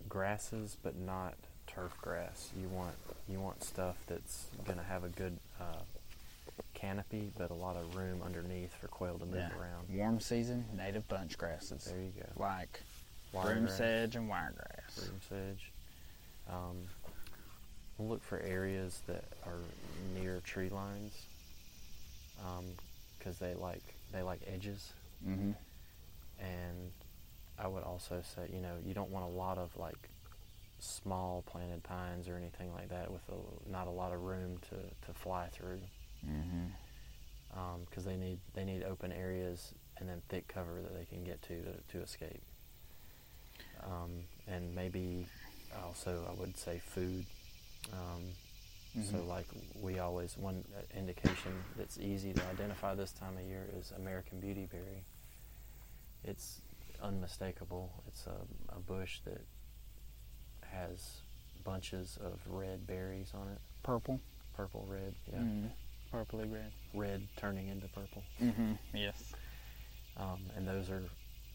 grasses, 0.08 0.76
but 0.82 0.96
not 0.96 1.34
turf 1.66 1.92
grass. 2.02 2.50
You 2.60 2.68
want 2.68 2.94
you 3.28 3.40
want 3.40 3.62
stuff 3.62 3.96
that's 4.06 4.46
gonna 4.66 4.82
have 4.82 5.04
a 5.04 5.08
good 5.08 5.38
uh, 5.60 5.82
canopy, 6.74 7.30
but 7.38 7.50
a 7.50 7.54
lot 7.54 7.76
of 7.76 7.94
room 7.96 8.20
underneath 8.24 8.74
for 8.74 8.88
quail 8.88 9.18
to 9.18 9.24
move 9.26 9.36
around. 9.58 9.88
Warm 9.94 10.20
season, 10.20 10.64
native 10.76 11.06
bunch 11.08 11.38
grasses 11.38 11.84
There 11.84 12.00
you 12.00 12.12
go. 12.16 12.42
like 12.42 12.80
broom 13.32 13.68
sedge 13.68 14.16
and 14.16 14.28
wiregrass. 14.28 14.96
broom 14.98 15.20
sedge. 15.28 15.70
Um, 16.48 16.76
we'll 17.96 18.08
look 18.08 18.22
for 18.24 18.40
areas 18.40 19.00
that 19.06 19.24
are 19.46 19.60
near 20.20 20.40
tree 20.44 20.68
lines, 20.68 21.14
because 23.18 23.38
they 23.38 23.54
like 23.54 23.82
they 24.12 24.22
like 24.22 24.40
edges. 24.46 24.92
hmm 25.24 25.52
and 26.38 26.90
I 27.58 27.68
would 27.68 27.82
also 27.82 28.22
say, 28.34 28.48
you 28.50 28.62
know, 28.62 28.76
you 28.82 28.94
don't 28.94 29.10
want 29.10 29.26
a 29.26 29.28
lot 29.36 29.58
of 29.58 29.76
like 29.76 30.08
small 30.78 31.42
planted 31.46 31.82
pines 31.82 32.26
or 32.28 32.36
anything 32.36 32.72
like 32.72 32.88
that 32.88 33.10
with 33.12 33.20
a, 33.28 33.70
not 33.70 33.86
a 33.86 33.90
lot 33.90 34.14
of 34.14 34.22
room 34.22 34.56
to, 34.70 34.76
to 35.06 35.12
fly 35.14 35.48
through 35.52 35.80
Mm-hmm. 36.26 36.66
because 37.84 38.04
they 38.04 38.16
need 38.16 38.38
they 38.54 38.64
need 38.64 38.82
open 38.84 39.10
areas 39.12 39.74
and 39.98 40.08
then 40.08 40.20
thick 40.28 40.48
cover 40.48 40.80
that 40.82 40.96
they 40.98 41.04
can 41.04 41.24
get 41.24 41.40
to 41.42 41.60
to, 41.62 41.72
to 41.92 42.02
escape. 42.02 42.40
Um, 43.84 44.24
and 44.46 44.74
maybe 44.74 45.26
also 45.84 46.24
I 46.30 46.38
would 46.40 46.56
say 46.58 46.80
food. 46.84 47.24
Um, 47.92 48.22
So 48.94 49.18
Mhm. 49.18 49.28
like 49.28 49.46
we 49.80 49.98
always 50.00 50.36
one 50.36 50.64
uh, 50.76 50.80
indication 50.98 51.52
that's 51.76 51.96
easy 51.98 52.32
to 52.32 52.44
identify 52.48 52.94
this 52.94 53.12
time 53.12 53.36
of 53.36 53.44
year 53.44 53.66
is 53.78 53.92
American 53.92 54.40
beautyberry. 54.40 55.02
It's 56.24 56.60
unmistakable. 57.00 57.92
It's 58.08 58.26
a, 58.26 58.36
a 58.74 58.80
bush 58.80 59.20
that 59.24 59.40
has 60.62 61.20
bunches 61.64 62.18
of 62.22 62.40
red 62.48 62.86
berries 62.86 63.32
on 63.34 63.48
it, 63.48 63.58
Purple. 63.82 64.20
purple 64.54 64.84
red, 64.88 65.14
yeah, 65.32 65.38
Mm. 65.38 65.70
Purpley 66.12 66.52
red. 66.52 66.72
red 66.94 67.28
turning 67.36 67.68
into 67.68 67.86
purple. 67.88 68.22
Mm-hmm. 68.40 68.72
Yes. 68.94 69.32
um, 70.16 70.40
and 70.56 70.66
those 70.66 70.90
are 70.90 71.02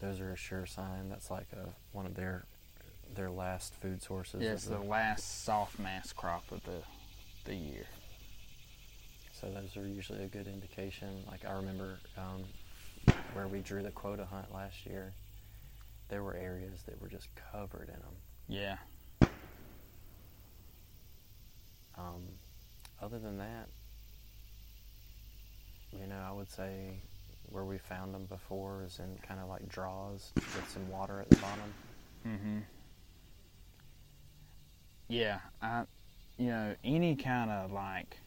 those 0.00 0.20
are 0.20 0.32
a 0.32 0.36
sure 0.36 0.66
sign. 0.66 1.08
That's 1.08 1.30
like 1.30 1.52
a 1.52 1.68
one 1.92 2.06
of 2.06 2.14
their 2.14 2.44
their 3.14 3.30
last 3.30 3.74
food 3.74 4.02
sources. 4.02 4.42
Yeah, 4.42 4.52
it's 4.52 4.64
the- 4.64 4.78
the 4.78 4.82
last 4.84 5.44
soft 5.44 5.78
mass 5.78 6.12
crop 6.12 6.50
of 6.50 6.62
the 6.64 6.82
the 7.46 7.54
year. 7.54 7.86
so 9.32 9.46
those 9.50 9.76
are 9.76 9.86
usually 9.86 10.24
a 10.24 10.26
good 10.26 10.46
indication. 10.48 11.08
Like 11.30 11.44
I 11.46 11.52
remember 11.52 11.98
um, 12.16 12.44
where 13.34 13.48
we 13.48 13.60
drew 13.60 13.82
the 13.82 13.90
quota 13.90 14.24
hunt 14.24 14.52
last 14.52 14.86
year, 14.86 15.12
there 16.08 16.22
were 16.22 16.34
areas 16.36 16.82
that 16.86 17.00
were 17.00 17.08
just 17.08 17.28
covered 17.52 17.88
in 17.88 18.00
them. 18.00 18.16
Yeah. 18.48 18.76
Um, 21.98 22.22
other 23.02 23.18
than 23.18 23.38
that, 23.38 23.68
you 25.92 26.06
know, 26.06 26.22
I 26.28 26.32
would 26.32 26.50
say 26.50 27.00
where 27.50 27.64
we 27.64 27.78
found 27.78 28.14
them 28.14 28.24
before 28.26 28.82
is 28.84 28.98
in 28.98 29.18
kind 29.26 29.40
of 29.40 29.48
like 29.48 29.68
draws 29.68 30.32
with 30.54 30.68
some 30.68 30.88
water 30.88 31.20
at 31.20 31.28
the 31.30 31.36
bottom. 31.36 31.74
Mm-hmm. 32.26 32.58
Yeah, 35.08 35.38
I, 35.62 35.84
you 36.38 36.48
know, 36.48 36.74
any 36.84 37.16
kind 37.16 37.50
of 37.50 37.72
like, 37.72 38.18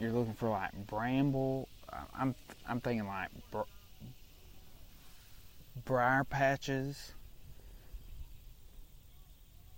you're 0.00 0.10
looking 0.12 0.34
for 0.34 0.48
like 0.48 0.72
bramble. 0.86 1.68
I'm 2.14 2.34
I'm 2.68 2.80
thinking 2.80 3.06
like 3.06 3.28
br- 3.50 3.60
briar 5.84 6.24
patches, 6.24 7.12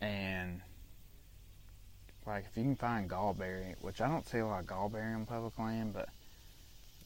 and 0.00 0.60
like 2.26 2.44
if 2.50 2.56
you 2.56 2.62
can 2.62 2.76
find 2.76 3.10
gallberry, 3.10 3.74
which 3.82 4.00
I 4.00 4.08
don't 4.08 4.26
see 4.26 4.38
a 4.38 4.46
lot 4.46 4.60
of 4.60 4.66
gallberry 4.66 5.14
on 5.14 5.26
public 5.26 5.58
land, 5.58 5.92
but 5.92 6.08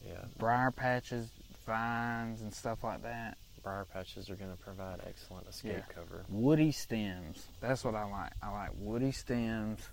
Yeah, 0.07 0.23
briar 0.37 0.71
patches, 0.71 1.29
vines, 1.65 2.41
and 2.41 2.53
stuff 2.53 2.83
like 2.83 3.03
that. 3.03 3.37
Briar 3.63 3.85
patches 3.85 4.29
are 4.29 4.35
going 4.35 4.51
to 4.51 4.57
provide 4.57 4.99
excellent 5.07 5.47
escape 5.47 5.73
Yeah. 5.77 5.93
cover. 5.93 6.25
woody 6.29 6.71
stems. 6.71 7.47
That's 7.61 7.83
what 7.83 7.95
I 7.95 8.03
like. 8.05 8.31
I 8.41 8.49
like 8.51 8.71
woody 8.75 9.11
stems 9.11 9.87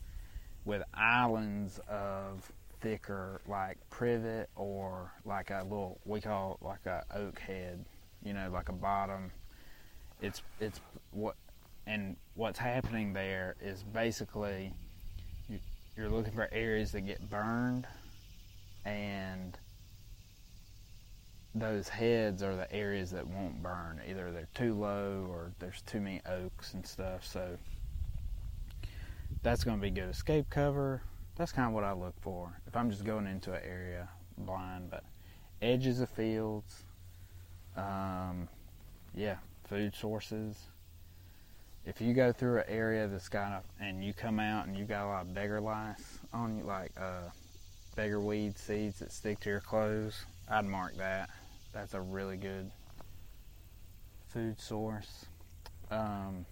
with 0.65 0.83
islands 0.95 1.81
of 1.89 2.51
thicker, 2.81 3.41
like 3.47 3.79
privet 3.91 4.51
or 4.57 5.13
like 5.25 5.51
a 5.51 5.63
little 5.63 5.99
we 6.05 6.21
call 6.21 6.59
it 6.61 6.65
like 6.65 6.87
a 6.87 7.05
oak 7.15 7.39
head. 7.39 7.85
You 8.23 8.33
know, 8.33 8.51
like 8.53 8.69
a 8.69 8.73
bottom. 8.73 9.31
It's 10.21 10.43
it's 10.61 10.81
what 11.13 11.37
and 11.87 12.17
what's 12.35 12.59
happening 12.59 13.13
there 13.13 13.55
is 13.61 13.83
basically 13.83 14.73
you're 15.97 16.09
looking 16.11 16.33
for 16.33 16.49
areas 16.53 16.93
that 16.93 17.03
get 17.03 17.31
burned 17.31 17.87
and 18.85 19.57
those 21.59 21.89
heads 21.89 22.43
are 22.43 22.55
the 22.55 22.71
areas 22.73 23.11
that 23.11 23.27
won't 23.27 23.63
burn. 23.63 24.01
Either 24.07 24.31
they're 24.31 24.49
too 24.55 24.75
low 24.75 25.27
or 25.31 25.53
there's 25.59 25.83
too 25.83 26.01
many 26.01 26.21
oaks 26.29 26.75
and 26.75 26.87
stuff. 26.87 27.25
So 27.25 27.57
that's 29.43 29.65
going 29.65 29.79
to 29.79 29.83
be 29.83 29.91
good 29.91 30.11
escape 30.11 30.51
cover. 30.51 31.03
That's 31.37 31.53
kind 31.53 31.69
of 31.69 31.75
what 31.75 31.85
I 31.85 31.93
look 31.93 32.15
for 32.21 32.53
if 32.67 32.77
I'm 32.77 32.91
just 32.91 33.05
going 33.05 33.27
into 33.27 33.53
an 33.53 33.63
area 33.67 34.09
blind. 34.39 34.91
But 34.91 35.05
edges 35.63 36.01
of 36.01 36.11
fields, 36.11 36.85
um, 37.77 38.49
yeah, 39.15 39.37
food 39.65 39.95
sources. 39.95 40.59
If 41.87 42.01
you 42.01 42.13
go 42.15 42.33
through 42.33 42.59
an 42.59 42.65
area 42.69 43.07
that's 43.07 43.29
got 43.29 43.53
a, 43.53 43.83
and 43.83 44.05
you 44.05 44.13
come 44.13 44.41
out 44.41 44.67
and 44.67 44.77
you 44.77 44.85
got 44.85 45.07
a 45.07 45.09
lot 45.09 45.23
of 45.23 45.35
beggar 45.35 45.61
lice 45.61 46.19
on 46.33 46.59
you, 46.59 46.65
like 46.65 46.93
uh, 47.01 47.31
beggar 47.95 48.21
weed 48.21 48.59
seeds 48.59 48.99
that 48.99 49.13
stick 49.13 49.41
to 49.41 49.51
your 49.51 49.61
clothes, 49.61 50.25
I'd 50.51 50.65
mark 50.65 50.97
that. 50.97 51.31
That's 51.77 51.93
a 51.93 52.01
really 52.01 52.39
good 52.39 52.71
food 54.29 54.59
source. 54.59 55.27
Um, 55.91 56.47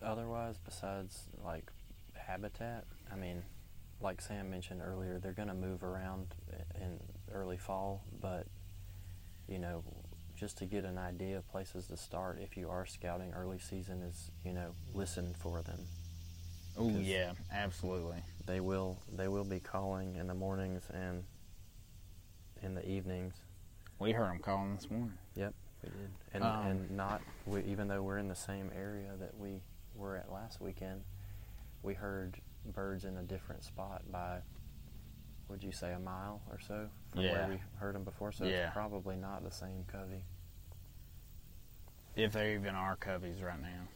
Otherwise, 0.00 0.54
besides 0.64 1.24
like 1.44 1.72
habitat, 2.14 2.84
I 3.12 3.16
mean, 3.16 3.42
like 4.00 4.20
Sam 4.20 4.48
mentioned 4.48 4.80
earlier, 4.80 5.18
they're 5.18 5.32
going 5.32 5.48
to 5.48 5.54
move 5.54 5.82
around 5.82 6.28
in 6.80 7.00
early 7.32 7.56
fall, 7.56 8.04
but 8.20 8.46
you 9.48 9.58
know, 9.58 9.82
just 10.36 10.58
to 10.58 10.64
get 10.64 10.84
an 10.84 10.96
idea 10.96 11.38
of 11.38 11.48
places 11.50 11.88
to 11.88 11.96
start 11.96 12.38
if 12.40 12.56
you 12.56 12.70
are 12.70 12.86
scouting 12.86 13.32
early 13.34 13.58
season 13.58 14.00
is, 14.02 14.30
you 14.44 14.52
know, 14.52 14.70
listen 14.94 15.34
for 15.40 15.60
them. 15.62 15.80
Oh 16.78 16.88
yeah, 16.90 17.32
absolutely. 17.52 18.22
They 18.46 18.60
will 18.60 18.96
they 19.12 19.26
will 19.26 19.42
be 19.44 19.58
calling 19.58 20.14
in 20.14 20.28
the 20.28 20.34
mornings 20.34 20.84
and 20.94 21.24
in 22.62 22.76
the 22.76 22.88
evenings. 22.88 23.34
We 23.98 24.12
heard 24.12 24.30
them 24.30 24.38
calling 24.38 24.76
this 24.76 24.90
morning. 24.90 25.18
Yep, 25.34 25.54
we 25.82 25.90
did, 25.90 26.10
and 26.34 26.44
Um, 26.44 26.66
and 26.66 26.90
not 26.92 27.20
we, 27.46 27.62
even 27.64 27.88
though 27.88 28.02
we're 28.02 28.18
in 28.18 28.28
the 28.28 28.34
same 28.34 28.70
area 28.74 29.12
that 29.18 29.36
we 29.36 29.60
were 29.94 30.16
at 30.16 30.30
last 30.30 30.60
weekend, 30.60 31.02
we 31.82 31.94
heard 31.94 32.40
birds 32.66 33.04
in 33.04 33.16
a 33.16 33.22
different 33.22 33.64
spot 33.64 34.02
by, 34.10 34.40
would 35.48 35.64
you 35.64 35.72
say 35.72 35.92
a 35.92 35.98
mile 35.98 36.40
or 36.50 36.60
so 36.60 36.88
from 37.12 37.22
Yeah. 37.22 37.32
where 37.32 37.48
we 37.48 37.60
heard 37.78 37.94
them 37.94 38.04
before? 38.04 38.30
So 38.30 38.44
Yeah. 38.44 38.66
it's 38.66 38.72
probably 38.72 39.16
not 39.16 39.42
the 39.42 39.50
same 39.50 39.84
covey. 39.84 40.24
If 42.14 42.32
there 42.32 42.52
even 42.52 42.74
are 42.74 42.96
coveys 42.96 43.42
right 43.42 43.60
now, 43.60 43.88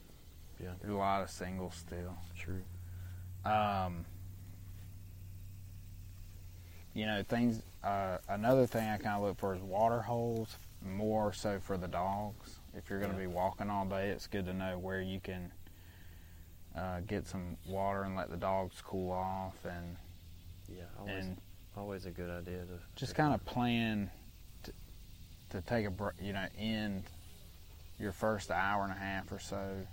Yeah, 0.59 0.75
there's 0.81 0.93
a 0.93 0.97
lot 0.97 1.23
of 1.23 1.31
singles 1.31 1.75
still. 1.77 2.17
true. 2.37 2.65
Um, 3.45 4.05
you 6.95 7.07
know, 7.07 7.23
things. 7.29 7.63
Uh, 7.83 8.19
another 8.29 8.67
thing 8.67 8.89
I 8.89 8.97
kind 8.97 9.17
of 9.17 9.23
look 9.23 9.39
for 9.39 9.55
is 9.55 9.63
water 9.63 10.01
holes, 10.03 10.57
more 10.85 11.33
so 11.33 11.59
for 11.59 11.77
the 11.77 11.89
dogs. 11.89 12.59
If 12.75 12.89
you're 12.89 13.01
going 13.01 13.13
to 13.13 13.19
Yeah. 13.19 13.27
be 13.27 13.33
walking 13.33 13.71
all 13.71 13.85
day, 13.85 14.11
it's 14.11 14.27
good 14.27 14.47
to 14.47 14.55
know 14.55 14.79
where 14.79 15.01
you 15.01 15.21
can 15.21 15.51
uh, 16.77 17.01
get 17.01 17.27
some 17.27 17.57
water 17.67 18.03
and 18.05 18.17
let 18.17 18.31
the 18.31 18.37
dogs 18.37 18.81
cool 18.83 19.11
off, 19.13 19.57
and 19.65 19.97
Yeah, 20.69 20.85
always 20.99 21.25
and 21.25 21.37
always 21.77 22.07
a 22.07 22.11
good 22.11 22.31
idea 22.31 22.61
to 22.65 22.79
just 22.97 23.15
kind 23.15 23.35
of 23.35 23.45
plan 23.45 24.11
to, 24.63 24.73
to 25.51 25.61
take 25.63 25.87
a 25.87 25.91
br- 25.91 26.11
you 26.21 26.33
know 26.33 26.47
end 26.57 27.05
your 27.99 28.13
first 28.13 28.51
hour 28.51 28.85
and 28.85 28.93
a 28.93 28.97
half 28.97 29.31
or 29.33 29.39
so 29.39 29.87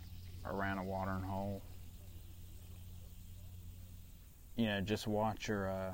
around 0.46 0.78
a 0.78 0.84
watering 0.84 1.24
hole. 1.24 1.62
You 4.56 4.66
know, 4.68 4.82
just 4.82 5.08
watch 5.08 5.48
your 5.48 5.70
uh, 5.70 5.94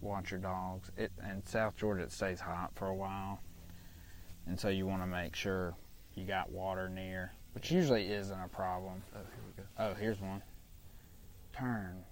watch 0.00 0.30
your 0.30 0.40
dogs. 0.40 0.90
It 0.96 1.12
in 1.28 1.44
South 1.44 1.76
Georgia 1.76 2.02
it 2.02 2.12
stays 2.12 2.40
hot 2.40 2.70
for 2.74 2.88
a 2.88 2.94
while, 2.94 3.40
and 4.46 4.58
so 4.58 4.68
you 4.68 4.86
want 4.86 5.02
to 5.02 5.06
make 5.06 5.34
sure 5.34 5.74
you 6.14 6.24
got 6.24 6.50
water 6.50 6.88
near, 6.88 7.32
which 7.52 7.70
usually 7.70 8.10
isn't 8.10 8.40
a 8.40 8.48
problem. 8.48 9.02
Oh, 9.14 9.18
here 9.18 9.44
we 9.46 9.62
go. 9.62 9.68
Oh, 9.78 9.94
here's 9.94 10.20
one. 10.20 10.42
Turn. 11.56 12.04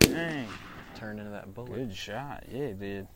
Dang. 0.00 0.48
Turned 0.96 1.18
into 1.20 1.30
that 1.30 1.54
bullet. 1.54 1.74
Good 1.74 1.94
shot. 1.94 2.44
Yeah, 2.50 2.64
it 2.64 2.80
did. 2.80 3.08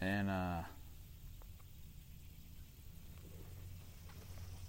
and 0.00 0.30
uh 0.30 0.62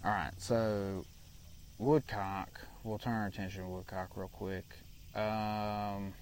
All 0.05 0.11
right, 0.11 0.33
so 0.37 1.05
woodcock. 1.77 2.59
We'll 2.83 2.97
turn 2.97 3.13
our 3.13 3.27
attention 3.27 3.63
to 3.63 3.67
woodcock 3.69 4.11
real 4.15 4.27
quick. 4.29 4.65
Um 5.15 6.13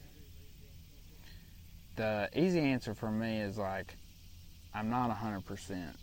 the 1.95 2.29
easy 2.35 2.59
answer 2.59 2.93
for 2.93 3.11
me 3.11 3.41
is 3.41 3.57
like 3.57 3.95
I'm 4.73 4.89
not 4.89 5.09
100% 5.15 5.93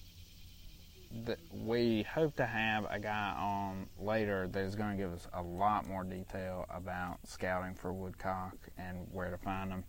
that 1.24 1.38
we 1.64 2.02
hope 2.02 2.36
to 2.36 2.44
have 2.44 2.84
a 2.90 2.98
guy 2.98 3.34
on 3.38 3.86
later 3.98 4.46
that 4.48 4.60
is 4.60 4.74
going 4.74 4.90
to 4.90 5.02
give 5.02 5.10
us 5.14 5.26
a 5.32 5.42
lot 5.42 5.86
more 5.88 6.04
detail 6.04 6.66
about 6.68 7.16
scouting 7.26 7.72
for 7.74 7.94
woodcock 7.94 8.54
and 8.76 9.06
where 9.10 9.30
to 9.30 9.38
find 9.38 9.70
them. 9.70 9.84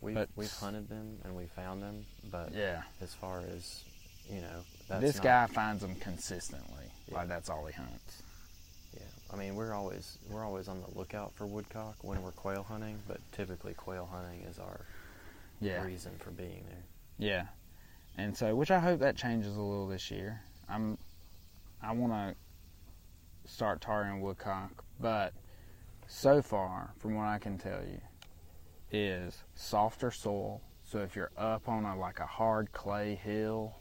We've 0.00 0.14
But- 0.14 0.28
we've 0.36 0.52
hunted 0.52 0.88
them 0.88 1.18
and 1.24 1.34
we 1.34 1.46
found 1.46 1.82
them, 1.82 2.06
but 2.30 2.52
Yeah. 2.54 2.82
as 3.00 3.12
far 3.12 3.40
as 3.40 3.82
you 4.30 4.40
know, 4.40 4.62
that's 4.88 5.00
this 5.00 5.16
not- 5.16 5.24
guy 5.24 5.46
finds 5.48 5.82
them 5.82 5.96
consistently. 5.96 6.90
Yeah. 7.08 7.14
Like 7.16 7.28
that's 7.28 7.48
all 7.50 7.66
he 7.66 7.72
hunts. 7.72 8.22
I 9.32 9.36
mean 9.36 9.54
we're 9.56 9.74
always 9.74 10.18
we're 10.30 10.44
always 10.44 10.68
on 10.68 10.80
the 10.80 10.98
lookout 10.98 11.32
for 11.34 11.46
woodcock 11.46 11.96
when 12.02 12.22
we're 12.22 12.30
quail 12.32 12.62
hunting, 12.62 12.98
but 13.08 13.18
typically 13.32 13.74
quail 13.74 14.08
hunting 14.10 14.42
is 14.42 14.58
our 14.58 14.86
Yeah. 15.60 15.82
reason 15.84 16.12
for 16.18 16.30
being 16.30 16.64
there. 16.68 16.84
Yeah. 17.18 17.46
And 18.18 18.36
so, 18.36 18.54
which 18.54 18.70
I 18.70 18.78
hope 18.78 19.00
that 19.00 19.16
changes 19.16 19.56
a 19.56 19.60
little 19.60 19.86
this 19.86 20.10
year. 20.10 20.40
I'm, 20.68 20.96
I 21.82 21.92
want 21.92 22.12
to 22.12 23.50
start 23.50 23.80
targeting 23.80 24.20
woodcock, 24.22 24.84
but 25.00 25.32
so 26.08 26.40
far, 26.40 26.94
from 26.98 27.14
what 27.14 27.26
I 27.26 27.38
can 27.38 27.58
tell 27.58 27.82
you, 27.84 28.00
is 28.90 29.42
softer 29.54 30.10
soil. 30.10 30.62
So 30.84 31.00
if 31.00 31.14
you're 31.16 31.32
up 31.36 31.68
on 31.68 31.84
a 31.84 31.98
like 31.98 32.20
a 32.20 32.26
hard 32.26 32.72
clay 32.72 33.16
hill, 33.16 33.74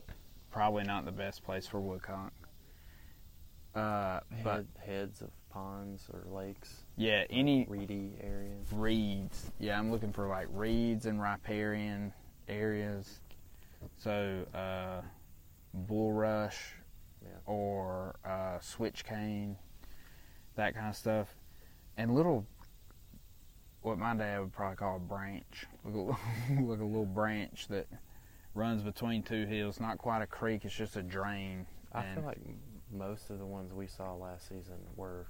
probably 0.51 0.83
not 0.83 1.05
the 1.05 1.11
best 1.11 1.43
place 1.43 1.65
for 1.67 1.79
woodcock. 1.79 2.33
Uh, 3.76 4.21
but 4.43 4.55
Head, 4.55 4.67
heads 4.86 5.21
of 5.21 5.30
ponds 5.49 6.07
or 6.13 6.23
lakes, 6.32 6.86
yeah, 6.95 7.26
any 7.30 7.65
reedy 7.69 8.13
areas. 8.21 8.67
reeds. 8.71 9.51
Yeah, 9.59 9.78
I'm 9.78 9.91
looking 9.91 10.13
for 10.13 10.28
like 10.28 10.47
reeds 10.51 11.05
and 11.05 11.21
riparian 11.21 12.13
areas. 12.47 13.19
So 13.97 14.45
uh, 14.53 15.01
bulrush 15.88 16.55
Yeah. 17.21 17.30
or 17.45 18.15
uh, 18.26 18.59
switch 18.61 19.03
cane, 19.05 19.57
that 20.55 20.73
kind 20.73 20.88
of 20.88 20.95
stuff, 20.95 21.36
and 21.97 22.15
little. 22.15 22.45
What 23.82 23.99
my 23.99 24.15
dad 24.15 24.39
would 24.39 24.51
probably 24.51 24.78
call 24.78 24.95
a 24.95 24.99
branch, 24.99 25.65
like 25.84 25.93
a, 25.93 25.97
like 26.63 26.80
a 26.80 26.84
little 26.86 27.05
branch 27.05 27.67
that 27.67 27.86
runs 28.55 28.82
between 28.82 29.21
two 29.21 29.45
hills. 29.45 29.80
Not 29.80 29.97
quite 29.99 30.21
a 30.23 30.28
creek; 30.28 30.65
it's 30.65 30.73
just 30.73 30.95
a 30.95 31.03
drain. 31.03 31.67
I 31.93 32.03
and- 32.03 32.15
feel 32.15 32.26
like 32.26 32.39
most 32.97 33.29
of 33.29 33.39
the 33.39 33.45
ones 33.45 33.73
we 33.73 33.87
saw 33.87 34.13
last 34.15 34.47
season 34.47 34.75
were 34.95 35.25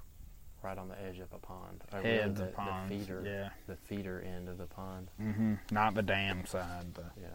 right 0.62 0.78
on 0.78 0.88
the 0.88 1.00
edge 1.02 1.18
of 1.18 1.32
a 1.32 1.38
pond. 1.38 1.82
Heads 1.92 2.38
the, 2.38 2.46
of 2.46 2.54
ponds. 2.54 2.90
The 2.90 2.98
feeder, 2.98 3.22
Yeah. 3.24 3.48
the 3.66 3.76
feeder 3.76 4.20
end 4.20 4.48
of 4.48 4.58
the 4.58 4.66
pond. 4.66 5.08
hmm 5.18 5.54
Not 5.70 5.94
the 5.94 6.02
dam 6.02 6.46
side, 6.46 6.86
but 6.94 7.12
Yeah. 7.20 7.28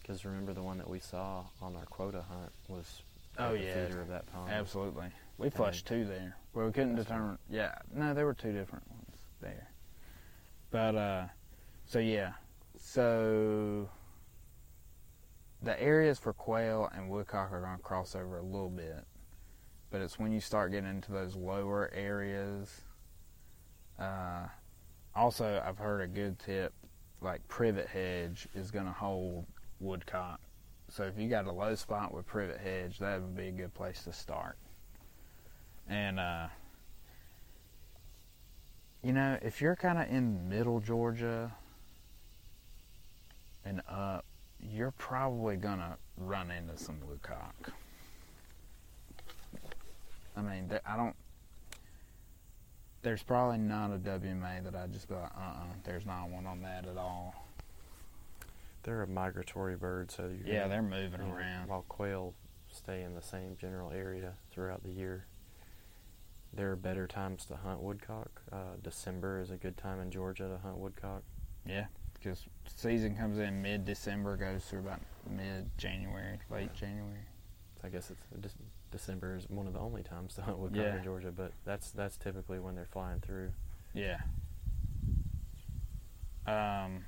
Because 0.00 0.24
remember 0.24 0.52
the 0.52 0.62
one 0.62 0.78
that 0.78 0.88
we 0.88 0.98
saw 0.98 1.44
on 1.60 1.76
our 1.76 1.86
quota 1.86 2.22
hunt 2.22 2.50
was 2.68 3.02
Oh, 3.38 3.54
yeah. 3.54 3.86
feeder 3.86 4.00
of 4.00 4.08
that 4.08 4.26
pond. 4.32 4.50
Absolutely. 4.52 5.06
We 5.38 5.48
flushed 5.48 5.86
two 5.86 6.04
there. 6.04 6.36
Well, 6.52 6.66
we 6.66 6.72
couldn't 6.72 6.96
determine. 6.96 7.38
Yeah, 7.48 7.76
no, 7.94 8.12
there 8.12 8.26
were 8.26 8.34
two 8.34 8.52
different 8.52 8.88
ones 8.90 9.16
there. 9.40 9.68
But, 10.70 10.94
uh, 10.96 11.24
so 11.86 11.98
yeah. 11.98 12.32
So, 12.78 13.88
the 15.62 15.80
areas 15.80 16.18
for 16.18 16.32
quail 16.32 16.90
and 16.94 17.08
woodcock 17.08 17.52
are 17.52 17.60
going 17.60 17.76
to 17.76 17.82
cross 17.82 18.14
over 18.14 18.38
a 18.38 18.42
little 18.42 18.70
bit. 18.70 19.04
But 19.90 20.00
it's 20.00 20.18
when 20.18 20.32
you 20.32 20.40
start 20.40 20.72
getting 20.72 20.88
into 20.88 21.12
those 21.12 21.36
lower 21.36 21.90
areas. 21.94 22.82
Uh, 23.98 24.46
also, 25.14 25.62
I've 25.64 25.78
heard 25.78 26.00
a 26.00 26.06
good 26.06 26.38
tip 26.38 26.72
like 27.20 27.46
privet 27.46 27.86
hedge 27.86 28.48
is 28.54 28.70
going 28.70 28.86
to 28.86 28.92
hold 28.92 29.46
woodcock. 29.80 30.40
So 30.88 31.04
if 31.04 31.18
you 31.18 31.28
got 31.28 31.46
a 31.46 31.52
low 31.52 31.74
spot 31.74 32.12
with 32.12 32.26
privet 32.26 32.58
hedge, 32.58 32.98
that 32.98 33.20
would 33.20 33.36
be 33.36 33.48
a 33.48 33.52
good 33.52 33.72
place 33.74 34.02
to 34.04 34.12
start. 34.12 34.56
And 35.88 36.18
uh, 36.18 36.48
you 39.02 39.12
know, 39.12 39.38
if 39.42 39.60
you're 39.60 39.76
kind 39.76 39.98
of 39.98 40.08
in 40.08 40.48
middle 40.48 40.80
Georgia 40.80 41.52
and 43.64 43.82
up, 43.88 44.24
you're 44.70 44.92
probably 44.92 45.56
gonna 45.56 45.96
run 46.16 46.50
into 46.50 46.76
some 46.76 46.98
woodcock. 47.06 47.72
I 50.36 50.42
mean, 50.42 50.70
I 50.86 50.96
don't. 50.96 51.16
There's 53.02 53.22
probably 53.22 53.58
not 53.58 53.90
a 53.92 53.98
WMA 53.98 54.62
that 54.64 54.76
I 54.76 54.86
just 54.86 55.10
like, 55.10 55.24
uh, 55.36 55.40
uh 55.40 55.64
there's 55.84 56.06
not 56.06 56.28
one 56.30 56.46
on 56.46 56.62
that 56.62 56.86
at 56.86 56.96
all. 56.96 57.34
They're 58.84 59.02
a 59.02 59.06
migratory 59.06 59.76
bird, 59.76 60.10
so 60.10 60.24
you 60.24 60.40
Yeah, 60.44 60.68
they're 60.68 60.82
moving 60.82 61.20
you 61.20 61.26
know, 61.26 61.34
around. 61.34 61.68
While 61.68 61.84
quail 61.88 62.34
stay 62.70 63.02
in 63.02 63.14
the 63.14 63.22
same 63.22 63.56
general 63.56 63.92
area 63.92 64.34
throughout 64.50 64.82
the 64.82 64.90
year. 64.90 65.26
There 66.54 66.70
are 66.70 66.76
better 66.76 67.06
times 67.06 67.46
to 67.46 67.56
hunt 67.56 67.80
woodcock. 67.80 68.42
Uh, 68.50 68.76
December 68.82 69.40
is 69.40 69.50
a 69.50 69.56
good 69.56 69.76
time 69.76 70.00
in 70.00 70.10
Georgia 70.10 70.48
to 70.48 70.58
hunt 70.58 70.78
woodcock. 70.78 71.22
Yeah, 71.66 71.86
because 72.22 72.44
season 72.76 73.16
comes 73.16 73.38
in 73.38 73.60
mid 73.62 73.84
December, 73.84 74.36
goes 74.36 74.64
through 74.64 74.80
about 74.80 75.00
mid 75.28 75.70
January, 75.78 76.38
late 76.50 76.72
January. 76.74 77.18
I 77.84 77.88
guess 77.88 78.10
it's 78.10 78.46
Dec- 78.46 78.54
December 78.92 79.36
is 79.36 79.48
one 79.48 79.66
of 79.66 79.72
the 79.72 79.80
only 79.80 80.02
times 80.02 80.34
to 80.34 80.42
hunt 80.42 80.58
woodcock 80.58 80.82
Yeah. 80.82 80.96
in 80.98 81.04
Georgia, 81.04 81.32
but 81.32 81.52
that's 81.64 81.90
that's 81.90 82.16
typically 82.16 82.58
when 82.60 82.74
they're 82.74 82.86
flying 82.92 83.20
through. 83.20 83.50
Yeah. 83.94 84.20
Um, 86.46 87.04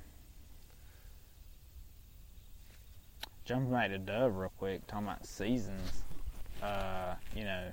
jumping 3.45 3.71
back 3.71 3.89
to 3.89 3.97
dove 3.97 4.35
real 4.35 4.51
quick, 4.57 4.85
talking 4.87 5.07
about 5.07 5.25
seasons. 5.25 6.03
Uh, 6.63 7.15
you 7.35 7.43
know, 7.43 7.71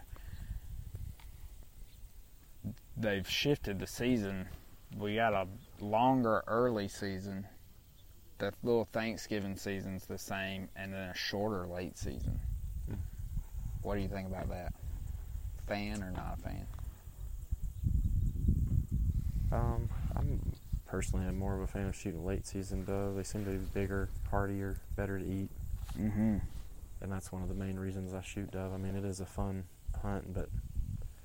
they've 2.97 3.28
shifted 3.28 3.78
the 3.78 3.86
season. 3.86 4.47
We 4.97 5.14
got 5.14 5.32
a 5.32 5.47
longer 5.93 6.43
early 6.47 6.89
season. 6.89 7.47
The 8.39 8.53
little 8.62 8.89
Thanksgiving 8.93 9.57
season's 9.57 10.07
the 10.07 10.18
same, 10.18 10.68
and 10.76 10.93
then 10.93 11.11
a 11.11 11.14
shorter 11.14 11.66
late 11.66 11.97
season. 11.99 12.41
Hmm. 12.89 12.95
What 13.83 13.95
do 13.97 14.01
you 14.01 14.09
think 14.09 14.26
about 14.28 14.49
that? 14.51 14.72
Fan 15.66 16.03
or 16.03 16.11
not 16.11 16.39
a 16.39 16.43
fan? 16.43 16.66
Um, 19.53 19.89
I'm 20.16 20.41
personally 20.87 21.26
I'm 21.26 21.39
more 21.39 21.55
of 21.55 21.61
a 21.61 21.66
fan 21.66 21.87
of 21.87 21.95
shooting 21.95 22.24
late 22.24 22.47
season 22.47 22.85
dove. 22.85 23.14
They 23.16 23.22
seem 23.22 23.45
to 23.45 23.51
be 23.51 23.59
bigger, 23.59 24.09
heartier, 24.30 24.76
better 24.97 25.18
to 25.18 25.24
eat, 25.24 25.51
Mm-hmm. 26.01 26.39
and 27.03 27.12
that's 27.12 27.30
one 27.30 27.43
of 27.43 27.49
the 27.49 27.55
main 27.55 27.78
reasons 27.78 28.14
I 28.14 28.22
shoot 28.22 28.51
dove. 28.51 28.72
I 28.72 28.78
mean, 28.78 28.97
it 28.97 29.05
is 29.05 29.20
a 29.20 29.26
fun 29.26 29.64
hunt, 30.01 30.33
but 30.33 30.49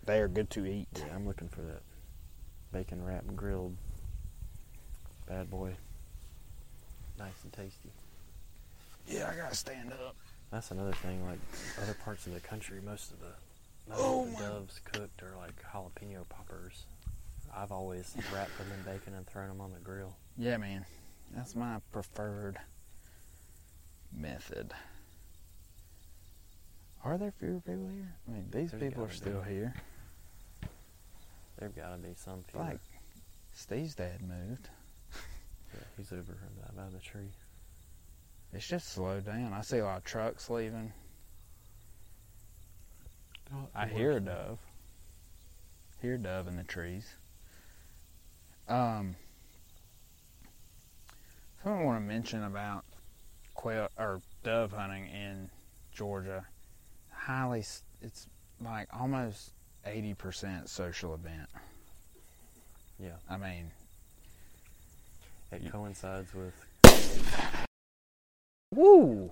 They 0.06 0.20
are 0.20 0.28
good 0.28 0.50
to 0.52 0.66
eat. 0.66 0.90
yeah, 0.98 1.16
I'm 1.16 1.26
looking 1.26 1.48
for 1.48 1.62
that 1.62 1.82
bacon 2.74 3.04
wrapped 3.04 3.34
grilled 3.36 3.78
bad 5.28 5.50
boy. 5.50 5.76
Nice 7.20 7.44
and 7.44 7.54
tasty. 7.54 7.90
Yeah, 9.08 9.30
I 9.32 9.36
gotta 9.36 9.56
stand 9.56 9.92
up. 9.94 10.16
That's 10.52 10.72
another 10.72 10.94
thing. 10.94 11.26
Like 11.26 11.40
other 11.82 11.96
parts 12.04 12.28
of 12.28 12.34
the 12.34 12.40
country, 12.40 12.80
most 12.84 13.12
of 13.12 13.20
the 13.20 13.34
most 13.90 14.02
Oh 14.02 14.24
of 14.26 14.32
the 14.32 14.44
doves 14.44 14.82
cooked 14.92 15.24
are 15.24 15.36
like 15.38 15.54
jalapeno 15.74 16.28
poppers. 16.30 16.86
I've 17.56 17.72
always 17.72 18.14
wrapped 18.34 18.58
them 18.58 18.68
in 18.78 18.84
bacon 18.84 19.14
and 19.14 19.26
thrown 19.26 19.48
them 19.48 19.62
on 19.62 19.72
the 19.74 19.80
grill. 19.80 20.16
Yeah, 20.38 20.58
man. 20.58 20.86
That's 21.36 21.56
my 21.56 21.78
preferred 21.92 22.58
method. 24.16 24.74
Are 27.04 27.18
there 27.18 27.32
fewer 27.40 27.62
people 27.62 27.88
here? 27.88 28.14
I 28.28 28.32
mean, 28.32 28.48
these 28.52 28.72
There's 28.72 28.84
people 28.84 29.04
are 29.06 29.12
still 29.12 29.42
be. 29.48 29.54
here. 29.54 29.74
There've 31.58 31.76
got 31.76 31.92
to 31.92 31.98
be 31.98 32.14
some 32.16 32.44
few. 32.50 32.60
Like, 32.60 32.80
Steve's 33.54 33.96
dad 33.96 34.22
moved. 34.22 34.70
He's 35.98 36.12
over 36.14 36.38
by- 36.62 36.84
by 36.84 36.90
the 36.90 37.00
tree. 37.00 37.32
It's 38.54 38.68
just 38.68 38.90
slowed 38.90 39.26
down. 39.26 39.54
I 39.54 39.62
see 39.62 39.80
a 39.80 39.86
lot 39.86 39.98
of 39.98 40.04
trucks 40.04 40.50
leaving. 40.50 40.94
I 43.74 43.88
hear 43.88 44.12
a 44.14 44.20
dove. 44.20 44.60
Hear 46.02 46.16
a 46.16 46.18
dove 46.18 46.48
in 46.48 46.58
the 46.58 46.64
trees. 46.64 47.16
Um, 48.68 49.16
something 51.64 51.82
I 51.82 51.86
want 51.86 52.02
to 52.02 52.06
mention 52.06 52.44
about 52.44 52.84
quail 53.54 53.90
or 53.98 54.22
dove 54.44 54.74
hunting 54.74 55.08
in 55.08 55.50
Georgia. 55.92 56.46
Highly, 57.12 57.64
it's 58.02 58.28
like 58.62 58.88
almost 58.94 59.54
eighty 59.86 60.14
percent 60.14 60.70
social 60.70 61.14
event. 61.14 61.50
Yeah, 63.00 63.16
I 63.30 63.38
mean, 63.38 63.72
it 65.52 65.62
You- 65.62 65.70
coincides 65.72 66.34
with 66.34 66.54
woo. 68.74 69.32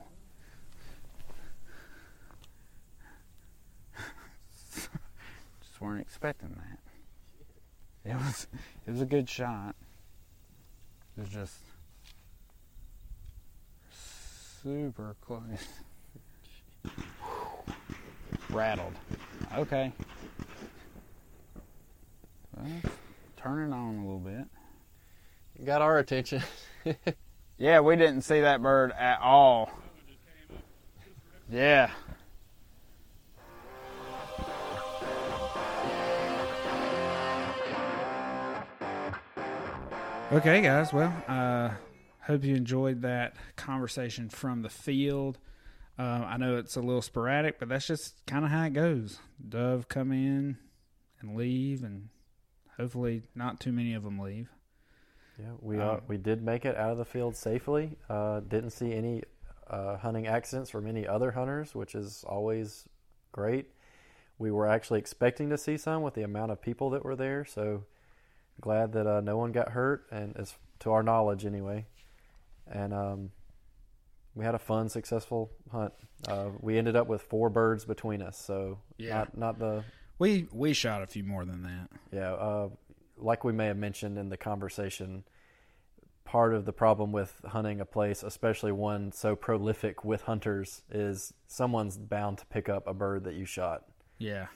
Just 4.74 4.90
weren't 5.82 6.02
expecting 6.02 6.56
that. 6.56 6.80
It 8.10 8.16
was 8.16 8.48
it 8.86 8.92
was 8.92 9.02
a 9.02 9.06
good 9.06 9.28
shot. 9.30 9.76
It 11.18 11.22
was 11.22 11.30
just 11.30 11.56
super 13.92 15.16
close. 15.22 15.42
Rattled. 18.50 18.94
Okay. 19.58 19.92
Well, 22.56 22.68
turning 23.38 23.74
on 23.74 23.96
a 23.96 24.02
little 24.06 24.20
bit. 24.20 24.46
Got 25.64 25.82
our 25.82 25.98
attention. 25.98 26.42
Yeah, 27.58 27.80
we 27.80 27.96
didn't 27.96 28.22
see 28.24 28.42
that 28.42 28.62
bird 28.62 28.92
at 28.92 29.22
all. 29.22 29.72
Yeah. 31.50 31.90
Okay, 40.34 40.62
guys. 40.62 40.92
Well, 40.92 41.14
uh, 41.30 41.70
hope 42.24 42.44
you 42.44 42.56
enjoyed 42.56 43.04
that 43.04 43.36
conversation 43.56 44.28
from 44.28 44.62
the 44.62 44.70
field. 44.70 45.38
Uh, 45.98 46.26
I 46.28 46.36
know 46.36 46.58
it's 46.58 46.76
a 46.76 46.82
little 46.82 47.02
sporadic, 47.02 47.58
but 47.58 47.70
that's 47.70 47.88
just 47.88 48.26
kind 48.26 48.44
of 48.44 48.52
how 48.52 48.66
it 48.66 48.74
goes. 48.74 49.20
Dove 49.48 49.88
come 49.88 50.12
in 50.12 50.58
and 51.22 51.38
leave, 51.38 51.84
and 51.86 52.10
hopefully 52.76 53.22
not 53.34 53.62
too 53.62 53.72
many 53.72 53.94
of 53.94 54.04
them 54.04 54.20
leave. 54.20 54.50
Yeah, 55.40 55.52
we 55.62 55.80
Um, 55.80 55.98
uh, 55.98 56.00
we 56.08 56.18
did 56.18 56.42
make 56.44 56.66
it 56.66 56.76
out 56.78 56.92
of 56.92 56.98
the 56.98 57.06
field 57.06 57.36
safely. 57.36 57.98
Uh, 58.10 58.40
didn't 58.42 58.70
see 58.72 58.94
any 58.94 59.24
uh, 59.68 59.98
hunting 59.98 60.28
accidents 60.28 60.70
from 60.70 60.88
any 60.88 61.08
other 61.08 61.32
hunters, 61.32 61.74
which 61.76 61.96
is 61.96 62.24
always 62.28 62.88
great. 63.32 63.72
We 64.38 64.52
were 64.52 64.68
actually 64.68 65.00
expecting 65.00 65.50
to 65.50 65.58
see 65.58 65.78
some 65.78 66.04
with 66.04 66.14
the 66.14 66.24
amount 66.24 66.52
of 66.52 66.62
people 66.62 66.90
that 66.92 67.04
were 67.04 67.16
there, 67.16 67.46
so 67.46 67.84
glad 68.62 68.94
that 68.94 69.08
uh, 69.08 69.22
no 69.22 69.38
one 69.38 69.52
got 69.52 69.70
hurt, 69.70 70.06
and 70.12 70.36
as 70.38 70.56
to 70.80 70.92
our 70.92 71.04
knowledge, 71.04 71.46
anyway. 71.46 71.86
And 72.68 72.94
um, 72.94 73.32
we 74.36 74.46
had 74.46 74.56
a 74.56 74.60
fun, 74.60 74.90
successful 74.90 75.52
hunt. 75.72 75.94
Uh, 76.28 76.50
we 76.60 76.78
ended 76.78 76.96
up 76.96 77.08
with 77.08 77.22
four 77.22 77.50
birds 77.50 77.86
between 77.86 78.22
us, 78.22 78.38
so 78.38 78.80
Yeah. 78.98 79.16
not 79.18 79.38
not 79.38 79.60
the 79.60 79.84
We 80.18 80.48
we 80.52 80.74
shot 80.74 81.02
a 81.02 81.08
few 81.08 81.24
more 81.24 81.44
than 81.46 81.64
that. 81.64 81.90
yeah, 82.12 82.34
uh, 82.34 82.70
like 83.18 83.44
we 83.44 83.54
may 83.54 83.68
have 83.68 83.78
mentioned 83.78 84.18
in 84.18 84.30
the 84.30 84.38
conversation, 84.38 85.24
part 86.26 86.54
of 86.54 86.66
the 86.66 86.74
problem 86.74 87.12
with 87.12 87.42
hunting 87.46 87.80
a 87.80 87.86
place, 87.86 88.24
especially 88.24 88.72
one 88.72 89.12
so 89.12 89.36
prolific 89.36 90.04
with 90.04 90.24
hunters, 90.24 90.82
is 90.90 91.34
someone's 91.48 91.98
bound 91.98 92.40
to 92.40 92.46
pick 92.48 92.68
up 92.68 92.88
a 92.88 92.94
bird 92.94 93.24
that 93.24 93.36
you 93.36 93.46
shot. 93.46 93.86
Yeah. 94.18 94.48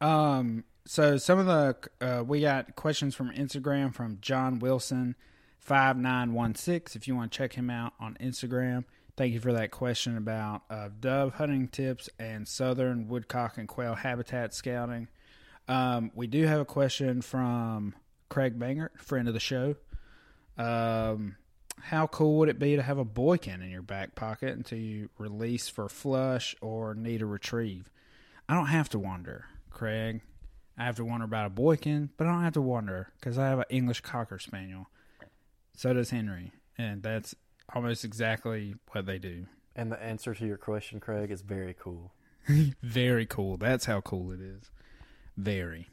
Um. 0.00 0.64
So 0.86 1.16
some 1.16 1.38
of 1.38 1.46
the 1.46 1.76
uh, 2.00 2.22
we 2.24 2.40
got 2.40 2.76
questions 2.76 3.14
from 3.14 3.30
Instagram 3.32 3.94
from 3.94 4.18
John 4.20 4.58
Wilson 4.58 5.16
five 5.58 5.96
nine 5.96 6.34
one 6.34 6.54
six. 6.54 6.94
If 6.94 7.08
you 7.08 7.16
want 7.16 7.32
to 7.32 7.38
check 7.38 7.54
him 7.54 7.70
out 7.70 7.94
on 7.98 8.16
Instagram, 8.20 8.84
thank 9.16 9.32
you 9.32 9.40
for 9.40 9.52
that 9.52 9.70
question 9.70 10.16
about 10.16 10.62
uh, 10.68 10.90
dove 11.00 11.34
hunting 11.34 11.68
tips 11.68 12.10
and 12.18 12.46
southern 12.46 13.08
woodcock 13.08 13.56
and 13.56 13.66
quail 13.66 13.94
habitat 13.94 14.52
scouting. 14.54 15.08
Um, 15.68 16.10
we 16.14 16.26
do 16.26 16.44
have 16.44 16.60
a 16.60 16.64
question 16.64 17.22
from 17.22 17.94
Craig 18.28 18.58
Bangert, 18.58 18.98
friend 18.98 19.28
of 19.28 19.34
the 19.34 19.40
show. 19.40 19.76
Um, 20.58 21.36
how 21.80 22.06
cool 22.06 22.38
would 22.38 22.48
it 22.48 22.58
be 22.58 22.76
to 22.76 22.82
have 22.82 22.98
a 22.98 23.04
boykin 23.04 23.62
in 23.62 23.70
your 23.70 23.82
back 23.82 24.14
pocket 24.14 24.56
until 24.56 24.78
you 24.78 25.10
release 25.18 25.68
for 25.68 25.88
flush 25.88 26.54
or 26.60 26.94
need 26.94 27.22
a 27.22 27.26
retrieve? 27.26 27.90
I 28.48 28.54
don't 28.54 28.66
have 28.66 28.88
to 28.90 28.98
wonder, 28.98 29.46
Craig. 29.70 30.20
I 30.76 30.84
have 30.84 30.96
to 30.96 31.04
wonder 31.04 31.24
about 31.24 31.46
a 31.46 31.50
boykin, 31.50 32.10
but 32.16 32.26
I 32.26 32.32
don't 32.32 32.42
have 32.42 32.54
to 32.54 32.62
wonder 32.62 33.12
because 33.18 33.38
I 33.38 33.46
have 33.46 33.60
an 33.60 33.64
English 33.70 34.00
cocker 34.00 34.38
spaniel. 34.38 34.88
So 35.76 35.92
does 35.92 36.10
Henry, 36.10 36.52
and 36.76 37.02
that's 37.02 37.34
almost 37.74 38.04
exactly 38.04 38.74
what 38.92 39.06
they 39.06 39.18
do. 39.18 39.46
And 39.76 39.90
the 39.90 40.02
answer 40.02 40.34
to 40.34 40.46
your 40.46 40.56
question, 40.56 41.00
Craig, 41.00 41.30
is 41.30 41.42
very 41.42 41.74
cool. 41.78 42.12
Very 42.82 43.24
cool. 43.24 43.56
That's 43.56 43.86
how 43.86 44.02
cool 44.02 44.30
it 44.30 44.38
is. 44.38 44.70
Very. 45.36 45.88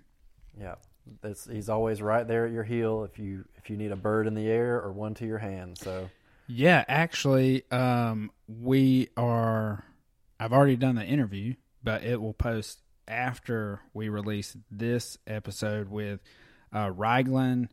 Yeah, 0.59 0.75
it's, 1.23 1.45
he's 1.47 1.69
always 1.69 2.01
right 2.01 2.27
there 2.27 2.45
at 2.45 2.51
your 2.51 2.63
heel 2.63 3.03
if 3.03 3.17
you 3.17 3.45
if 3.57 3.69
you 3.69 3.77
need 3.77 3.91
a 3.91 3.95
bird 3.95 4.27
in 4.27 4.35
the 4.35 4.47
air 4.47 4.81
or 4.81 4.91
one 4.91 5.13
to 5.15 5.25
your 5.25 5.39
hand. 5.39 5.77
So 5.77 6.09
Yeah, 6.47 6.83
actually, 6.87 7.63
um, 7.71 8.31
we 8.47 9.09
are. 9.17 9.85
I've 10.39 10.53
already 10.53 10.75
done 10.75 10.95
the 10.95 11.05
interview, 11.05 11.53
but 11.83 12.03
it 12.03 12.19
will 12.19 12.33
post 12.33 12.81
after 13.07 13.81
we 13.93 14.09
release 14.09 14.57
this 14.69 15.17
episode 15.27 15.89
with 15.89 16.19
uh, 16.73 16.91
Raglan 16.91 17.69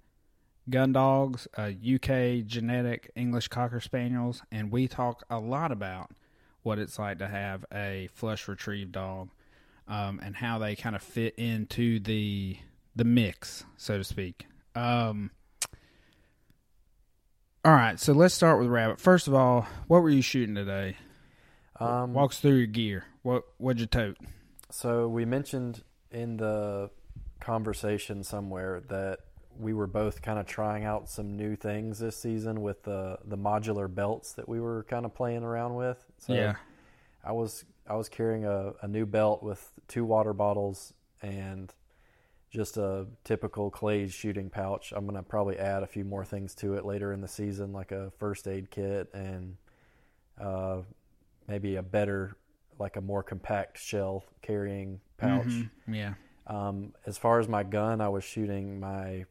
Gun 0.68 0.92
Dogs, 0.92 1.48
uh, 1.56 1.70
UK 1.70 2.44
genetic 2.44 3.10
English 3.14 3.48
Cocker 3.48 3.80
Spaniels, 3.80 4.42
and 4.52 4.70
we 4.70 4.86
talk 4.86 5.24
a 5.30 5.38
lot 5.38 5.72
about 5.72 6.10
what 6.62 6.78
it's 6.78 6.98
like 6.98 7.18
to 7.18 7.28
have 7.28 7.64
a 7.72 8.08
flush 8.12 8.46
retrieve 8.48 8.92
dog 8.92 9.30
um, 9.89 10.20
and 10.22 10.36
how 10.36 10.59
they 10.59 10.76
kind 10.76 10.95
of 10.95 11.03
fit 11.03 11.34
into 11.36 11.99
the 12.01 12.57
the 12.95 13.05
mix, 13.05 13.64
so 13.76 13.99
to 13.99 14.05
speak. 14.05 14.47
Um, 14.74 15.30
all 17.64 17.72
right, 17.72 17.99
so 17.99 18.12
let's 18.12 18.34
start 18.34 18.59
with 18.61 18.68
rabbit. 18.68 19.01
First 19.01 19.28
of 19.28 19.34
all, 19.34 19.66
what 19.86 20.03
were 20.03 20.11
you 20.11 20.22
shooting 20.22 20.55
today? 20.55 20.97
um, 21.80 22.12
Walk 22.12 22.32
us 22.32 22.41
through 22.41 22.57
your 22.57 22.66
gear. 22.66 23.05
What 23.22 23.45
what'd 23.59 23.80
you 23.80 23.86
tote? 23.86 24.16
So 24.70 25.09
we 25.09 25.24
mentioned 25.24 25.82
in 26.11 26.36
the 26.36 26.91
conversation 27.41 28.22
somewhere 28.24 28.82
that 28.89 29.20
we 29.59 29.72
were 29.72 29.86
both 29.86 30.22
kind 30.22 30.39
of 30.39 30.47
trying 30.47 30.84
out 30.84 31.09
some 31.09 31.36
new 31.36 31.57
things 31.57 31.99
this 31.99 32.16
season 32.16 32.61
with 32.62 32.82
the 32.84 33.18
the 33.24 33.36
modular 33.36 33.93
belts 33.93 34.32
that 34.34 34.49
we 34.49 34.61
were 34.61 34.84
kind 34.84 35.05
of 35.05 35.14
playing 35.14 35.43
around 35.43 35.74
with. 35.74 36.05
So 36.18 36.34
yeah, 36.34 36.57
I 37.24 37.32
was 37.32 37.64
I 37.86 37.94
was 37.94 38.08
carrying 38.08 38.44
a, 38.44 38.72
a 38.82 38.88
new 38.88 39.06
belt 39.06 39.42
with 39.42 39.72
two 39.88 40.04
water 40.04 40.32
bottles 40.32 40.92
and 41.22 41.72
just 42.50 42.76
a 42.76 43.06
typical 43.24 43.70
Clay's 43.70 44.12
shooting 44.12 44.48
pouch. 44.50 44.92
I'm 44.96 45.06
gonna 45.06 45.22
probably 45.22 45.58
add 45.58 45.82
a 45.82 45.86
few 45.86 46.04
more 46.04 46.24
things 46.24 46.54
to 46.56 46.74
it 46.74 46.84
later 46.84 47.12
in 47.12 47.20
the 47.20 47.28
season, 47.28 47.72
like 47.72 47.92
a 47.92 48.10
first 48.18 48.46
aid 48.48 48.70
kit 48.70 49.10
and 49.12 49.56
uh, 50.40 50.78
maybe 51.46 51.76
a 51.76 51.82
better, 51.82 52.36
like 52.78 52.96
a 52.96 53.00
more 53.00 53.22
compact 53.22 53.78
shell 53.78 54.24
carrying 54.42 55.00
pouch. 55.16 55.46
Mhm. 55.46 55.70
yeah, 55.88 56.14
Um, 56.46 56.94
as 57.06 57.18
far 57.18 57.40
as 57.40 57.48
my 57.48 57.62
gun, 57.64 58.00
I 58.00 58.08
was 58.08 58.24
shooting 58.24 58.80
my 58.80 59.24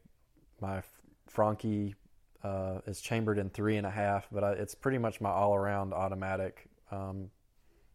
my 0.60 0.82
Franchi 1.26 1.94
uh, 2.42 2.80
is 2.86 3.00
chambered 3.00 3.38
in 3.38 3.50
three 3.50 3.76
and 3.76 3.86
a 3.86 3.90
half, 3.90 4.28
but 4.30 4.44
I, 4.44 4.52
it's 4.52 4.74
pretty 4.74 4.98
much 4.98 5.20
my 5.20 5.30
all 5.30 5.54
around 5.54 5.92
automatic 5.92 6.68
um, 6.90 7.30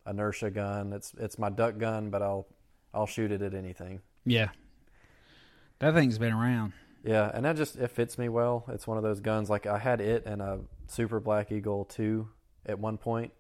inertia 0.08 0.50
gun. 0.52 0.94
It's 0.94 1.14
it's 1.18 1.38
my 1.40 1.50
duck 1.50 1.78
gun, 1.78 2.10
but 2.10 2.22
I'll 2.22 2.48
I'll 2.94 3.08
shoot 3.08 3.32
it 3.32 3.42
at 3.42 3.54
anything. 3.54 4.02
yeah. 4.26 4.50
That 5.80 5.94
thing's 5.96 6.18
been 6.18 6.32
around. 6.32 6.72
Yeah, 7.04 7.30
and 7.34 7.44
that 7.44 7.58
just 7.58 7.76
it 7.76 7.92
fits 7.92 8.18
me 8.18 8.30
well. 8.30 8.64
It's 8.70 8.88
one 8.88 8.96
of 8.98 9.04
those 9.04 9.20
guns 9.20 9.50
like 9.50 9.66
I 9.66 9.78
had 9.78 10.00
it 10.00 10.26
and 10.26 10.42
a 10.42 10.60
Super 10.88 11.20
Black 11.20 11.52
Eagle 11.52 11.84
two 11.84 12.30
at 12.66 12.80
one 12.80 12.98
point, 12.98 13.34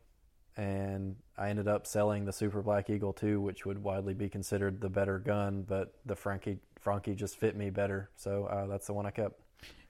and 0.58 1.16
I 1.38 1.50
ended 1.50 1.70
up 1.70 1.88
selling 1.88 2.26
the 2.26 2.34
Super 2.34 2.62
Black 2.62 2.90
Eagle 2.90 3.14
two, 3.14 3.40
which 3.40 3.66
would 3.66 3.82
widely 3.82 4.14
be 4.14 4.28
considered 4.28 4.82
the 4.82 4.90
better 4.90 5.20
gun, 5.20 5.64
but 5.66 5.94
the 6.06 6.16
Franchi 6.18 6.58
Franchi 6.82 7.16
just 7.16 7.38
fit 7.38 7.56
me 7.56 7.70
better, 7.70 8.10
so 8.18 8.46
uh, 8.46 8.66
that's 8.68 8.88
the 8.88 8.94
one 8.94 9.06
I 9.06 9.12
kept. 9.12 9.40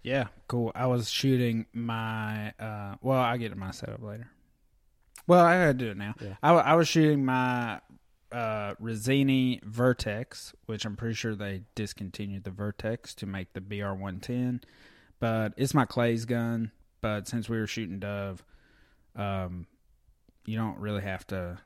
Yeah, 0.03 0.25
cool. 0.47 0.71
I 0.75 0.85
was 0.85 1.09
shooting 1.09 1.65
my. 1.73 2.51
Uh, 2.59 2.95
well, 3.01 3.19
I'll 3.21 3.37
get 3.37 3.49
to 3.49 3.55
my 3.55 3.71
setup 3.71 4.03
later. 4.03 4.29
Well, 5.27 5.45
I 5.45 5.59
gotta 5.59 5.73
do 5.73 5.91
it 5.91 5.97
now. 5.97 6.15
Yeah. 6.21 6.35
I, 6.41 6.53
I 6.53 6.75
was 6.75 6.87
shooting 6.87 7.25
my 7.25 7.79
uh, 8.31 8.73
Vertex, 8.79 10.53
which 10.65 10.85
I'm 10.85 10.95
pretty 10.95 11.15
sure 11.15 11.35
they 11.35 11.61
discontinued 11.75 12.43
the 12.43 12.51
Vertex 12.51 13.13
to 13.15 13.25
make 13.25 13.53
the 13.53 13.61
BR 13.61 13.93
110, 13.93 14.61
but 15.19 15.53
it's 15.55 15.73
my 15.73 15.85
Clay's 15.85 16.25
gun. 16.25 16.71
But 17.01 17.27
since 17.27 17.49
we 17.49 17.57
were 17.57 17.67
shooting 17.67 17.99
Dove, 17.99 18.43
um, 19.15 19.67
you 20.45 20.57
don't 20.57 20.79
really 20.79 21.01
have 21.01 21.27
to 21.27 21.59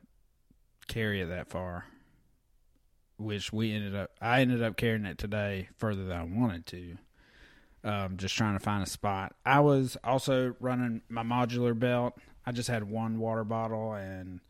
carry 0.88 1.20
it 1.20 1.26
that 1.26 1.48
far. 1.48 1.86
Which 3.18 3.52
we 3.52 3.72
ended 3.72 3.96
up, 3.96 4.10
I 4.20 4.42
ended 4.42 4.62
up 4.62 4.76
carrying 4.76 5.04
it 5.04 5.18
today 5.18 5.68
further 5.76 6.04
than 6.04 6.16
I 6.16 6.22
wanted 6.22 6.66
to 6.66 6.98
um, 7.84 8.16
just 8.16 8.36
trying 8.36 8.54
to 8.54 8.60
find 8.60 8.82
a 8.82 8.88
spot. 8.88 9.34
I 9.44 9.60
was 9.60 9.96
also 10.02 10.54
running 10.60 11.02
my 11.08 11.22
modular 11.22 11.78
belt. 11.78 12.18
I 12.48 12.50
just 12.50 12.70
had 12.70 12.84
one 12.84 13.18
water 13.18 13.44
bottle 13.44 13.92
and 13.92 14.40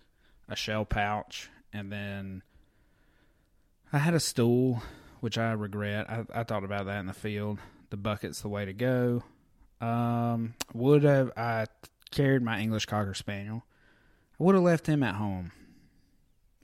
a 0.49 0.55
shell 0.55 0.84
pouch, 0.84 1.51
and 1.72 1.90
then 1.90 2.44
I 3.92 3.99
had 3.99 4.14
a 4.14 4.20
stool, 4.20 4.84
which 5.18 5.36
I 5.36 5.51
regret. 5.51 6.09
I, 6.09 6.24
I 6.32 6.44
thought 6.44 6.62
about 6.62 6.86
that 6.86 7.01
in 7.01 7.07
the 7.07 7.12
field. 7.12 7.59
The 7.90 7.96
bucket's 7.96 8.40
the 8.40 8.49
way 8.49 8.64
to 8.66 8.72
go. 8.72 9.24
Um, 9.80 10.55
would 10.72 11.03
have 11.03 11.32
I 11.36 11.66
carried 12.12 12.40
my 12.40 12.61
English 12.61 12.86
Cocker 12.86 13.14
Spaniel? 13.14 13.64
I 14.38 14.44
would 14.44 14.55
have 14.55 14.62
left 14.62 14.86
him 14.86 15.03
at 15.03 15.16
home. 15.16 15.51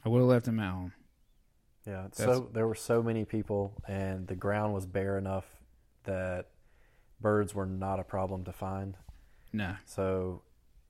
I 0.05 0.11
would 0.11 0.21
have 0.21 0.29
left 0.29 0.47
him 0.47 0.61
at 0.61 0.71
home. 0.71 0.93
Yeah, 1.85 2.07
so 2.13 2.49
there 2.53 2.69
were 2.69 2.77
so 2.77 3.03
many 3.03 3.25
people, 3.25 3.73
and 3.89 4.29
the 4.29 4.37
ground 4.37 4.73
was 4.73 4.87
bare 4.87 5.19
enough 5.19 5.47
that 6.05 6.51
birds 7.21 7.57
were 7.57 7.67
not 7.67 7.99
a 7.99 8.05
problem 8.05 8.45
to 8.45 8.53
find. 8.53 8.97
No, 9.53 9.75
So 9.85 10.43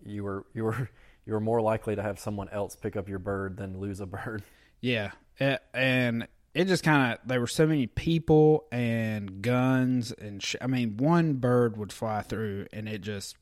you 0.05 0.25
were 0.25 0.45
you 0.55 0.65
were 0.65 0.89
you 1.27 1.33
were 1.33 1.41
more 1.41 1.61
likely 1.61 1.97
to 1.97 2.03
have 2.03 2.19
someone 2.19 2.49
else 2.51 2.77
pick 2.77 2.97
up 2.97 3.09
your 3.09 3.19
bird 3.19 3.57
than 3.57 3.79
lose 3.79 4.01
a 4.01 4.07
bird. 4.07 4.43
Yeah, 4.81 5.13
and 5.73 6.29
it 6.55 6.67
just 6.67 6.85
kind 6.85 7.13
of 7.15 7.27
there 7.27 7.41
were 7.41 7.47
so 7.47 7.67
many 7.67 7.87
people 7.87 8.67
and 8.71 9.43
guns 9.43 10.13
and 10.13 10.43
sh- 10.43 10.57
I 10.61 10.67
mean, 10.67 10.97
one 10.97 11.35
bird 11.35 11.77
would 11.77 11.93
fly 11.93 12.23
through 12.23 12.67
and 12.73 12.89
it 12.89 13.01
just 13.01 13.37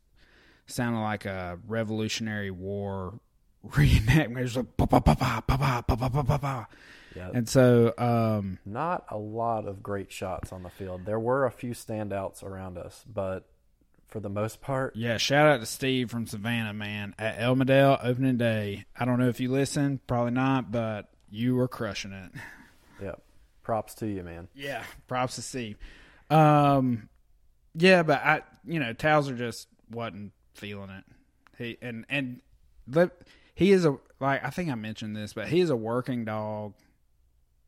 sounded 0.67 1.01
like 1.01 1.25
a 1.27 1.59
Revolutionary 1.67 2.51
War 2.51 3.19
reenactment. 3.67 4.39
It 4.39 4.43
was 4.43 4.57
like 4.57 4.77
pa 4.77 4.87
pa 4.87 5.01
pa 5.01 5.15
pa 5.15 5.41
pa 5.41 5.57
pa 5.83 5.97
pa 5.97 6.09
pa 6.09 6.23
pa 6.23 6.39
pa. 6.39 6.67
Yeah. 7.15 7.31
And 7.35 7.47
so, 7.47 7.93
um, 7.99 8.59
Not 8.65 9.05
a 9.11 9.19
lot 9.19 9.67
of 9.67 9.83
great 9.83 10.11
shots 10.11 10.51
on 10.51 10.63
the 10.63 10.71
field. 10.71 11.05
There 11.05 11.21
were 11.21 11.45
a 11.45 11.51
few 11.51 11.73
standouts 11.73 12.43
around 12.43 12.79
us, 12.79 13.05
but 13.13 13.47
for 14.13 14.21
the 14.21 14.29
most 14.29 14.61
part, 14.61 14.95
yeah, 14.95 15.17
shout 15.17 15.47
out 15.47 15.61
to 15.61 15.67
Steve 15.67 16.11
from 16.11 16.27
Savannah, 16.27 16.75
man, 16.75 17.15
at 17.19 17.41
Elmodel 17.41 17.99
opening 18.03 18.37
day. 18.37 18.85
I 18.95 19.07
don't 19.07 19.19
know 19.19 19.31
if 19.31 19.41
you 19.41 19.51
listen, 19.51 20.01
probably 20.07 20.33
not, 20.33 20.71
but 20.71 21.09
you 21.31 21.55
were 21.57 21.67
crushing 21.67 22.13
it. 22.13 22.31
yeah, 23.03 23.15
props 23.63 23.95
to 23.97 24.07
you, 24.07 24.23
man. 24.23 24.49
Yeah, 24.55 24.85
props 25.09 25.37
to 25.37 25.43
Steve. 25.43 25.79
Um, 26.29 27.09
yeah, 27.75 28.03
but 28.03 28.23
I, 28.23 28.43
you 28.67 28.81
know, 28.81 28.93
Towser 28.93 29.35
just 29.35 29.67
wasn't 29.91 30.33
feeling 30.53 30.91
it. 30.91 31.05
He 31.57 31.79
and 31.81 32.05
and 32.11 32.43
he 33.55 33.73
is 33.73 33.87
a 33.87 33.97
like 34.21 34.45
I 34.45 34.51
think 34.51 34.71
I 34.71 34.75
mentioned 34.75 35.17
this, 35.17 35.33
but 35.33 35.49
he 35.49 35.61
is 35.61 35.71
a 35.71 35.77
working 35.77 36.27
dog. 36.27 36.75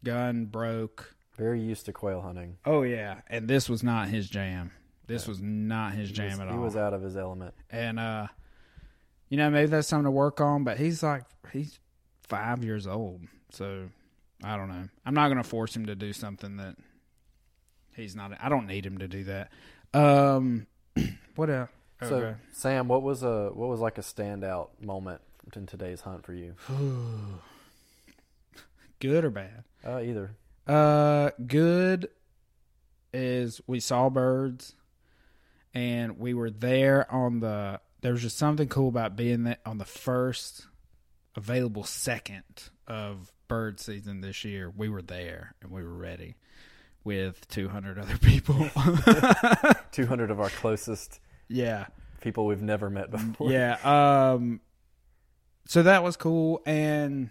Gun 0.05 0.45
broke. 0.45 1.15
Very 1.39 1.63
used 1.63 1.87
to 1.87 1.95
quail 1.95 2.21
hunting. 2.21 2.59
Oh 2.67 2.83
yeah, 2.83 3.23
and 3.29 3.49
this 3.49 3.67
was 3.71 3.83
not 3.83 4.09
his 4.09 4.29
jam. 4.29 4.73
This 5.07 5.27
was 5.27 5.41
not 5.41 5.93
his 5.93 6.11
jam 6.11 6.31
was, 6.31 6.41
at 6.41 6.49
all. 6.49 6.55
he 6.55 6.59
was 6.59 6.77
out 6.77 6.95
of 6.95 7.03
his 7.03 7.17
element. 7.17 7.55
and 7.71 7.99
uh, 7.99 8.27
you 9.29 9.37
know, 9.37 9.51
maybe 9.51 9.71
that's 9.71 9.89
something 9.89 10.05
to 10.05 10.11
work 10.11 10.41
on. 10.41 10.65
But 10.65 10.79
he's 10.79 11.03
like 11.03 11.25
he's 11.53 11.79
five 12.23 12.65
years 12.65 12.87
old, 12.87 13.23
so 13.51 13.89
I 14.43 14.57
don't 14.57 14.69
know. 14.69 14.89
I'm 15.05 15.15
not 15.15 15.29
going 15.29 15.43
to 15.43 15.49
force 15.49 15.75
him 15.77 15.87
to 15.87 15.95
do 15.95 16.13
something 16.13 16.57
that 16.57 16.77
he's 17.95 18.17
not. 18.17 18.33
I 18.41 18.49
don't 18.49 18.67
need 18.67 18.87
him 18.87 18.99
to 18.99 19.09
do 19.09 19.25
that. 19.25 19.51
Um, 19.93 20.67
what 21.37 21.51
else? 21.51 21.71
So, 22.03 22.17
Okay. 22.17 22.39
Sam, 22.53 22.89
what 22.89 23.03
was 23.03 23.23
a 23.23 23.51
what 23.55 23.69
was 23.69 23.81
like 23.81 23.99
a 23.99 24.03
standout 24.03 24.69
moment 24.81 25.21
in 25.55 25.67
today's 25.67 26.01
hunt 26.03 26.25
for 26.25 26.33
you? 26.35 26.55
good 29.01 29.25
or 29.25 29.31
bad? 29.31 29.65
Uh, 29.85 30.01
either. 30.01 30.33
Uh, 30.67 31.31
good 31.47 32.09
is 33.13 33.61
we 33.67 33.79
saw 33.81 34.09
birds, 34.09 34.75
and 35.75 36.19
we 36.19 36.33
were 36.33 36.51
there 36.51 37.13
on 37.13 37.41
the. 37.41 37.81
There 38.01 38.13
was 38.13 38.23
just 38.23 38.39
something 38.39 38.69
cool 38.69 38.89
about 38.89 39.17
being 39.17 39.45
there 39.45 39.59
on 39.67 39.79
the 39.79 39.85
first 39.85 40.67
available 41.37 41.85
second 41.85 42.45
of 42.87 43.33
bird 43.49 43.81
season 43.81 44.21
this 44.21 44.45
year. 44.45 44.73
We 44.75 44.89
were 44.89 45.03
there 45.03 45.55
and 45.63 45.71
we 45.71 45.83
were 45.83 45.95
ready 45.95 46.37
with 47.03 47.47
200 47.49 47.99
other 47.99 48.19
people. 48.19 48.55
Two 49.93 50.07
hundred 50.07 50.31
of 50.31 50.41
our 50.41 50.51
closest 50.51 51.21
yeah. 51.49 51.87
people 52.21 52.47
we've 52.47 52.63
never 52.63 52.91
met 52.91 53.11
before. 53.11 53.51
Yeah. 53.51 53.79
Um. 54.33 54.61
So 55.67 55.83
that 55.83 56.03
was 56.03 56.17
cool, 56.17 56.61
and 56.67 57.31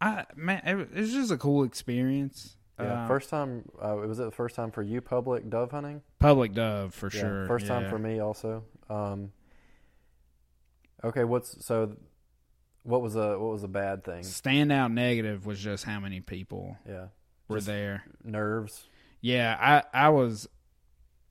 I 0.00 0.24
man, 0.34 0.62
it 0.64 0.94
was 0.94 1.12
just 1.12 1.30
a 1.30 1.36
cool 1.36 1.64
experience. 1.64 2.56
Yeah, 2.80 3.02
Um, 3.02 3.08
first 3.08 3.28
time. 3.30 3.68
Uh, 3.80 3.94
was 3.96 4.18
it 4.18 4.24
the 4.24 4.30
first 4.30 4.56
time 4.56 4.70
for 4.70 4.82
you 4.82 5.00
public 5.00 5.48
dove 5.50 5.70
hunting? 5.72 6.02
public 6.18 6.52
dove 6.54 6.94
for 6.94 7.10
Yeah, 7.12 7.20
sure. 7.20 7.46
First 7.46 7.66
time 7.66 7.88
for 7.90 7.98
me 7.98 8.18
also. 8.18 8.64
Um, 8.88 9.32
okay, 11.04 11.24
what's 11.24 11.64
so? 11.64 11.96
What 12.84 13.02
was 13.02 13.14
a 13.14 13.38
what 13.38 13.52
was 13.52 13.62
a 13.62 13.68
bad 13.68 14.04
thing? 14.04 14.22
Standout 14.22 14.92
negative 14.92 15.46
was 15.46 15.60
just 15.60 15.84
how 15.84 16.00
many 16.00 16.20
people 16.20 16.76
Yeah, 16.88 17.06
were 17.48 17.58
Just- 17.58 17.66
there. 17.68 18.04
nerves. 18.24 18.88
Yeah, 19.20 19.56
I 19.60 20.06
I 20.06 20.08
was 20.08 20.48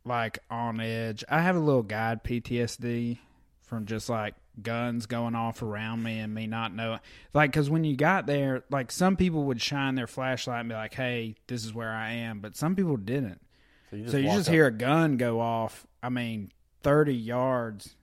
like 0.05 0.39
on 0.49 0.79
edge. 0.79 1.23
I 1.27 1.41
have 1.41 1.55
a 1.55 1.59
little 1.59 1.83
guide 1.83 2.23
PTSD 2.23 3.19
from 3.63 3.85
just 3.85 4.09
like 4.09 4.35
guns 4.61 5.05
going 5.05 5.35
off 5.35 5.61
around 5.61 6.03
me 6.03 6.19
and 6.19 6.33
me 6.33 6.47
not 6.47 6.73
knowing. 6.73 6.99
Like, 7.33 7.51
because 7.51 7.69
when 7.69 7.83
you 7.83 7.95
got 7.95 8.25
there, 8.25 8.63
like 8.69 8.91
some 8.91 9.15
people 9.15 9.43
would 9.45 9.61
shine 9.61 9.95
their 9.95 10.07
flashlight 10.07 10.61
and 10.61 10.69
be 10.69 10.75
like, 10.75 10.93
"Hey, 10.93 11.35
this 11.47 11.65
is 11.65 11.73
where 11.73 11.91
I 11.91 12.11
am," 12.13 12.39
but 12.39 12.55
some 12.55 12.75
people 12.75 12.97
didn't. 12.97 13.41
So 13.89 13.95
you 13.95 14.01
just 14.03 14.11
so 14.11 14.17
you 14.17 14.29
just 14.29 14.49
hear 14.49 14.67
a 14.67 14.71
gun 14.71 15.17
go 15.17 15.39
off. 15.39 15.85
I 16.03 16.09
mean, 16.09 16.51
thirty 16.81 17.15
yards 17.15 17.95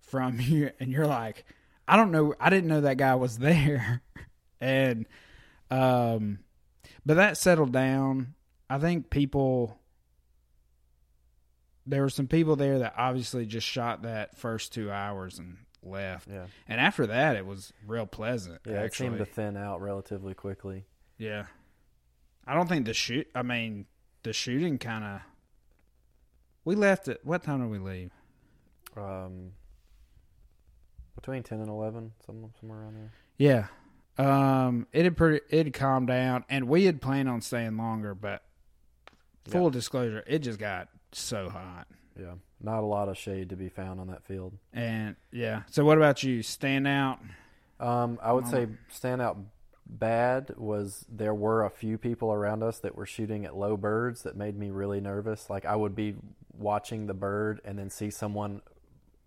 from 0.00 0.40
you, 0.40 0.70
and 0.80 0.90
you're 0.90 1.06
like, 1.06 1.44
I 1.86 1.96
don't 1.96 2.10
know. 2.10 2.34
I 2.40 2.50
didn't 2.50 2.68
know 2.68 2.82
that 2.82 2.96
guy 2.96 3.14
was 3.14 3.38
there, 3.38 4.02
and 4.60 5.06
um, 5.70 6.40
but 7.04 7.14
that 7.14 7.36
settled 7.36 7.72
down. 7.72 8.34
I 8.68 8.78
think 8.78 9.10
people. 9.10 9.76
There 11.86 12.02
were 12.02 12.10
some 12.10 12.28
people 12.28 12.54
there 12.54 12.78
that 12.80 12.94
obviously 12.96 13.46
just 13.46 13.66
shot 13.66 14.02
that 14.02 14.36
first 14.36 14.72
two 14.72 14.92
hours 14.92 15.40
and 15.40 15.56
left, 15.82 16.28
Yeah, 16.28 16.46
and 16.68 16.80
after 16.80 17.06
that, 17.06 17.36
it 17.36 17.46
was 17.46 17.72
real 17.86 18.06
pleasant. 18.06 18.60
yeah. 18.66 18.82
It 18.82 18.94
seemed 18.94 19.18
to 19.18 19.24
thin 19.24 19.56
out 19.56 19.80
relatively 19.80 20.34
quickly. 20.34 20.84
Yeah. 21.18 21.46
I 22.46 22.54
don't 22.54 22.68
think 22.68 22.86
the 22.86 22.94
shoot 22.94 23.28
I 23.34 23.42
mean, 23.42 23.86
the 24.22 24.32
shooting 24.32 24.78
kind 24.78 25.04
of 25.04 25.20
We 26.64 26.74
left 26.74 27.08
at 27.08 27.24
what 27.24 27.42
time 27.42 27.60
did 27.60 27.70
we 27.70 27.78
leave? 27.78 28.10
Um, 28.96 29.52
between 31.14 31.42
ten 31.42 31.60
and 31.60 31.68
eleven, 31.68 32.12
some 32.26 32.50
somewhere 32.58 32.80
around 32.80 32.94
there. 32.96 33.12
Yeah. 33.38 33.66
Um 34.18 34.86
it 34.92 35.04
had 35.04 35.16
pretty 35.16 35.44
it 35.50 35.66
had 35.66 35.74
calmed 35.74 36.08
down 36.08 36.44
and 36.48 36.68
we 36.68 36.84
had 36.84 37.00
planned 37.00 37.28
on 37.28 37.40
staying 37.40 37.76
longer, 37.76 38.14
but 38.14 38.42
full 39.44 39.64
Yeah. 39.64 39.70
disclosure, 39.70 40.24
it 40.26 40.40
just 40.40 40.58
got 40.58 40.88
so 41.12 41.48
hot. 41.48 41.86
Yeah, 42.18 42.34
not 42.60 42.80
a 42.80 42.86
lot 42.86 43.08
of 43.08 43.16
shade 43.18 43.50
to 43.50 43.56
be 43.56 43.68
found 43.68 44.00
on 44.00 44.08
that 44.08 44.24
field. 44.24 44.54
And 44.72 45.16
yeah. 45.32 45.62
So 45.70 45.84
what 45.84 45.96
about 45.98 46.22
you? 46.22 46.42
Stand 46.42 46.86
out? 46.86 47.18
Um, 47.78 48.18
I 48.22 48.32
would 48.32 48.46
say 48.46 48.66
stand 48.90 49.22
out 49.22 49.38
bad 49.86 50.54
was 50.56 51.04
there 51.10 51.34
were 51.34 51.64
a 51.64 51.70
few 51.70 51.98
people 51.98 52.32
around 52.32 52.62
us 52.62 52.78
that 52.80 52.94
were 52.94 53.06
shooting 53.06 53.44
at 53.44 53.56
low 53.56 53.76
birds 53.76 54.22
that 54.22 54.36
made 54.36 54.56
me 54.56 54.70
really 54.70 55.00
nervous. 55.00 55.48
Like 55.50 55.64
I 55.64 55.74
would 55.76 55.96
be 55.96 56.14
watching 56.56 57.06
the 57.06 57.14
bird 57.14 57.60
and 57.64 57.78
then 57.78 57.90
see 57.90 58.10
someone 58.10 58.60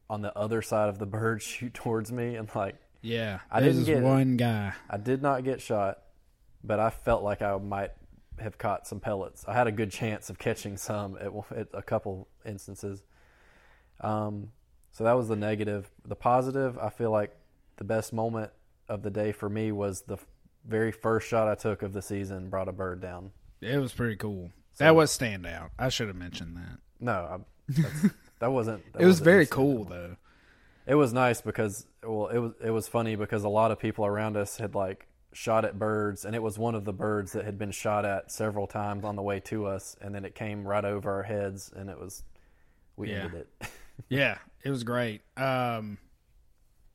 on 0.09 0.21
the 0.21 0.37
other 0.37 0.61
side 0.61 0.87
of 0.89 0.99
the 0.99 1.05
bird 1.05 1.41
shoot 1.41 1.73
towards 1.73 2.11
me 2.11 2.35
and 2.35 2.47
like 2.55 2.75
Yeah. 3.01 3.39
I 3.51 3.59
didn't 3.61 3.85
get- 3.85 4.03
one 4.03 4.37
guy. 4.37 4.73
I 4.89 4.97
did 4.97 5.21
not 5.21 5.43
get 5.43 5.59
shot, 5.61 5.99
but 6.63 6.79
I 6.79 6.91
felt 6.91 7.23
like 7.23 7.41
I 7.41 7.57
might 7.57 7.91
have 8.39 8.57
caught 8.57 8.87
some 8.87 8.99
pellets. 8.99 9.43
I 9.47 9.53
had 9.53 9.67
a 9.67 9.71
good 9.71 9.91
chance 9.91 10.29
of 10.29 10.39
catching 10.39 10.77
some 10.77 11.17
at, 11.19 11.31
at 11.57 11.67
a 11.73 11.81
couple 11.81 12.27
instances. 12.45 13.03
Um, 14.01 14.49
so 14.91 15.03
that 15.03 15.13
was 15.13 15.27
the 15.27 15.35
negative. 15.35 15.89
The 16.05 16.15
positive, 16.15 16.77
I 16.77 16.89
feel 16.89 17.11
like 17.11 17.35
the 17.77 17.83
best 17.83 18.13
moment 18.13 18.51
of 18.87 19.01
the 19.01 19.09
day 19.09 19.31
for 19.31 19.49
me 19.49 19.71
was 19.71 20.01
the 20.01 20.17
very 20.65 20.91
first 20.91 21.27
shot 21.27 21.47
I 21.47 21.55
took 21.55 21.81
of 21.81 21.93
the 21.93 22.01
season 22.01 22.49
brought 22.49 22.67
a 22.67 22.71
bird 22.73 23.01
down. 23.01 23.31
It 23.61 23.77
was 23.77 23.93
pretty 23.93 24.15
cool. 24.15 24.51
So- 24.73 24.83
that 24.85 24.95
was 24.95 25.15
standout. 25.15 25.69
I 25.79 25.89
should 25.89 26.07
have 26.07 26.15
mentioned 26.17 26.57
that. 26.57 26.79
No, 26.99 27.11
I, 27.11 27.81
that 28.39 28.51
wasn't. 28.51 28.91
that 28.93 29.01
it 29.01 29.05
was 29.05 29.19
very 29.19 29.45
cool 29.45 29.83
though. 29.85 30.15
It 30.85 30.95
was 30.95 31.13
nice 31.13 31.41
because 31.41 31.85
well, 32.03 32.27
it 32.27 32.39
was 32.39 32.51
it 32.63 32.71
was 32.71 32.87
funny 32.87 33.15
because 33.15 33.43
a 33.43 33.49
lot 33.49 33.71
of 33.71 33.79
people 33.79 34.05
around 34.05 34.35
us 34.35 34.57
had 34.57 34.75
like 34.75 35.07
shot 35.31 35.65
at 35.65 35.79
birds, 35.79 36.25
and 36.25 36.35
it 36.35 36.43
was 36.43 36.59
one 36.59 36.75
of 36.75 36.85
the 36.85 36.93
birds 36.93 37.31
that 37.33 37.45
had 37.45 37.57
been 37.57 37.71
shot 37.71 38.05
at 38.05 38.31
several 38.31 38.67
times 38.67 39.03
on 39.03 39.15
the 39.15 39.21
way 39.21 39.39
to 39.41 39.65
us, 39.65 39.95
and 40.01 40.13
then 40.13 40.25
it 40.25 40.35
came 40.35 40.67
right 40.67 40.85
over 40.85 41.11
our 41.11 41.23
heads, 41.23 41.71
and 41.75 41.89
it 41.89 41.99
was 41.99 42.23
we 42.95 43.09
Yeah. 43.11 43.23
ended 43.23 43.47
it. 43.61 43.69
Yeah, 44.09 44.37
it 44.63 44.69
was 44.71 44.83
great. 44.83 45.21
Um, 45.37 45.97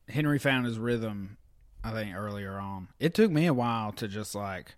Henry 0.09 0.37
found 0.37 0.65
his 0.65 0.77
rhythm, 0.77 1.37
I 1.83 1.91
think, 1.91 2.13
earlier 2.15 2.59
on. 2.59 2.89
It 2.99 3.13
took 3.13 3.31
me 3.31 3.45
a 3.45 3.53
while 3.53 3.91
to 3.93 4.07
just 4.07 4.35
like. 4.35 4.75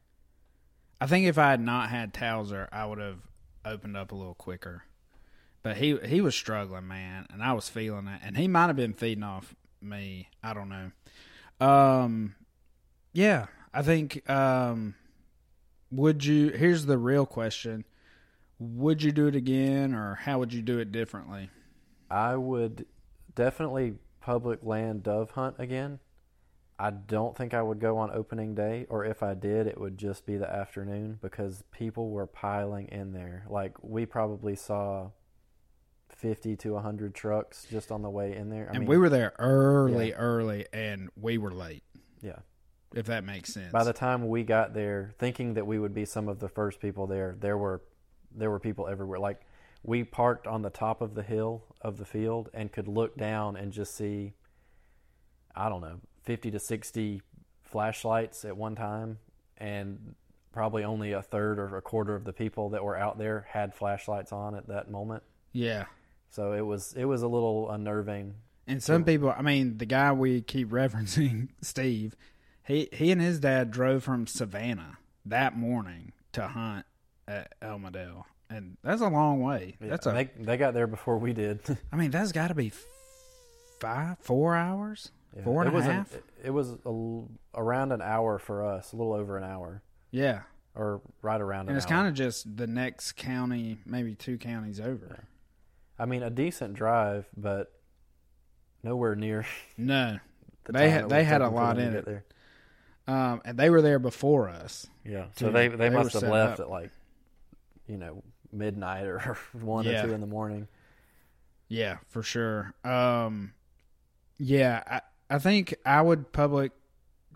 I 0.99 1.07
think 1.07 1.25
if 1.25 1.37
I 1.39 1.49
had 1.49 1.59
not 1.61 1.89
had 1.89 2.13
Towser, 2.13 2.69
I 2.71 2.85
would 2.85 2.99
have 2.99 3.19
opened 3.65 3.97
up 3.97 4.11
a 4.11 4.15
little 4.15 4.35
quicker. 4.35 4.83
But 5.63 5.77
he 5.77 5.97
he 6.05 6.21
was 6.21 6.35
struggling, 6.35 6.87
man, 6.87 7.25
and 7.31 7.41
I 7.43 7.53
was 7.53 7.69
feeling 7.69 8.07
it. 8.07 8.21
And 8.23 8.37
he 8.37 8.47
might 8.47 8.67
have 8.67 8.75
been 8.75 8.93
feeding 8.93 9.23
off 9.23 9.55
me. 9.81 10.29
I 10.43 10.53
don't 10.53 10.69
know. 10.69 10.91
Um, 11.65 12.35
yeah, 13.13 13.47
I 13.73 13.81
think. 13.81 14.27
Um, 14.29 14.93
would 15.91 16.23
you? 16.23 16.49
Here's 16.49 16.85
the 16.85 16.97
real 16.99 17.25
question: 17.25 17.83
Would 18.63 19.01
you 19.01 19.11
do 19.11 19.25
it 19.25 19.35
again, 19.35 19.95
or 19.95 20.13
how 20.13 20.37
would 20.37 20.53
you 20.53 20.61
do 20.61 20.77
it 20.77 20.91
differently? 20.91 21.49
I 22.11 22.35
would 22.35 22.85
definitely 23.33 23.95
public 24.19 24.59
land 24.61 25.01
dove 25.01 25.31
hunt 25.31 25.55
again. 25.57 25.97
I 26.77 26.91
don't 26.91 27.35
think 27.35 27.55
I 27.55 27.63
would 27.63 27.79
go 27.79 27.97
on 27.97 28.11
opening 28.11 28.53
day, 28.53 28.85
or 28.87 29.03
if 29.03 29.23
I 29.23 29.33
did, 29.33 29.65
it 29.65 29.79
would 29.79 29.97
just 29.97 30.27
be 30.27 30.37
the 30.37 30.47
afternoon 30.47 31.17
because 31.23 31.63
people 31.71 32.11
were 32.11 32.27
piling 32.27 32.87
in 32.89 33.13
there. 33.13 33.45
Like 33.49 33.73
we 33.81 34.05
probably 34.05 34.55
saw 34.55 35.09
fifty 36.09 36.55
to 36.57 36.77
hundred 36.77 37.15
trucks 37.15 37.65
just 37.67 37.91
on 37.91 38.03
the 38.03 38.09
way 38.11 38.35
in 38.35 38.49
there. 38.49 38.67
I 38.67 38.71
and 38.71 38.79
mean, 38.81 38.89
we 38.89 38.97
were 38.97 39.09
there 39.09 39.33
early, 39.39 40.09
Yeah. 40.09 40.15
early, 40.17 40.67
and 40.71 41.09
we 41.19 41.39
were 41.39 41.51
late. 41.51 41.83
yeah, 42.21 42.39
if 42.93 43.07
that 43.07 43.23
makes 43.23 43.53
sense. 43.55 43.71
By 43.71 43.83
the 43.83 43.93
time 43.93 44.27
we 44.27 44.43
got 44.43 44.75
there, 44.75 45.13
thinking 45.17 45.55
that 45.55 45.65
we 45.65 45.79
would 45.79 45.95
be 45.95 46.05
some 46.05 46.27
of 46.27 46.39
the 46.39 46.49
first 46.49 46.79
people 46.79 47.07
there, 47.07 47.35
there 47.39 47.57
were 47.57 47.81
there 48.35 48.49
were 48.49 48.59
people 48.59 48.87
everywhere. 48.87 49.19
Like 49.19 49.41
we 49.83 50.03
parked 50.03 50.47
on 50.47 50.61
the 50.61 50.69
top 50.69 51.01
of 51.01 51.15
the 51.15 51.23
hill 51.23 51.63
of 51.81 51.97
the 51.97 52.05
field 52.05 52.49
and 52.53 52.71
could 52.71 52.87
look 52.87 53.17
down 53.17 53.55
and 53.55 53.71
just 53.71 53.95
see 53.95 54.33
I 55.53 55.67
don't 55.67 55.81
know, 55.81 55.99
50 56.23 56.51
to 56.51 56.59
60 56.59 57.21
flashlights 57.63 58.45
at 58.45 58.55
one 58.55 58.75
time 58.75 59.17
and 59.57 60.15
probably 60.51 60.83
only 60.83 61.11
a 61.13 61.21
third 61.21 61.59
or 61.59 61.75
a 61.77 61.81
quarter 61.81 62.15
of 62.15 62.23
the 62.23 62.33
people 62.33 62.69
that 62.69 62.83
were 62.83 62.97
out 62.97 63.17
there 63.17 63.47
had 63.49 63.73
flashlights 63.73 64.31
on 64.31 64.55
at 64.55 64.67
that 64.67 64.89
moment. 64.89 65.23
yeah. 65.53 65.85
So 66.29 66.53
it 66.53 66.61
was 66.61 66.93
it 66.93 67.03
was 67.03 67.23
a 67.23 67.27
little 67.27 67.69
unnerving. 67.69 68.35
And 68.65 68.81
some 68.81 69.03
people, 69.03 69.33
I 69.37 69.41
mean, 69.41 69.79
the 69.79 69.85
guy 69.85 70.13
we 70.13 70.41
keep 70.41 70.69
referencing, 70.71 71.49
Steve, 71.61 72.15
he 72.65 72.87
he 72.93 73.11
and 73.11 73.21
his 73.21 73.39
dad 73.39 73.69
drove 73.69 74.03
from 74.03 74.27
Savannah 74.27 74.97
that 75.25 75.57
morning 75.57 76.13
to 76.31 76.47
hunt 76.47 76.85
at 77.31 77.53
Elmodel, 77.61 78.25
and 78.49 78.77
that's 78.83 79.01
a 79.01 79.07
long 79.07 79.41
way. 79.41 79.77
That's 79.79 80.05
a, 80.05 80.11
they 80.11 80.29
they 80.37 80.57
got 80.57 80.73
there 80.73 80.87
before 80.87 81.17
we 81.17 81.33
did. 81.33 81.59
I 81.91 81.95
mean, 81.95 82.11
that's 82.11 82.31
got 82.31 82.49
to 82.49 82.55
be 82.55 82.71
five, 83.79 84.17
four 84.19 84.55
hours, 84.55 85.11
Yeah, 85.35 85.43
four 85.43 85.61
and 85.63 85.69
it 85.71 85.73
a 85.73 85.75
was 85.77 85.85
an- 85.85 85.91
half. 85.91 86.13
it, 86.13 86.23
it 86.43 86.49
was 86.51 86.71
a 86.85 87.21
around 87.59 87.91
an 87.91 88.01
hour 88.01 88.37
for 88.39 88.65
us, 88.65 88.93
a 88.93 88.95
little 88.95 89.13
over 89.13 89.37
an 89.37 89.43
hour, 89.43 89.81
yeah, 90.11 90.41
or 90.75 91.01
right 91.21 91.41
around 91.41 91.61
an 91.63 91.69
and 91.69 91.77
it's 91.77 91.85
kind 91.85 92.07
of 92.07 92.13
just 92.13 92.57
the 92.57 92.67
next 92.67 93.13
county, 93.13 93.79
maybe 93.85 94.15
two 94.15 94.37
counties 94.37 94.79
over. 94.79 95.25
I 95.99 96.05
mean, 96.05 96.23
a 96.23 96.29
decent 96.31 96.73
drive, 96.73 97.27
but 97.37 97.71
nowhere 98.83 99.15
near. 99.15 99.45
No, 99.77 100.17
The 100.65 100.71
They 100.73 100.89
had- 100.89 101.09
they 101.09 101.23
had 101.23 101.41
a 101.41 101.49
lot 101.49 101.79
in 101.79 101.93
it. 101.95 102.05
There. 102.05 102.23
um, 103.07 103.41
and 103.45 103.57
they 103.57 103.69
were 103.69 103.81
there 103.81 103.99
before 103.99 104.49
us. 104.49 104.87
Yeah, 105.05 105.25
so 105.35 105.49
they 105.51 105.67
they, 105.69 105.75
they 105.77 105.89
must 105.89 106.13
have 106.13 106.23
left 106.23 106.59
up. 106.59 106.65
at 106.67 106.69
like, 106.69 106.91
you 107.87 107.97
know, 107.97 108.23
midnight 108.51 109.05
or 109.05 109.19
one 109.53 109.85
Yeah. 109.85 110.03
or 110.03 110.07
two 110.07 110.13
in 110.13 110.21
the 110.21 110.27
morning. 110.27 110.67
Yeah, 111.67 111.97
for 112.09 112.21
sure. 112.23 112.73
Um, 112.83 113.53
yeah, 114.37 114.83
I, 114.85 115.35
I 115.35 115.39
think 115.39 115.73
I 115.85 116.01
would 116.01 116.31
public 116.33 116.71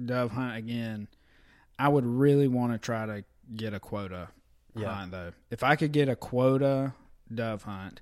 dove 0.04 0.32
hunt 0.32 0.58
again. 0.58 1.08
I 1.80 1.88
would 1.88 2.06
really 2.06 2.48
want 2.48 2.74
to 2.74 2.78
try 2.78 3.06
to 3.06 3.24
get 3.56 3.74
a 3.74 3.80
quota 3.80 4.30
Yeah. 4.76 4.94
hunt 4.94 5.12
though. 5.12 5.32
If 5.50 5.64
I 5.64 5.76
could 5.78 5.92
get 5.94 6.10
a 6.10 6.16
quota 6.16 6.94
dove 7.34 7.64
hunt, 7.64 8.02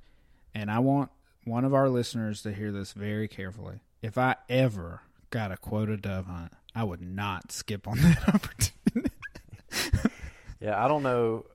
and 0.56 0.72
I 0.72 0.80
want 0.80 1.12
one 1.46 1.66
of 1.66 1.74
our 1.74 1.90
listeners 1.90 2.42
to 2.44 2.54
hear 2.54 2.72
this 2.72 2.94
very 2.94 3.28
carefully. 3.28 3.82
If 4.02 4.18
I 4.18 4.36
ever 4.50 5.02
got 5.30 5.52
a 5.52 5.58
quota 5.58 5.98
dove 5.98 6.26
hunt, 6.28 6.52
I 6.76 6.84
would 6.84 7.02
not 7.02 7.52
skip 7.52 7.88
on 7.88 7.98
that 8.02 8.28
opportunity. 8.34 9.12
Yeah, 10.60 10.84
I 10.84 10.88
don't 10.88 11.04
know. 11.04 11.46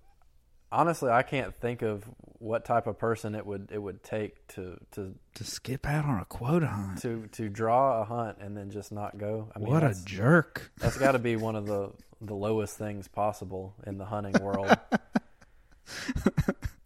Honestly, 0.71 1.11
I 1.11 1.23
can't 1.23 1.55
think 1.55 1.83
of 1.83 2.05
what 2.41 2.65
type 2.65 2.87
of 2.87 2.99
person 2.99 3.35
it 3.35 3.47
would 3.47 3.71
it 3.73 3.79
would 3.79 4.03
take 4.03 4.47
to 4.49 4.79
to 4.93 5.15
to 5.35 5.45
skip 5.45 5.87
out 5.87 6.05
on 6.05 6.21
a 6.21 6.25
quota 6.27 6.67
hunt. 6.67 7.01
to 7.03 7.27
to 7.33 7.49
draw 7.49 8.03
a 8.03 8.05
hunt 8.05 8.39
and 8.41 8.57
then 8.57 8.71
just 8.71 8.93
not 8.93 9.17
go. 9.19 9.51
I 9.57 9.61
mean, 9.61 9.71
what 9.71 9.83
a 9.83 9.95
jerk. 10.05 10.71
that's 10.79 10.99
got 10.99 11.13
to 11.13 11.19
be 11.19 11.37
one 11.37 11.57
of 11.57 11.67
the 11.67 11.91
the 12.21 12.35
lowest 12.35 12.77
things 12.77 13.09
possible 13.09 13.75
in 13.87 13.97
the 13.99 14.05
hunting 14.05 14.43
world. 14.43 14.77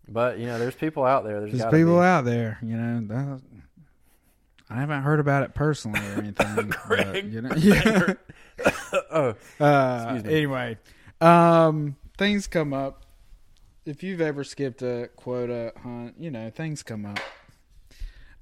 but 0.08 0.38
you 0.38 0.46
know, 0.46 0.58
there's 0.58 0.74
people 0.74 1.04
out 1.04 1.24
there. 1.24 1.40
There's, 1.40 1.52
There's 1.52 1.72
people 1.72 1.98
be. 1.98 2.04
out 2.04 2.24
there, 2.24 2.58
you 2.62 2.76
know. 2.76 3.00
That, 3.08 3.40
I 4.70 4.76
haven't 4.76 5.02
heard 5.02 5.20
about 5.20 5.42
it 5.42 5.54
personally 5.54 6.00
or 6.00 6.12
anything. 6.18 6.72
but, 6.88 7.24
you 7.24 7.42
know, 7.42 7.54
yeah. 7.56 8.14
oh, 9.10 9.34
Uh, 9.60 10.02
Excuse 10.04 10.24
me. 10.24 10.34
anyway, 10.36 10.78
um, 11.20 11.96
things 12.16 12.46
come 12.46 12.72
up. 12.72 13.02
If 13.84 14.02
you've 14.02 14.20
ever 14.20 14.44
skipped 14.44 14.82
a 14.82 15.10
quota 15.16 15.72
hunt, 15.82 16.14
you 16.18 16.30
know 16.30 16.50
things 16.50 16.82
come 16.82 17.06
up. 17.06 17.18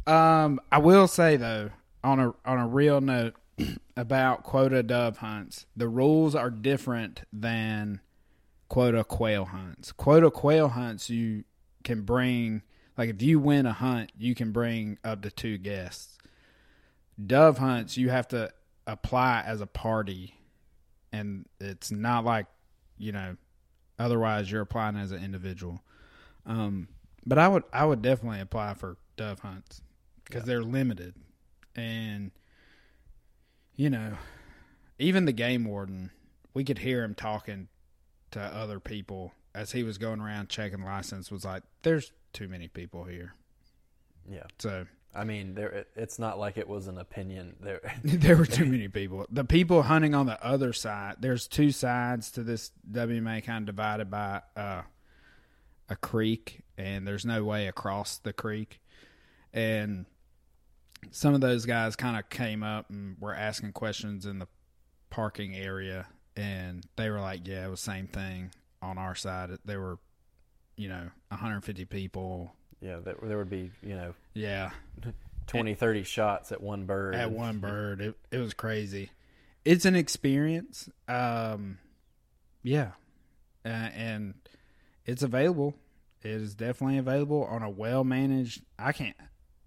Um, 0.06 0.60
I 0.70 0.78
will 0.78 1.08
say 1.08 1.36
though, 1.36 1.70
on 2.04 2.20
a 2.20 2.34
on 2.44 2.58
a 2.58 2.66
real 2.66 3.00
note 3.00 3.34
about 3.96 4.42
quota 4.42 4.82
dove 4.82 5.18
hunts, 5.18 5.66
the 5.76 5.88
rules 5.88 6.34
are 6.34 6.50
different 6.50 7.22
than 7.32 8.00
quota 8.68 9.02
quail 9.04 9.46
hunts. 9.46 9.92
Quota 9.92 10.30
quail 10.30 10.68
hunts, 10.68 11.08
you 11.08 11.44
can 11.84 12.02
bring 12.02 12.62
like 12.98 13.08
if 13.08 13.22
you 13.22 13.38
win 13.38 13.64
a 13.66 13.72
hunt, 13.72 14.12
you 14.18 14.34
can 14.34 14.52
bring 14.52 14.98
up 15.02 15.22
to 15.22 15.30
two 15.30 15.56
guests. 15.56 16.18
Dove 17.24 17.58
hunts, 17.58 17.96
you 17.96 18.10
have 18.10 18.28
to 18.28 18.52
apply 18.86 19.42
as 19.46 19.60
a 19.60 19.66
party 19.66 20.34
and 21.12 21.46
it's 21.60 21.90
not 21.90 22.24
like 22.24 22.46
you 22.98 23.12
know 23.12 23.36
otherwise 24.00 24.50
you're 24.50 24.62
applying 24.62 24.96
as 24.96 25.12
an 25.12 25.22
individual. 25.22 25.82
Um 26.46 26.88
but 27.26 27.38
i 27.38 27.46
would 27.46 27.64
i 27.72 27.84
would 27.84 28.00
definitely 28.00 28.40
apply 28.40 28.72
for 28.74 28.96
dove 29.16 29.40
hunts 29.40 29.82
because 30.24 30.44
they're 30.44 30.62
limited. 30.62 31.14
And 31.76 32.30
you 33.76 33.90
know 33.90 34.14
even 34.98 35.24
the 35.24 35.32
game 35.32 35.64
warden 35.64 36.10
we 36.54 36.64
could 36.64 36.78
hear 36.78 37.04
him 37.04 37.14
talking 37.14 37.68
to 38.30 38.40
other 38.40 38.80
people 38.80 39.32
as 39.54 39.72
he 39.72 39.82
was 39.82 39.98
going 39.98 40.20
around 40.20 40.48
checking 40.48 40.84
license 40.84 41.30
was 41.30 41.44
like 41.44 41.62
there's 41.82 42.12
too 42.32 42.48
many 42.48 42.68
people 42.68 43.04
here. 43.04 43.34
Yeah. 44.28 44.44
so 44.58 44.86
I 45.14 45.24
mean, 45.24 45.54
there. 45.54 45.86
It's 45.96 46.18
not 46.18 46.38
like 46.38 46.56
it 46.56 46.68
was 46.68 46.86
an 46.86 46.98
opinion. 46.98 47.56
There. 47.60 47.80
there 48.04 48.36
were 48.36 48.46
too 48.46 48.64
many 48.64 48.88
people. 48.88 49.26
The 49.30 49.44
people 49.44 49.82
hunting 49.82 50.14
on 50.14 50.26
the 50.26 50.44
other 50.44 50.72
side. 50.72 51.16
There's 51.20 51.48
two 51.48 51.72
sides 51.72 52.30
to 52.32 52.42
this 52.42 52.70
WMA, 52.90 53.44
kind 53.44 53.68
of 53.68 53.74
divided 53.74 54.10
by 54.10 54.42
uh, 54.56 54.82
a 55.88 55.96
creek, 55.96 56.60
and 56.78 57.06
there's 57.06 57.24
no 57.24 57.42
way 57.42 57.66
across 57.66 58.18
the 58.18 58.32
creek. 58.32 58.80
And 59.52 60.06
some 61.10 61.34
of 61.34 61.40
those 61.40 61.66
guys 61.66 61.96
kind 61.96 62.16
of 62.16 62.28
came 62.30 62.62
up 62.62 62.88
and 62.90 63.16
were 63.18 63.34
asking 63.34 63.72
questions 63.72 64.26
in 64.26 64.38
the 64.38 64.48
parking 65.10 65.56
area, 65.56 66.06
and 66.36 66.86
they 66.96 67.10
were 67.10 67.20
like, 67.20 67.48
"Yeah, 67.48 67.66
it 67.66 67.70
was 67.70 67.80
same 67.80 68.06
thing 68.06 68.52
on 68.82 68.98
our 68.98 69.14
side. 69.14 69.50
There 69.64 69.80
were, 69.80 69.98
you 70.76 70.88
know, 70.88 71.10
150 71.28 71.84
people. 71.86 72.52
Yeah, 72.80 72.98
there, 73.04 73.16
there 73.22 73.38
would 73.38 73.50
be 73.50 73.70
you 73.82 73.94
know 73.94 74.14
Yeah, 74.34 74.70
20, 75.48 75.74
30 75.74 76.02
shots 76.04 76.52
at 76.52 76.60
one 76.62 76.86
bird. 76.86 77.14
at 77.14 77.30
one 77.30 77.58
bird. 77.58 78.00
It 78.00 78.14
it 78.30 78.38
was 78.38 78.54
crazy. 78.54 79.10
It's 79.64 79.84
an 79.84 79.94
experience. 79.96 80.88
Um, 81.08 81.78
yeah, 82.62 82.92
uh, 83.64 83.68
and 83.68 84.34
it's 85.04 85.22
available. 85.22 85.74
It 86.22 86.30
is 86.30 86.54
definitely 86.54 86.98
available 86.98 87.44
on 87.44 87.62
a 87.62 87.70
well 87.70 88.04
managed. 88.04 88.62
I 88.78 88.92
can't. 88.92 89.16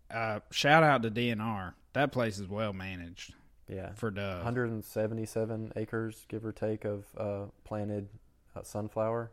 Uh, 0.09 0.39
shout 0.51 0.83
out 0.83 1.01
to 1.03 1.11
DNR. 1.11 1.73
That 1.93 2.11
place 2.11 2.37
is 2.39 2.47
well 2.47 2.73
managed 2.73 3.33
Yeah. 3.67 3.93
for 3.93 4.09
dove. 4.11 4.37
177 4.43 5.73
acres, 5.75 6.25
give 6.27 6.45
or 6.45 6.51
take, 6.51 6.85
of 6.85 7.05
uh, 7.17 7.45
planted 7.63 8.09
uh, 8.55 8.61
sunflower, 8.63 9.31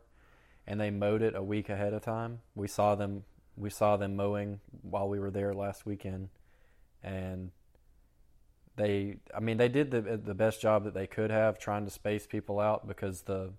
and 0.67 0.79
they 0.79 0.89
mowed 0.91 1.21
it 1.21 1.35
a 1.35 1.43
week 1.43 1.69
ahead 1.69 1.93
of 1.93 2.01
time. 2.01 2.41
We 2.55 2.67
saw 2.67 2.95
them. 2.95 3.23
We 3.61 3.69
saw 3.69 3.97
them 3.97 4.15
mowing 4.15 4.59
while 4.81 5.07
we 5.07 5.19
were 5.19 5.31
there 5.31 5.53
last 5.53 5.85
weekend, 5.85 6.29
and 7.03 7.51
they. 8.75 9.17
I 9.35 9.39
mean, 9.39 9.57
they 9.57 9.69
did 9.69 9.91
the 9.91 10.01
the 10.01 10.33
best 10.33 10.61
job 10.61 10.83
that 10.85 10.93
they 10.93 11.07
could 11.07 11.31
have 11.31 11.59
trying 11.59 11.85
to 11.85 11.91
space 11.91 12.25
people 12.25 12.59
out 12.59 12.87
because 12.87 13.21
the, 13.21 13.53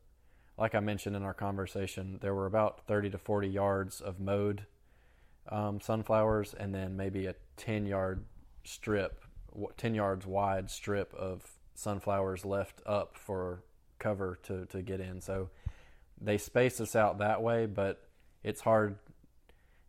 like 0.59 0.75
I 0.75 0.81
mentioned 0.81 1.17
in 1.17 1.23
our 1.23 1.35
conversation, 1.35 2.19
there 2.21 2.35
were 2.35 2.47
about 2.47 2.87
30 2.87 3.11
to 3.11 3.19
40 3.19 3.49
yards 3.49 4.01
of 4.01 4.21
mowed 4.21 4.67
um, 5.49 5.81
sunflowers, 5.81 6.55
and 6.55 6.75
then 6.75 6.97
maybe 6.97 7.27
a 7.27 7.35
10 7.57 7.87
yard 7.87 8.25
strip, 8.65 9.25
10 9.77 9.95
yards 9.95 10.27
wide 10.27 10.71
strip 10.71 11.15
of 11.15 11.43
sunflowers 11.75 12.45
left 12.45 12.81
up 12.87 13.17
for 13.17 13.63
cover 13.99 14.39
to, 14.45 14.67
to 14.67 14.83
get 14.83 15.01
in. 15.01 15.21
So 15.21 15.49
they 16.21 16.39
spaced 16.39 16.81
us 16.81 16.95
out 16.95 17.19
that 17.19 17.43
way, 17.43 17.67
but 17.67 18.05
it's 18.43 18.61
hard. 18.61 18.97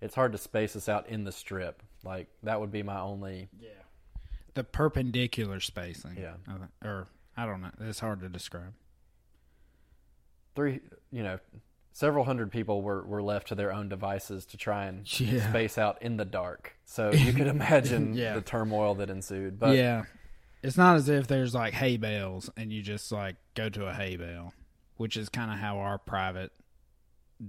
It's 0.04 0.16
hard 0.16 0.32
to 0.34 0.38
space 0.38 0.76
us 0.76 0.88
out 0.90 1.08
in 1.10 1.24
the 1.24 1.32
strip. 1.32 1.82
Like 2.04 2.28
that 2.44 2.60
would 2.60 2.72
be 2.72 2.84
my 2.84 3.00
only. 3.00 3.50
Yeah, 3.60 3.70
the 4.54 4.64
perpendicular 4.64 5.60
spacing. 5.60 6.18
Yeah. 6.20 6.34
Or 6.84 7.08
I 7.38 7.46
don't 7.46 7.62
know. 7.62 7.72
It's 7.82 8.00
hard 8.00 8.20
to 8.22 8.30
describe. 8.30 8.74
Three, 10.56 10.82
you 11.12 11.24
know, 11.24 11.40
several 11.94 12.26
hundred 12.26 12.52
people 12.52 12.82
were, 12.82 13.04
were 13.04 13.24
left 13.24 13.48
to 13.48 13.56
their 13.56 13.74
own 13.74 13.90
devices 13.90 14.46
to 14.48 14.58
try 14.58 14.86
and 14.86 15.10
Yeah. 15.20 15.50
space 15.50 15.78
out 15.78 16.02
in 16.02 16.18
the 16.18 16.26
dark. 16.26 16.76
So 16.86 17.12
you 17.14 17.34
could 17.34 17.48
imagine 17.48 18.14
Yeah. 18.14 18.36
the 18.36 18.42
turmoil 18.42 18.96
that 18.96 19.10
ensued. 19.10 19.60
But 19.60 19.76
yeah, 19.76 20.04
it's 20.62 20.78
not 20.78 20.96
as 20.98 21.10
if 21.10 21.28
there's 21.28 21.56
like 21.56 21.74
hay 21.74 21.98
bales 21.98 22.50
and 22.56 22.72
you 22.72 22.82
just 22.84 23.12
like 23.12 23.38
go 23.56 23.70
to 23.70 23.88
a 23.88 23.94
hay 23.94 24.16
bale, 24.16 24.54
which 24.98 25.18
is 25.18 25.30
kind 25.30 25.52
of 25.52 25.58
how 25.58 25.80
our 25.80 25.98
private 25.98 26.52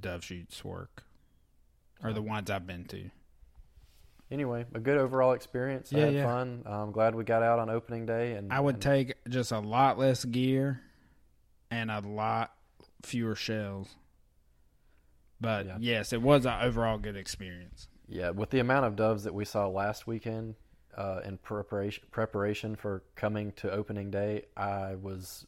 dove 0.00 0.24
shoots 0.24 0.64
work, 0.64 1.04
or 2.02 2.12
the 2.12 2.22
ones 2.22 2.50
I've 2.50 2.66
been 2.66 2.84
to. 2.86 3.10
anyway, 4.30 4.66
a 4.74 4.80
good 4.80 4.98
overall 4.98 5.32
experience. 5.32 5.92
I 5.92 5.98
Yeah, 5.98 6.04
had 6.06 6.14
yeah. 6.14 6.24
fun. 6.24 6.62
I'm 6.66 6.92
glad 6.92 7.14
we 7.14 7.24
got 7.24 7.42
out 7.42 7.58
on 7.58 7.70
opening 7.70 8.04
day. 8.06 8.32
And 8.32 8.52
I 8.52 8.58
would 8.60 8.76
and 8.76 8.82
take 8.82 9.14
just 9.28 9.52
a 9.52 9.60
lot 9.60 9.98
less 9.98 10.24
gear 10.24 10.80
and 11.70 11.90
a 11.90 12.00
lot 12.00 12.52
fewer 13.02 13.36
shells. 13.36 13.94
But 15.40 15.66
Yeah. 15.66 15.76
yes, 15.80 16.12
it 16.12 16.22
was 16.22 16.46
an 16.46 16.60
overall 16.62 16.98
good 16.98 17.16
experience. 17.16 17.88
Yeah, 18.08 18.30
with 18.30 18.50
the 18.50 18.60
amount 18.60 18.86
of 18.86 18.96
doves 18.96 19.24
that 19.24 19.34
we 19.34 19.44
saw 19.44 19.66
last 19.68 20.06
weekend 20.06 20.56
uh, 20.96 21.20
in 21.24 21.38
preparation 21.38 22.04
preparation 22.10 22.76
for 22.76 23.02
coming 23.16 23.52
to 23.52 23.70
opening 23.70 24.10
day, 24.10 24.44
I 24.56 24.94
was 24.94 25.44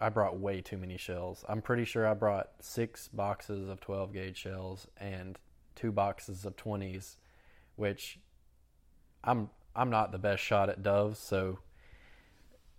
I 0.00 0.08
brought 0.08 0.38
way 0.38 0.60
too 0.62 0.76
many 0.78 0.96
shells. 0.96 1.44
I'm 1.48 1.60
pretty 1.62 1.84
sure 1.84 2.06
I 2.06 2.14
brought 2.14 2.50
six 2.60 3.08
boxes 3.08 3.68
of 3.68 3.80
12 3.80 4.12
gauge 4.12 4.36
shells 4.38 4.86
and 4.96 5.38
two 5.80 5.92
boxes 5.92 6.44
of 6.44 6.56
20s, 6.56 7.16
which 7.76 8.18
I'm 9.24 9.50
I'm 9.74 9.90
not 9.90 10.12
the 10.12 10.18
best 10.18 10.42
shot 10.42 10.68
at 10.68 10.82
doves, 10.82 11.18
so 11.18 11.58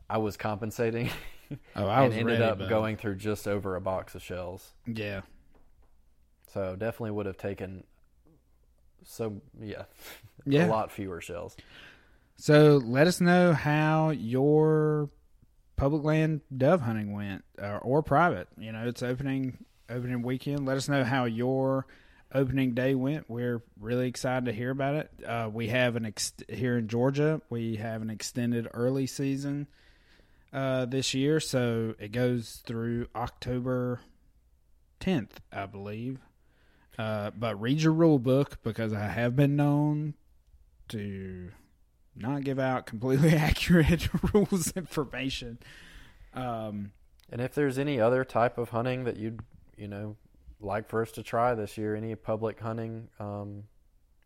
I 0.09 0.17
was 0.17 0.37
compensating 0.37 1.09
Oh, 1.75 1.85
I 1.87 1.99
and 2.03 2.07
was 2.09 2.17
ended 2.17 2.39
ready, 2.39 2.43
up 2.51 2.59
bud. 2.59 2.69
going 2.69 2.95
through 2.97 3.15
just 3.15 3.47
over 3.47 3.75
a 3.75 3.81
box 3.81 4.15
of 4.15 4.21
shells. 4.23 4.71
Yeah. 4.87 5.21
So 6.53 6.75
definitely 6.77 7.11
would 7.11 7.25
have 7.25 7.37
taken 7.37 7.83
so 9.03 9.41
yeah, 9.59 9.83
Yeah. 10.45 10.67
a 10.67 10.69
lot 10.69 10.91
fewer 10.91 11.21
shells. 11.21 11.57
So 12.37 12.77
let 12.77 13.07
us 13.07 13.19
know 13.21 13.53
how 13.53 14.09
your 14.11 15.09
public 15.75 16.03
land 16.03 16.41
dove 16.55 16.81
hunting 16.81 17.13
went, 17.13 17.43
uh, 17.61 17.77
or 17.81 18.01
private. 18.03 18.47
You 18.57 18.71
know, 18.71 18.87
it's 18.87 19.03
opening 19.03 19.65
opening 19.89 20.21
weekend. 20.23 20.65
Let 20.65 20.77
us 20.77 20.87
know 20.89 21.03
how 21.03 21.25
your 21.25 21.85
opening 22.33 22.73
day 22.73 22.95
went. 22.95 23.29
We're 23.29 23.61
really 23.79 24.07
excited 24.07 24.45
to 24.45 24.53
hear 24.53 24.71
about 24.71 24.95
it. 24.95 25.11
Uh, 25.25 25.49
we 25.51 25.67
have 25.67 25.95
an 25.95 26.05
ex- 26.05 26.33
here 26.49 26.77
in 26.77 26.87
Georgia. 26.87 27.41
We 27.49 27.75
have 27.77 28.01
an 28.01 28.09
extended 28.09 28.67
early 28.73 29.07
season 29.07 29.67
uh, 30.53 30.85
this 30.85 31.13
year, 31.13 31.39
so 31.39 31.95
it 31.99 32.11
goes 32.11 32.61
through 32.65 33.07
October 33.15 34.01
tenth, 34.99 35.39
I 35.51 35.65
believe. 35.65 36.19
Uh, 36.97 37.31
but 37.31 37.59
read 37.59 37.81
your 37.81 37.93
rule 37.93 38.19
book 38.19 38.57
because 38.63 38.93
I 38.93 39.07
have 39.07 39.35
been 39.35 39.55
known 39.55 40.13
to 40.89 41.51
not 42.15 42.43
give 42.43 42.59
out 42.59 42.85
completely 42.85 43.29
accurate 43.35 44.09
rules 44.33 44.71
information. 44.73 45.57
Um, 46.33 46.91
And 47.31 47.39
if 47.41 47.53
there's 47.55 47.77
any 47.79 47.99
other 47.99 48.23
type 48.25 48.57
of 48.57 48.69
hunting 48.69 49.05
that 49.05 49.15
you'd, 49.17 49.39
you 49.77 49.87
know, 49.87 50.17
like 50.61 50.87
for 50.89 51.01
us 51.01 51.11
to 51.13 51.23
try 51.23 51.53
this 51.55 51.77
year, 51.77 51.95
any 51.95 52.15
public 52.15 52.59
hunting, 52.59 53.09
um, 53.19 53.63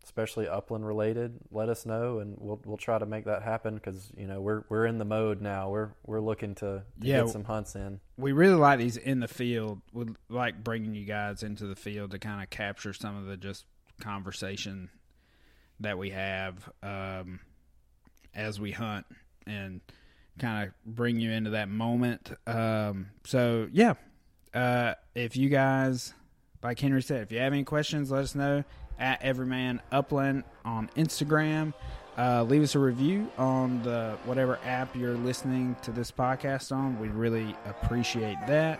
especially 0.03 0.47
upland 0.47 0.85
related, 0.85 1.39
let 1.51 1.67
us 1.69 1.85
know, 1.85 2.19
and 2.19 2.35
we'll 2.37 2.61
we'll 2.65 2.77
try 2.77 2.99
to 2.99 3.05
make 3.05 3.25
that 3.25 3.41
happen 3.41 3.75
because 3.75 4.11
you 4.17 4.27
know 4.27 4.39
we're 4.41 4.63
we're 4.69 4.85
in 4.85 4.97
the 4.99 5.05
mode 5.05 5.41
now. 5.41 5.69
We're 5.69 5.89
we're 6.05 6.19
looking 6.21 6.53
to, 6.55 6.65
to 7.01 7.07
Yeah. 7.07 7.21
get 7.21 7.29
some 7.29 7.43
hunts 7.43 7.75
in. 7.75 7.99
we 8.17 8.31
really 8.31 8.55
like 8.55 8.79
these 8.79 8.97
in 8.97 9.19
the 9.19 9.27
field. 9.27 9.81
We 9.93 10.05
like 10.29 10.63
bringing 10.63 10.93
you 10.93 11.05
guys 11.05 11.41
into 11.43 11.65
the 11.65 11.75
field 11.75 12.11
to 12.11 12.19
kind 12.19 12.43
of 12.43 12.49
capture 12.49 12.93
some 12.93 13.15
of 13.17 13.25
the 13.25 13.37
just 13.37 13.65
conversation 13.99 14.89
that 15.79 15.97
we 15.97 16.11
have 16.11 16.69
um, 16.83 17.39
as 18.33 18.59
we 18.59 18.71
hunt 18.71 19.05
and 19.47 19.81
kind 20.39 20.67
of 20.67 20.73
bring 20.95 21.19
you 21.19 21.31
into 21.31 21.49
that 21.51 21.67
moment. 21.69 22.31
Um, 22.45 23.07
so 23.25 23.67
yeah, 23.71 23.95
uh, 24.53 24.93
if 25.15 25.35
you 25.35 25.49
guys, 25.49 26.13
like 26.65 26.79
Henry 26.79 27.01
said, 27.01 27.21
if 27.21 27.31
you 27.31 27.39
have 27.39 27.53
any 27.53 27.63
questions, 27.63 28.11
let 28.11 28.23
us 28.23 28.35
know 28.35 28.63
at 28.97 29.21
Everyman 29.21 29.81
Upland 29.91 30.43
on 30.63 30.89
Instagram. 30.97 31.73
Uh, 32.17 32.43
leave 32.43 32.63
us 32.63 32.75
a 32.75 32.79
review 32.79 33.29
on 33.37 33.81
the 33.83 34.17
whatever 34.25 34.57
app 34.65 34.95
you're 34.95 35.17
listening 35.17 35.75
to 35.83 35.91
this 35.91 36.11
podcast 36.11 36.71
on. 36.71 36.99
We 36.99 37.09
really 37.09 37.55
appreciate 37.65 38.37
that. 38.47 38.79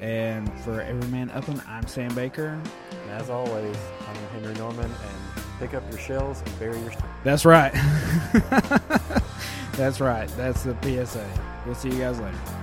And 0.00 0.52
for 0.60 0.80
Everyman 0.80 1.30
Upland, 1.30 1.62
I'm 1.66 1.86
Sam 1.86 2.14
Baker. 2.14 2.60
And 2.90 3.10
as 3.10 3.30
always, 3.30 3.76
I'm 4.08 4.16
Henry 4.32 4.54
Norman, 4.54 4.84
and 4.84 5.44
pick 5.58 5.74
up 5.74 5.88
your 5.90 6.00
shells 6.00 6.42
and 6.44 6.58
bury 6.58 6.78
your. 6.80 6.92
That's 7.24 7.44
right. 7.44 7.72
That's 9.74 10.00
right. 10.00 10.28
That's 10.36 10.64
the 10.64 10.76
PSA. 10.82 11.26
We'll 11.64 11.76
see 11.76 11.90
you 11.90 11.98
guys 11.98 12.18
later. 12.18 12.61